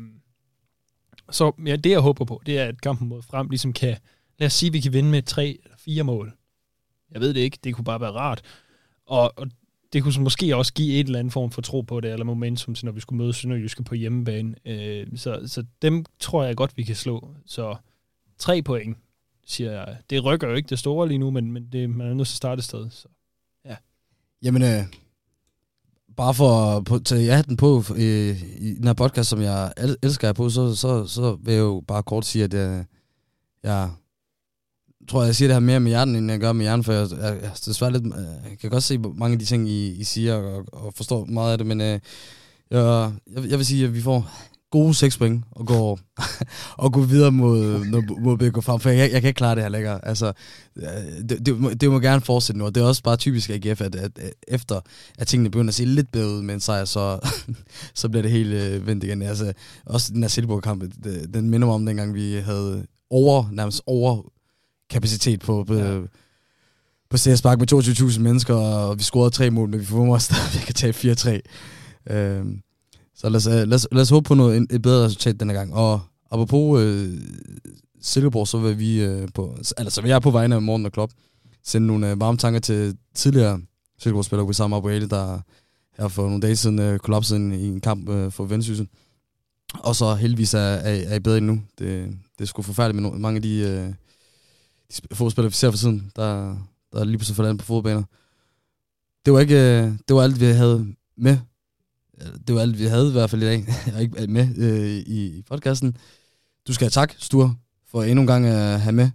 så 1.31 1.53
ja, 1.67 1.77
det, 1.77 1.91
jeg 1.91 2.01
håber 2.01 2.25
på, 2.25 2.43
det 2.47 2.59
er, 2.59 2.65
at 2.65 2.81
kampen 2.81 3.09
mod 3.09 3.23
frem 3.23 3.49
ligesom 3.49 3.73
kan, 3.73 3.97
lad 4.39 4.47
os 4.47 4.53
sige, 4.53 4.69
at 4.69 4.73
vi 4.73 4.81
kan 4.81 4.93
vinde 4.93 5.11
med 5.11 5.23
tre 5.23 5.59
eller 5.65 5.77
fire 5.79 6.05
mål. 6.05 6.33
Jeg 7.11 7.21
ved 7.21 7.35
det 7.35 7.41
ikke. 7.41 7.59
Det 7.65 7.75
kunne 7.75 7.85
bare 7.85 8.01
være 8.01 8.13
rart. 8.13 8.43
Og, 9.07 9.39
og 9.39 9.47
det 9.93 10.03
kunne 10.03 10.13
så 10.13 10.21
måske 10.21 10.57
også 10.57 10.73
give 10.73 10.95
et 10.95 11.07
eller 11.07 11.19
andet 11.19 11.33
form 11.33 11.51
for 11.51 11.63
tro 11.63 11.81
på 11.81 12.01
det, 12.01 12.13
eller 12.13 12.25
momentum 12.25 12.75
til, 12.75 12.85
når 12.85 12.93
vi 12.93 13.01
skulle 13.01 13.19
møde 13.19 13.33
Sønderjyske 13.33 13.83
på 13.83 13.95
hjemmebane. 13.95 14.55
Øh, 14.65 15.07
så, 15.17 15.41
så 15.47 15.65
dem 15.83 16.05
tror 16.19 16.45
jeg 16.45 16.57
godt, 16.57 16.77
vi 16.77 16.83
kan 16.83 16.97
slå. 16.97 17.29
Så 17.47 17.77
tre 18.39 18.63
point, 18.63 18.97
siger 19.47 19.73
jeg. 19.73 19.97
Det 20.11 20.25
rykker 20.25 20.49
jo 20.49 20.55
ikke 20.55 20.69
det 20.69 20.79
store 20.79 21.09
lige 21.09 21.19
nu, 21.19 21.31
men, 21.31 21.53
men 21.53 21.69
det, 21.73 21.91
man 21.91 22.07
er 22.07 22.15
nødt 22.15 22.29
til 22.29 22.35
at 22.35 22.37
starte 22.37 22.59
et 22.59 22.65
sted. 22.65 22.91
Så, 22.91 23.09
ja. 23.65 23.77
Jamen, 24.43 24.63
øh, 24.63 24.85
bare 26.17 26.35
for 26.35 26.77
at 26.95 27.05
tage 27.05 27.25
ja, 27.25 27.43
den 27.43 27.57
på 27.57 27.85
øh, 27.97 28.43
i 28.59 28.75
den 28.75 28.85
her 28.85 28.93
podcast, 28.93 29.31
som 29.31 29.41
jeg 29.41 29.73
elsker 30.03 30.29
jer 30.29 30.33
på, 30.33 30.51
så, 30.51 30.77
så, 30.77 31.07
så 31.07 31.39
vil 31.43 31.55
jeg 31.55 31.61
jo 31.61 31.83
bare 31.87 32.03
kort 32.03 32.27
sige, 32.27 32.45
at 32.45 32.55
øh, 32.55 32.85
jeg 33.63 33.91
tror, 35.09 35.25
jeg 35.25 35.37
siger 35.37 35.49
det 35.49 35.55
her 35.55 35.61
mere 35.61 35.81
med 35.81 35.91
hjernen, 35.91 36.17
end 36.17 36.31
jeg 36.31 36.41
gør 36.41 36.53
med 36.53 36.65
hjernen, 36.65 36.85
for 36.85 36.93
jeg, 36.93 37.09
jeg, 37.11 37.39
jeg, 37.43 37.51
desværre 37.67 37.93
lidt, 37.93 38.07
øh, 38.07 38.51
jeg 38.51 38.59
kan 38.61 38.71
godt 38.71 38.83
se 38.83 38.99
mange 38.99 39.33
af 39.33 39.39
de 39.39 39.45
ting, 39.45 39.69
I, 39.69 39.91
I 39.91 40.05
siger, 40.05 40.35
og, 40.35 40.65
og 40.73 40.93
forstår 40.97 41.25
meget 41.25 41.53
af 41.53 41.59
det, 41.59 41.67
men 41.67 41.81
øh, 41.81 42.01
jeg, 42.71 43.13
jeg 43.35 43.59
vil 43.59 43.67
sige, 43.67 43.85
at 43.85 43.95
vi 43.95 44.03
får 44.03 44.31
gode 44.73 44.95
seks 44.95 45.19
point 45.19 45.45
og 45.51 45.67
går, 45.67 45.99
og 46.85 46.93
går 46.93 47.01
videre 47.01 47.33
mod, 47.33 47.85
mod 48.21 48.39
BK 48.39 48.65
Farm, 48.65 48.81
for 48.81 48.91
jeg, 48.91 49.13
jeg 49.13 49.21
kan 49.21 49.29
ikke 49.29 49.39
klare 49.39 49.55
det 49.55 49.63
her 49.63 49.69
længere. 49.69 50.05
Altså, 50.09 50.33
øh, 50.77 51.29
det, 51.29 51.47
det, 51.47 51.61
må, 51.61 51.71
det 51.71 51.91
må 51.91 52.01
gerne 52.01 52.21
fortsætte 52.21 52.59
nu, 52.59 52.65
og 52.65 52.75
det 52.75 52.83
er 52.83 52.87
også 52.87 53.03
bare 53.03 53.17
typisk 53.17 53.51
AGF, 53.51 53.81
at, 53.81 53.95
at, 53.95 54.19
at 54.19 54.33
efter 54.49 54.81
at 55.19 55.27
tingene 55.27 55.51
begynder 55.51 55.71
at 55.71 55.75
se 55.75 55.85
lidt 55.85 56.13
bedre 56.13 56.29
ud 56.29 56.43
med 56.43 56.55
en 56.55 56.61
sejr, 56.61 56.85
så, 56.85 57.19
så 57.95 58.09
bliver 58.09 58.23
det 58.23 58.31
helt 58.31 58.53
øh, 58.53 58.87
vendt 58.87 59.05
igen. 59.05 59.23
Altså, 59.23 59.53
også 59.87 60.13
den 60.13 60.23
her 60.23 60.29
Silkeborg-kamp, 60.29 60.85
den 61.35 61.51
minder 61.51 61.67
mig 61.67 61.75
om 61.75 61.87
dengang, 61.87 62.15
vi 62.15 62.35
havde 62.35 62.87
over, 63.11 63.45
nærmest 63.53 63.83
over 63.87 64.23
kapacitet 64.93 65.41
på, 65.41 65.65
på, 65.65 65.75
ja. 65.75 66.01
på 67.11 67.17
CS 67.17 67.43
Park 67.43 67.59
med 67.59 67.73
22.000 67.73 68.21
mennesker, 68.21 68.55
og 68.55 68.99
vi 68.99 69.03
scorede 69.03 69.31
tre 69.31 69.51
mål, 69.51 69.69
men 69.69 69.81
vi 69.81 69.85
får 69.85 70.19
stadigvæk 70.29 70.69
at 70.69 70.75
tage 70.75 71.41
4-3. 72.07 72.15
Øhm, 72.15 72.61
så 73.15 73.29
lad 73.29 73.37
os, 73.37 73.47
lad, 73.47 73.73
os, 73.73 73.89
lad 73.93 74.03
os 74.03 74.11
håbe 74.11 74.25
på 74.29 74.35
noget, 74.35 74.67
et 74.71 74.83
bedre 74.83 75.05
resultat 75.05 75.41
denne 75.41 75.53
gang. 75.53 75.75
Og 75.75 76.01
apropos 76.31 76.83
øh, 76.83 77.21
Silkeborg, 78.01 78.49
så 78.49 78.59
vil 78.59 78.79
vi 78.79 79.03
øh, 79.03 79.29
på, 79.35 79.57
eller 79.79 79.91
så 79.91 80.01
vil 80.03 80.09
jeg 80.09 80.23
på 80.23 80.31
vegne 80.31 80.55
af 80.55 80.63
Morten 80.63 80.87
og 80.87 80.93
Klopp 80.93 81.13
sende 81.65 81.87
nogle 81.87 82.11
øh, 82.11 82.21
varme 82.21 82.39
tanker 82.39 82.61
til 82.61 82.97
tidligere 83.15 83.61
Silkeborg-spillere, 83.99 84.47
Wissam 84.47 84.73
Abu 84.73 84.89
Ali, 84.89 85.07
der 85.07 85.41
her 85.99 86.09
for 86.09 86.23
nogle 86.23 86.41
dage 86.41 86.57
siden 86.57 86.79
øh, 86.79 86.99
kollapsede 86.99 87.57
i 87.61 87.69
en 87.69 87.81
kamp 87.81 88.09
øh, 88.09 88.33
for 88.33 88.45
Vendsyssel. 88.45 88.89
Og 89.75 89.97
så 89.97 90.15
heldigvis 90.15 90.55
er, 90.55 90.59
er, 90.59 91.03
er 91.07 91.15
I 91.15 91.21
bedre 91.21 91.39
endnu. 91.39 91.63
Det, 91.79 92.17
det 92.39 92.45
er 92.45 92.47
sgu 92.47 92.63
forfærdeligt 92.63 93.03
med 93.03 93.11
no- 93.11 93.19
mange 93.19 93.37
af 93.37 93.43
de, 93.43 93.59
øh, 93.59 93.95
de 95.01 95.15
fodspillere, 95.15 95.51
vi 95.51 95.57
ser 95.57 95.71
for 95.71 95.79
tiden, 95.79 96.13
der, 96.17 96.57
der 96.93 97.01
er 97.01 97.05
lige 97.05 97.19
pludselig 97.19 97.37
forladt 97.37 97.59
på 97.59 97.65
fodbaner. 97.65 98.03
Det 99.25 99.33
var 99.33 99.41
ikke, 99.41 99.55
øh, 99.55 99.93
det 100.09 100.17
var 100.17 100.23
alt, 100.23 100.41
vi 100.41 100.45
havde 100.47 100.95
med. 101.17 101.39
Det 102.47 102.55
var 102.55 102.61
alt, 102.61 102.79
vi 102.79 102.85
havde 102.85 103.09
i 103.09 103.13
hvert 103.13 103.31
fald 103.31 103.43
i 103.43 103.47
dag, 103.47 103.65
og 103.95 104.03
ikke 104.03 104.27
med 104.27 104.59
øh, 104.59 104.87
i, 104.87 105.39
i 105.39 105.43
podcasten. 105.43 105.97
Du 106.67 106.75
skal 106.75 106.85
have 106.85 106.91
tak, 106.91 107.15
Stur, 107.19 107.57
for 107.87 108.03
endnu 108.03 108.21
en 108.21 108.27
gang 108.27 108.47
at 108.47 108.81
have 108.81 108.93
med. 108.93 109.11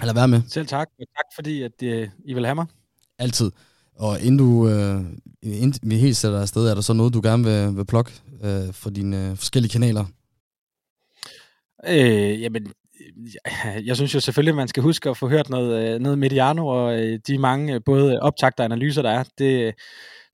Eller 0.00 0.14
være 0.14 0.28
med. 0.28 0.42
Selv 0.48 0.66
tak, 0.66 0.88
og 1.00 1.06
tak 1.16 1.24
fordi, 1.34 1.62
at 1.62 1.82
øh, 1.82 2.08
I 2.24 2.34
vil 2.34 2.44
have 2.44 2.54
mig. 2.54 2.66
Altid. 3.18 3.50
Og 3.96 4.20
inden 4.20 4.38
du 4.38 4.68
øh, 4.68 5.04
inden 5.42 5.90
vi 5.90 5.96
helt 5.96 6.16
sætter 6.16 6.40
afsted, 6.40 6.66
er 6.66 6.74
der 6.74 6.80
så 6.80 6.92
noget, 6.92 7.14
du 7.14 7.20
gerne 7.24 7.44
vil, 7.44 7.76
vil 7.76 7.84
plukke 7.84 8.12
øh, 8.42 8.72
for 8.72 8.90
dine 8.90 9.30
øh, 9.30 9.36
forskellige 9.36 9.72
kanaler? 9.72 10.04
Øh, 11.88 12.40
jamen, 12.42 12.72
jeg 13.86 13.96
synes 13.96 14.14
jo 14.14 14.20
selvfølgelig, 14.20 14.52
at 14.52 14.56
man 14.56 14.68
skal 14.68 14.82
huske 14.82 15.10
at 15.10 15.16
få 15.16 15.28
hørt 15.28 15.50
noget, 15.50 15.94
øh, 15.94 16.00
noget 16.00 16.18
Mediano 16.18 16.66
og 16.66 17.00
øh, 17.00 17.18
de 17.26 17.38
mange 17.38 17.74
øh, 17.74 17.80
både 17.84 18.20
optagter 18.20 18.64
og 18.64 18.64
analyser, 18.64 19.02
der 19.02 19.10
er. 19.10 19.24
Det, 19.38 19.74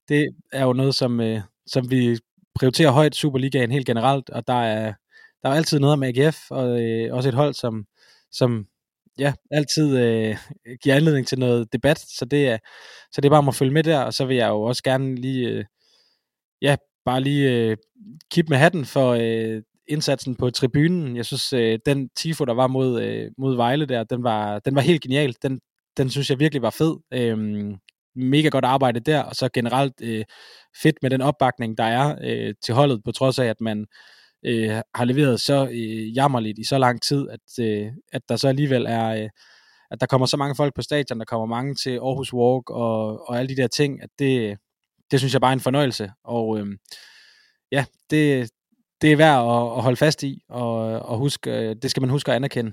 det 0.08 0.26
er 0.52 0.64
jo 0.64 0.72
noget, 0.72 0.94
som, 0.94 1.20
som 1.66 1.90
vi 1.90 2.18
prioriterer 2.54 2.90
højt 2.90 3.16
Superligaen 3.16 3.70
helt 3.70 3.86
generelt, 3.86 4.30
og 4.30 4.46
der 4.46 4.62
er, 4.62 4.92
der 5.42 5.48
er 5.48 5.54
altid 5.54 5.78
noget 5.78 5.92
om 5.92 6.02
AGF, 6.02 6.50
og 6.50 6.66
også 7.10 7.28
et 7.28 7.34
hold, 7.34 7.54
som, 7.54 7.84
som 8.32 8.66
ja, 9.18 9.32
altid 9.50 9.98
øh, 9.98 10.36
giver 10.82 10.94
anledning 10.96 11.26
til 11.26 11.38
noget 11.38 11.72
debat, 11.72 11.98
så 11.98 12.24
det, 12.24 12.48
er, 12.48 12.58
så 13.12 13.20
det 13.20 13.24
er 13.24 13.30
bare 13.30 13.38
om 13.38 13.48
at 13.48 13.54
følge 13.54 13.72
med 13.72 13.82
der, 13.82 14.00
og 14.00 14.14
så 14.14 14.24
vil 14.24 14.36
jeg 14.36 14.48
jo 14.48 14.62
også 14.62 14.82
gerne 14.82 15.14
lige, 15.14 15.48
øh, 15.48 15.64
ja, 16.62 16.76
bare 17.04 17.20
lige 17.20 17.50
øh, 17.50 17.76
kippe 18.30 18.50
med 18.50 18.58
hatten 18.58 18.84
for 18.84 19.10
øh, 19.20 19.62
indsatsen 19.90 20.36
på 20.36 20.50
tribunen. 20.50 21.16
Jeg 21.16 21.26
synes, 21.26 21.52
øh, 21.52 21.78
den 21.86 22.08
tifo, 22.16 22.44
der 22.44 22.54
var 22.54 22.66
mod, 22.66 23.02
øh, 23.02 23.30
mod 23.38 23.56
Vejle 23.56 23.86
der, 23.86 24.04
den 24.04 24.22
var, 24.22 24.58
den 24.58 24.74
var 24.74 24.80
helt 24.80 25.02
genial. 25.02 25.34
Den, 25.42 25.60
den 25.96 26.10
synes 26.10 26.30
jeg 26.30 26.38
virkelig 26.38 26.62
var 26.62 26.70
fed. 26.70 26.96
Øhm, 27.12 27.76
mega 28.16 28.48
godt 28.48 28.64
arbejde 28.64 29.00
der, 29.00 29.22
og 29.22 29.34
så 29.34 29.48
generelt 29.54 29.94
øh, 30.02 30.24
fedt 30.82 30.96
med 31.02 31.10
den 31.10 31.20
opbakning, 31.20 31.78
der 31.78 31.84
er 31.84 32.16
øh, 32.22 32.54
til 32.64 32.74
holdet, 32.74 33.04
på 33.04 33.12
trods 33.12 33.38
af, 33.38 33.46
at 33.46 33.60
man 33.60 33.86
øh, 34.46 34.70
har 34.94 35.04
leveret 35.04 35.40
så 35.40 35.68
øh, 35.72 36.16
jammerligt 36.16 36.58
i 36.58 36.64
så 36.64 36.78
lang 36.78 37.02
tid, 37.02 37.28
at, 37.30 37.64
øh, 37.64 37.92
at 38.12 38.22
der 38.28 38.36
så 38.36 38.48
alligevel 38.48 38.86
er, 38.88 39.22
øh, 39.22 39.28
at 39.90 40.00
der 40.00 40.06
kommer 40.06 40.26
så 40.26 40.36
mange 40.36 40.54
folk 40.56 40.74
på 40.74 40.82
stadion, 40.82 41.18
der 41.18 41.24
kommer 41.24 41.46
mange 41.46 41.74
til 41.74 41.90
Aarhus 41.90 42.32
Walk 42.32 42.70
og, 42.70 43.28
og 43.28 43.38
alle 43.38 43.48
de 43.48 43.62
der 43.62 43.68
ting, 43.68 44.02
at 44.02 44.10
det, 44.18 44.58
det 45.10 45.18
synes 45.18 45.32
jeg 45.32 45.40
bare 45.40 45.50
er 45.50 45.56
en 45.56 45.60
fornøjelse. 45.60 46.12
Og 46.24 46.58
øhm, 46.58 46.78
ja, 47.72 47.84
det, 48.10 48.50
det 49.02 49.12
er 49.12 49.16
værd 49.16 49.38
at, 49.38 49.76
at 49.76 49.82
holde 49.82 49.96
fast 49.96 50.22
i, 50.22 50.42
og, 50.48 50.78
og 50.82 51.18
huske, 51.18 51.50
øh, 51.50 51.76
det 51.82 51.90
skal 51.90 52.00
man 52.00 52.10
huske 52.10 52.30
at 52.30 52.36
anerkende. 52.36 52.72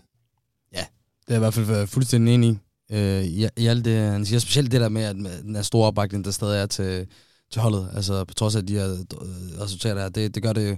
Ja, 0.73 0.85
det 1.27 1.33
er 1.33 1.35
i 1.35 1.39
hvert 1.39 1.53
fald 1.53 1.69
øh, 1.69 1.87
fuldstændig 1.87 2.33
enig 2.33 2.49
i. 2.49 2.57
Øh, 2.91 3.23
i, 3.23 3.47
i 3.57 3.67
alt 3.67 3.85
det, 3.85 3.97
han 3.97 4.25
siger, 4.25 4.39
specielt 4.39 4.71
det 4.71 4.81
der 4.81 4.89
med, 4.89 5.03
at 5.03 5.15
den 5.15 5.55
er 5.55 5.61
store 5.61 5.87
opbakning, 5.87 6.25
der 6.25 6.31
stadig 6.31 6.61
er 6.61 6.65
til, 6.65 7.07
til 7.51 7.61
holdet, 7.61 7.89
altså 7.93 8.23
på 8.23 8.33
trods 8.33 8.55
af 8.55 8.65
de 8.65 8.73
her 8.73 8.91
øh, 8.91 9.61
resultater 9.61 10.01
her, 10.01 10.09
det, 10.09 10.35
det 10.35 10.43
gør 10.43 10.53
det 10.53 10.77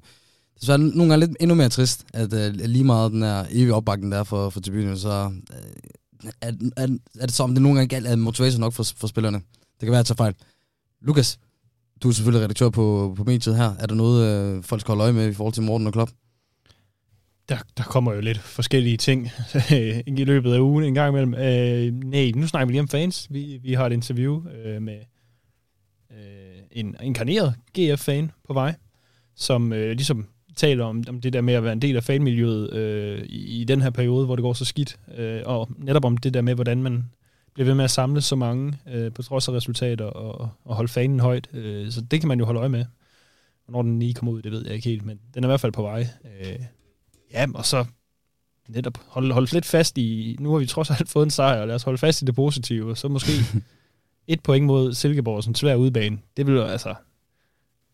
desværre 0.61 0.77
nogle 0.77 1.11
gange 1.11 1.25
lidt 1.25 1.37
endnu 1.39 1.55
mere 1.55 1.69
trist, 1.69 2.05
at 2.13 2.33
uh, 2.33 2.53
lige 2.53 2.83
meget 2.83 3.11
den 3.11 3.23
her 3.23 3.45
evige 3.49 3.73
opbakning, 3.73 4.11
der 4.11 4.19
er 4.19 4.23
for, 4.23 4.49
for 4.49 4.59
tribunen, 4.59 4.97
så 4.97 5.31
uh, 5.53 6.29
er, 6.41 6.51
er, 6.77 6.87
er 7.19 7.25
det 7.25 7.35
som, 7.35 7.53
det 7.53 7.61
nogle 7.61 7.77
gange 7.77 7.89
galt 7.89 8.07
at 8.07 8.19
motivation 8.19 8.59
nok 8.59 8.73
for, 8.73 8.83
for 8.83 9.07
spillerne. 9.07 9.37
Det 9.37 9.79
kan 9.79 9.91
være, 9.91 9.99
at 9.99 10.09
jeg 10.09 10.15
tager 10.17 10.25
fejl. 10.25 10.35
Lukas, 11.01 11.39
du 12.03 12.09
er 12.09 12.11
selvfølgelig 12.11 12.43
redaktør 12.43 12.69
på, 12.69 13.13
på 13.17 13.23
mediet 13.23 13.57
her. 13.57 13.71
Er 13.79 13.85
der 13.85 13.95
noget, 13.95 14.27
øh, 14.27 14.63
folk 14.63 14.81
skal 14.81 14.91
holde 14.91 15.03
øje 15.03 15.13
med 15.13 15.29
i 15.29 15.33
forhold 15.33 15.53
til 15.53 15.63
Morten 15.63 15.87
og 15.87 15.93
Klopp? 15.93 16.11
Der, 17.49 17.57
der 17.77 17.83
kommer 17.83 18.13
jo 18.13 18.21
lidt 18.21 18.37
forskellige 18.37 18.97
ting 18.97 19.29
i 20.19 20.23
løbet 20.23 20.53
af 20.53 20.59
ugen 20.59 20.83
en 20.83 20.93
gang 20.93 21.09
imellem. 21.09 21.33
Øh, 21.33 21.93
nej, 21.93 22.31
nu 22.35 22.47
snakker 22.47 22.65
vi 22.65 22.73
lige 22.73 22.81
om 22.81 22.87
fans. 22.87 23.27
Vi, 23.29 23.59
vi 23.63 23.73
har 23.73 23.85
et 23.85 23.93
interview 23.93 24.43
øh, 24.49 24.81
med 24.81 24.99
øh, 26.11 26.61
en 26.71 26.95
inkarneret 27.03 27.55
GF-fan 27.77 28.31
på 28.47 28.53
vej, 28.53 28.75
som 29.35 29.73
øh, 29.73 29.91
ligesom 29.91 30.27
taler 30.55 30.85
om, 30.85 31.03
om 31.09 31.21
det 31.21 31.33
der 31.33 31.41
med 31.41 31.53
at 31.53 31.63
være 31.63 31.73
en 31.73 31.81
del 31.81 31.95
af 31.95 32.03
fanmiljøet 32.03 32.73
øh, 32.73 33.25
i, 33.25 33.61
i 33.61 33.63
den 33.63 33.81
her 33.81 33.89
periode, 33.89 34.25
hvor 34.25 34.35
det 34.35 34.43
går 34.43 34.53
så 34.53 34.65
skidt, 34.65 34.99
øh, 35.17 35.41
og 35.45 35.69
netop 35.77 36.05
om 36.05 36.17
det 36.17 36.33
der 36.33 36.41
med, 36.41 36.55
hvordan 36.55 36.83
man 36.83 37.03
bliver 37.53 37.65
ved 37.65 37.75
med 37.75 37.83
at 37.83 37.91
samle 37.91 38.21
så 38.21 38.35
mange 38.35 38.77
øh, 38.87 39.13
på 39.13 39.21
trods 39.21 39.47
af 39.47 39.53
resultater 39.53 40.05
og, 40.05 40.49
og 40.65 40.75
holde 40.75 40.91
fanen 40.91 41.19
højt. 41.19 41.49
Øh, 41.53 41.91
så 41.91 42.01
det 42.01 42.19
kan 42.19 42.27
man 42.27 42.39
jo 42.39 42.45
holde 42.45 42.59
øje 42.59 42.69
med. 42.69 42.85
Hvornår 43.65 43.81
den 43.81 43.99
lige 43.99 44.13
kommer 44.13 44.31
ud, 44.31 44.41
det 44.41 44.51
ved 44.51 44.65
jeg 44.65 44.75
ikke 44.75 44.89
helt, 44.89 45.05
men 45.05 45.19
den 45.33 45.43
er 45.43 45.47
i 45.47 45.49
hvert 45.49 45.61
fald 45.61 45.71
på 45.71 45.81
vej. 45.81 46.07
Øh, 46.39 46.59
ja, 47.33 47.45
og 47.53 47.65
så 47.65 47.85
netop 48.67 48.97
holde, 49.07 49.33
holde 49.33 49.53
lidt 49.53 49.65
fast 49.65 49.97
i, 49.97 50.35
nu 50.39 50.51
har 50.51 50.59
vi 50.59 50.65
trods 50.65 50.89
alt 50.89 51.09
fået 51.09 51.25
en 51.25 51.29
sejr, 51.29 51.61
og 51.61 51.67
lad 51.67 51.75
os 51.75 51.83
holde 51.83 51.97
fast 51.97 52.21
i 52.21 52.25
det 52.25 52.35
positive, 52.35 52.91
og 52.91 52.97
så 52.97 53.07
måske 53.07 53.31
et 54.27 54.43
point 54.43 54.65
mod 54.65 54.93
Silkeborg 54.93 55.43
som 55.43 55.55
svær 55.55 55.75
udbane. 55.75 56.19
Det 56.37 56.47
vil 56.47 56.55
jo 56.55 56.63
altså, 56.63 56.95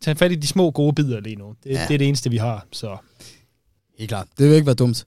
tage 0.02 0.16
fat 0.16 0.32
i 0.32 0.36
de 0.36 0.48
små 0.48 0.72
gode 0.72 0.96
bidder 0.96 1.20
lige 1.20 1.36
nu. 1.36 1.56
Det, 1.64 1.70
ja. 1.70 1.86
det 1.88 1.94
er 1.94 1.98
det 1.98 2.08
eneste, 2.08 2.30
vi 2.30 2.38
har. 2.38 2.66
Så. 2.72 2.98
Helt 3.98 4.10
klart. 4.10 4.28
Det 4.38 4.48
vil 4.48 4.56
ikke 4.56 4.66
være 4.66 4.76
dumt. 4.76 5.06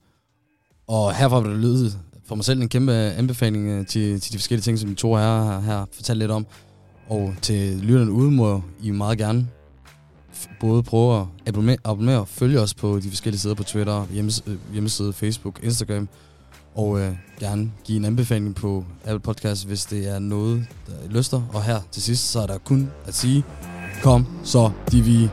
Og 0.87 1.15
herfra 1.15 1.41
vil 1.41 1.51
det 1.51 1.61
lyde 1.61 1.93
for 2.29 2.35
mig 2.35 2.45
selv 2.45 2.63
en 2.63 2.69
kæmpe 2.69 2.93
anbefaling 2.93 3.69
øh, 3.69 3.87
til, 3.87 4.21
til 4.21 4.33
de 4.33 4.39
forskellige 4.39 4.63
ting, 4.63 4.79
som 4.79 4.89
de 4.89 4.95
to 4.95 5.15
her 5.15 5.23
har 5.23 5.61
her 5.61 5.85
fortalt 5.93 6.19
lidt 6.19 6.31
om. 6.31 6.47
Og 7.09 7.35
til 7.43 7.77
lytterne 7.77 8.13
ude 8.13 8.31
må 8.31 8.63
I 8.83 8.91
meget 8.91 9.19
gerne 9.19 9.47
både 10.61 10.83
prøve 10.83 11.21
at 11.21 11.27
abonnere, 11.47 11.77
abonnere 11.85 12.19
og 12.21 12.29
følge 12.29 12.61
os 12.61 12.75
på 12.75 12.99
de 12.99 13.09
forskellige 13.09 13.41
sider 13.41 13.55
på 13.55 13.63
Twitter, 13.63 14.07
øh, 14.47 14.57
hjemmeside, 14.73 15.13
Facebook, 15.13 15.61
Instagram. 15.63 16.09
Og 16.75 17.01
øh, 17.01 17.13
gerne 17.41 17.71
give 17.85 17.99
en 17.99 18.05
anbefaling 18.05 18.55
på 18.55 18.85
Apple 19.05 19.21
Podcast, 19.21 19.67
hvis 19.67 19.85
det 19.85 20.09
er 20.09 20.19
noget, 20.19 20.67
der 20.87 20.93
lyster. 21.11 21.43
Og 21.53 21.65
her 21.65 21.81
til 21.93 22.03
sidst, 22.03 22.31
så 22.31 22.41
er 22.41 22.47
der 22.47 22.59
kun 22.59 22.91
at 23.07 23.15
sige, 23.15 23.45
Kom 24.03 24.27
så, 24.45 24.71
de 24.93 25.03
vi 25.03 25.29